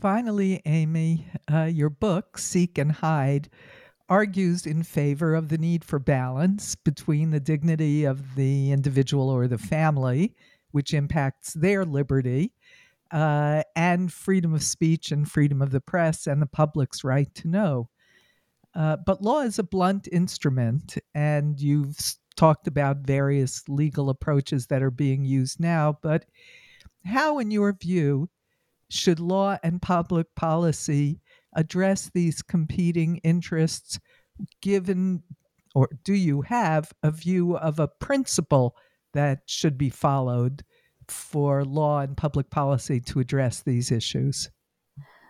Finally, 0.00 0.62
Amy, 0.64 1.26
uh, 1.52 1.64
your 1.64 1.90
book, 1.90 2.38
Seek 2.38 2.78
and 2.78 2.92
Hide, 2.92 3.48
argues 4.08 4.66
in 4.66 4.82
favor 4.82 5.34
of 5.34 5.48
the 5.48 5.58
need 5.58 5.84
for 5.84 5.98
balance 5.98 6.74
between 6.74 7.30
the 7.30 7.40
dignity 7.40 8.04
of 8.04 8.34
the 8.34 8.72
individual 8.72 9.28
or 9.28 9.48
the 9.48 9.58
family, 9.58 10.34
which 10.70 10.94
impacts 10.94 11.52
their 11.54 11.84
liberty, 11.84 12.52
uh, 13.10 13.62
and 13.76 14.12
freedom 14.12 14.54
of 14.54 14.62
speech 14.62 15.12
and 15.12 15.30
freedom 15.30 15.60
of 15.60 15.70
the 15.70 15.80
press 15.80 16.26
and 16.26 16.40
the 16.40 16.46
public's 16.46 17.04
right 17.04 17.34
to 17.34 17.48
know. 17.48 17.88
Uh, 18.74 18.96
but 19.04 19.22
law 19.22 19.40
is 19.40 19.58
a 19.58 19.62
blunt 19.62 20.08
instrument, 20.10 20.96
and 21.14 21.60
you've 21.60 22.14
talked 22.36 22.66
about 22.66 22.98
various 22.98 23.68
legal 23.68 24.08
approaches 24.08 24.66
that 24.66 24.82
are 24.82 24.90
being 24.90 25.24
used 25.24 25.60
now. 25.60 25.98
But 26.02 26.24
how, 27.04 27.38
in 27.38 27.50
your 27.50 27.72
view, 27.74 28.30
should 28.88 29.20
law 29.20 29.58
and 29.62 29.80
public 29.80 30.26
policy 30.34 31.20
address 31.54 32.10
these 32.12 32.42
competing 32.42 33.18
interests 33.18 33.98
given 34.60 35.22
or 35.74 35.88
do 36.04 36.14
you 36.14 36.42
have 36.42 36.92
a 37.02 37.10
view 37.10 37.56
of 37.56 37.78
a 37.78 37.88
principle 37.88 38.76
that 39.14 39.40
should 39.46 39.78
be 39.78 39.90
followed 39.90 40.64
for 41.08 41.64
law 41.64 42.00
and 42.00 42.16
public 42.16 42.50
policy 42.50 43.00
to 43.00 43.20
address 43.20 43.60
these 43.60 43.90
issues? 43.90 44.50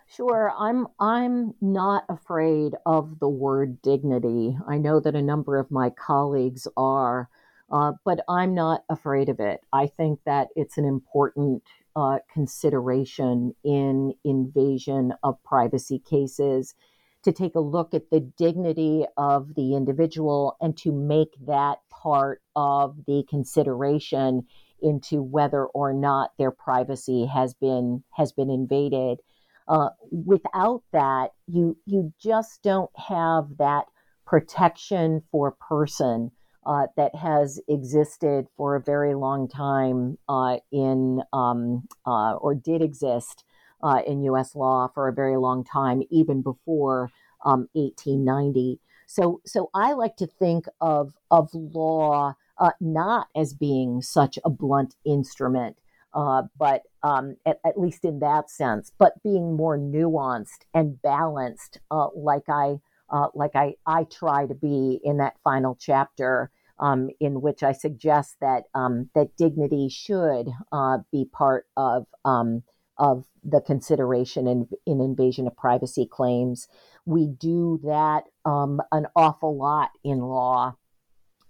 Sure, 0.06 0.52
I'm 0.58 0.86
I'm 1.00 1.54
not 1.62 2.04
afraid 2.08 2.74
of 2.84 3.18
the 3.18 3.28
word 3.28 3.80
dignity. 3.80 4.58
I 4.68 4.76
know 4.76 5.00
that 5.00 5.14
a 5.14 5.22
number 5.22 5.58
of 5.58 5.70
my 5.70 5.88
colleagues 5.90 6.68
are, 6.76 7.30
uh, 7.70 7.92
but 8.04 8.20
I'm 8.28 8.54
not 8.54 8.84
afraid 8.90 9.30
of 9.30 9.40
it. 9.40 9.60
I 9.72 9.86
think 9.86 10.20
that 10.26 10.48
it's 10.54 10.76
an 10.76 10.84
important 10.84 11.62
uh, 11.96 12.18
consideration 12.32 13.54
in 13.64 14.14
invasion 14.24 15.12
of 15.22 15.42
privacy 15.44 15.98
cases 15.98 16.74
to 17.22 17.32
take 17.32 17.54
a 17.54 17.60
look 17.60 17.94
at 17.94 18.10
the 18.10 18.20
dignity 18.20 19.04
of 19.16 19.54
the 19.54 19.74
individual 19.74 20.56
and 20.60 20.76
to 20.76 20.90
make 20.90 21.34
that 21.46 21.78
part 21.90 22.42
of 22.56 22.96
the 23.06 23.24
consideration 23.28 24.44
into 24.80 25.22
whether 25.22 25.66
or 25.66 25.92
not 25.92 26.32
their 26.38 26.50
privacy 26.50 27.26
has 27.26 27.54
been 27.54 28.02
has 28.10 28.32
been 28.32 28.50
invaded. 28.50 29.20
Uh, 29.68 29.90
without 30.10 30.82
that, 30.92 31.30
you 31.46 31.76
you 31.86 32.12
just 32.20 32.62
don't 32.62 32.90
have 32.96 33.46
that 33.58 33.84
protection 34.26 35.22
for 35.30 35.52
person 35.52 36.30
uh, 36.64 36.86
that 36.96 37.14
has 37.14 37.60
existed 37.68 38.46
for 38.56 38.76
a 38.76 38.80
very 38.80 39.14
long 39.14 39.48
time 39.48 40.18
uh, 40.28 40.58
in 40.70 41.22
um, 41.32 41.88
uh, 42.06 42.34
or 42.34 42.54
did 42.54 42.82
exist 42.82 43.44
uh, 43.82 44.00
in 44.06 44.22
U.S. 44.24 44.54
law 44.54 44.88
for 44.94 45.08
a 45.08 45.12
very 45.12 45.36
long 45.36 45.64
time, 45.64 46.02
even 46.10 46.40
before 46.42 47.10
um, 47.44 47.68
1890. 47.72 48.78
So, 49.06 49.40
so 49.44 49.70
I 49.74 49.92
like 49.92 50.16
to 50.16 50.26
think 50.26 50.66
of 50.80 51.14
of 51.30 51.50
law 51.52 52.34
uh, 52.58 52.70
not 52.80 53.26
as 53.34 53.54
being 53.54 54.00
such 54.00 54.38
a 54.44 54.50
blunt 54.50 54.94
instrument. 55.04 55.78
But 56.14 56.82
um, 57.02 57.36
at, 57.44 57.58
at, 57.66 57.80
least 57.80 58.04
in 58.04 58.20
that 58.20 58.50
sense, 58.50 58.92
but 58.98 59.20
being 59.24 59.56
more 59.56 59.76
nuanced 59.76 60.66
and 60.72 61.00
balanced, 61.02 61.80
like 62.14 62.48
I 62.48 62.76
uh, 63.12 63.28
like 63.34 63.54
I, 63.54 63.74
I 63.86 64.04
try 64.04 64.46
to 64.46 64.54
be 64.54 65.00
in 65.04 65.18
that 65.18 65.36
final 65.44 65.76
chapter, 65.78 66.50
um, 66.78 67.10
in 67.20 67.40
which 67.40 67.62
I 67.62 67.72
suggest 67.72 68.36
that 68.40 68.64
um, 68.74 69.10
that 69.14 69.36
dignity 69.36 69.88
should 69.88 70.48
uh, 70.72 70.98
be 71.12 71.26
part 71.30 71.66
of 71.76 72.06
um, 72.24 72.62
of 72.98 73.24
the 73.44 73.60
consideration 73.60 74.46
in, 74.46 74.68
in 74.86 75.00
invasion 75.00 75.46
of 75.46 75.56
privacy 75.56 76.06
claims. 76.06 76.68
We 77.04 77.26
do 77.26 77.80
that 77.84 78.24
um, 78.44 78.80
an 78.92 79.06
awful 79.16 79.56
lot 79.56 79.90
in 80.04 80.20
law. 80.20 80.76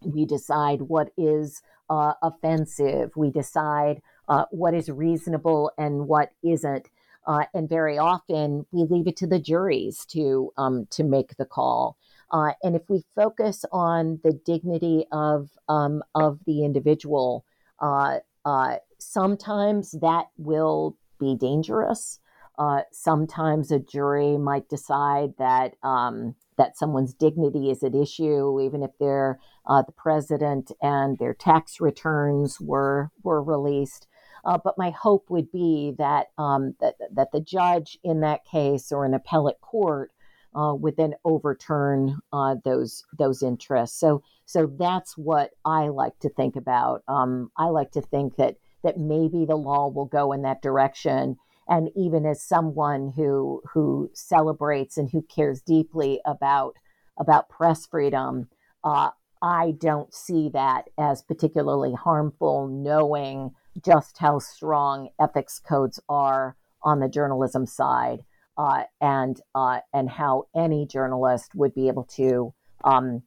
We 0.01 0.25
decide 0.25 0.83
what 0.83 1.11
is 1.17 1.63
uh, 1.91 2.15
offensive. 2.23 3.13
We 3.17 3.31
decide 3.31 4.01
uh, 4.29 4.47
what 4.51 4.75
is 4.75 4.89
reasonable 4.89 5.73
and 5.77 6.09
what 6.09 6.31
isn't. 6.43 6.89
Uh, 7.27 7.45
and 7.55 7.69
very 7.69 7.99
often 7.99 8.67
we 8.73 8.85
leave 8.85 9.07
it 9.07 9.17
to 9.17 9.27
the 9.27 9.39
juries 9.39 10.05
to 10.07 10.53
um, 10.57 10.87
to 10.91 11.05
make 11.05 11.37
the 11.37 11.45
call. 11.45 11.97
Uh, 12.31 12.53
and 12.63 12.75
if 12.75 12.83
we 12.89 13.05
focus 13.15 13.65
on 13.71 14.19
the 14.25 14.33
dignity 14.45 15.07
of 15.13 15.51
um, 15.69 16.03
of 16.15 16.41
the 16.47 16.65
individual, 16.65 17.45
uh, 17.81 18.19
uh 18.45 18.77
sometimes 18.99 19.93
that 20.01 20.27
will 20.37 20.97
be 21.19 21.37
dangerous. 21.37 22.19
Uh, 22.59 22.83
sometimes 22.93 23.71
a 23.71 23.79
jury 23.79 24.37
might 24.37 24.69
decide 24.69 25.33
that 25.39 25.75
um, 25.83 26.35
that 26.59 26.77
someone's 26.77 27.15
dignity 27.15 27.71
is 27.71 27.83
at 27.83 27.95
issue, 27.95 28.61
even 28.61 28.83
if 28.83 28.91
they're 28.99 29.39
uh, 29.67 29.83
the 29.83 29.93
president 29.93 30.71
and 30.83 31.19
their 31.19 31.35
tax 31.35 31.81
returns 31.81 32.61
were 32.61 33.11
were 33.23 33.43
released. 33.43 34.07
Uh, 34.45 34.59
but 34.63 34.77
my 34.77 34.91
hope 34.91 35.31
would 35.31 35.51
be 35.53 35.95
that, 35.99 36.27
um, 36.37 36.75
that 36.81 36.95
that 37.13 37.31
the 37.33 37.41
judge 37.41 37.99
in 38.03 38.21
that 38.21 38.45
case 38.45 38.91
or 38.91 39.05
an 39.05 39.15
appellate 39.15 39.61
court 39.61 40.11
uh, 40.55 40.75
would 40.75 40.97
then 40.97 41.15
overturn 41.25 42.19
uh, 42.33 42.57
those 42.65 43.05
those 43.19 43.43
interests. 43.43 43.99
So 43.99 44.23
so 44.45 44.67
that's 44.67 45.17
what 45.17 45.51
I 45.65 45.89
like 45.89 46.19
to 46.21 46.29
think 46.29 46.57
about. 46.57 47.03
Um, 47.09 47.51
I 47.57 47.67
like 47.67 47.93
to 47.93 48.03
think 48.03 48.37
that 48.37 48.57
that 48.83 48.99
maybe 48.99 49.45
the 49.45 49.57
law 49.57 49.89
will 49.89 50.07
go 50.07 50.33
in 50.33 50.43
that 50.43 50.63
direction. 50.63 51.37
And 51.69 51.91
even 51.97 52.27
as 52.27 52.43
someone 52.43 53.13
who 53.15 53.63
who 53.73 54.11
celebrates 54.13 54.99
and 54.99 55.09
who 55.09 55.23
cares 55.23 55.63
deeply 55.63 56.21
about 56.27 56.75
about 57.19 57.49
press 57.49 57.87
freedom, 57.87 58.49
uh, 58.85 59.11
I 59.41 59.73
don't 59.79 60.13
see 60.13 60.51
that 60.51 60.89
as 60.99 61.23
particularly 61.23 61.95
harmful, 61.95 62.69
knowing 62.69 63.53
just 63.85 64.19
how 64.19 64.39
strong 64.39 65.09
ethics 65.21 65.59
codes 65.59 66.01
are 66.09 66.57
on 66.83 67.01
the 67.01 67.09
journalism 67.09 67.67
side, 67.67 68.25
uh, 68.59 68.85
and 69.01 69.41
uh, 69.55 69.81
and 69.93 70.11
how 70.11 70.45
any 70.55 70.87
journalist 70.87 71.55
would 71.55 71.75
be 71.75 71.89
able 71.89 72.05
to 72.05 72.53
um, 72.85 73.23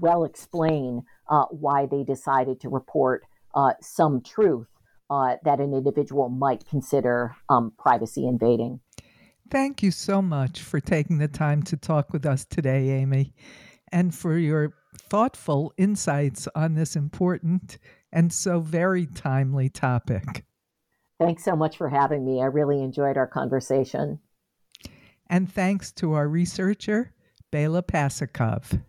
well 0.00 0.24
explain 0.24 1.02
uh, 1.28 1.44
why 1.46 1.86
they 1.86 2.04
decided 2.04 2.60
to 2.60 2.68
report 2.68 3.24
uh, 3.54 3.72
some 3.80 4.20
truth 4.20 4.68
uh, 5.10 5.36
that 5.44 5.60
an 5.60 5.72
individual 5.74 6.28
might 6.28 6.66
consider 6.68 7.34
um, 7.48 7.72
privacy 7.78 8.26
invading. 8.26 8.80
Thank 9.50 9.82
you 9.82 9.90
so 9.90 10.20
much 10.20 10.60
for 10.60 10.78
taking 10.78 11.18
the 11.18 11.28
time 11.28 11.62
to 11.64 11.76
talk 11.76 12.12
with 12.12 12.26
us 12.26 12.44
today, 12.44 12.90
Amy, 12.90 13.32
and 13.90 14.14
for 14.14 14.36
your 14.36 14.74
thoughtful 15.08 15.72
insights 15.78 16.46
on 16.54 16.74
this 16.74 16.96
important 16.96 17.78
and 18.12 18.32
so 18.32 18.60
very 18.60 19.06
timely 19.06 19.68
topic. 19.68 20.44
Thanks 21.20 21.44
so 21.44 21.56
much 21.56 21.76
for 21.76 21.88
having 21.88 22.24
me. 22.24 22.40
I 22.40 22.46
really 22.46 22.82
enjoyed 22.82 23.16
our 23.16 23.26
conversation. 23.26 24.20
And 25.26 25.52
thanks 25.52 25.92
to 25.92 26.14
our 26.14 26.28
researcher, 26.28 27.12
Bela 27.50 27.82
Pasikov. 27.82 28.80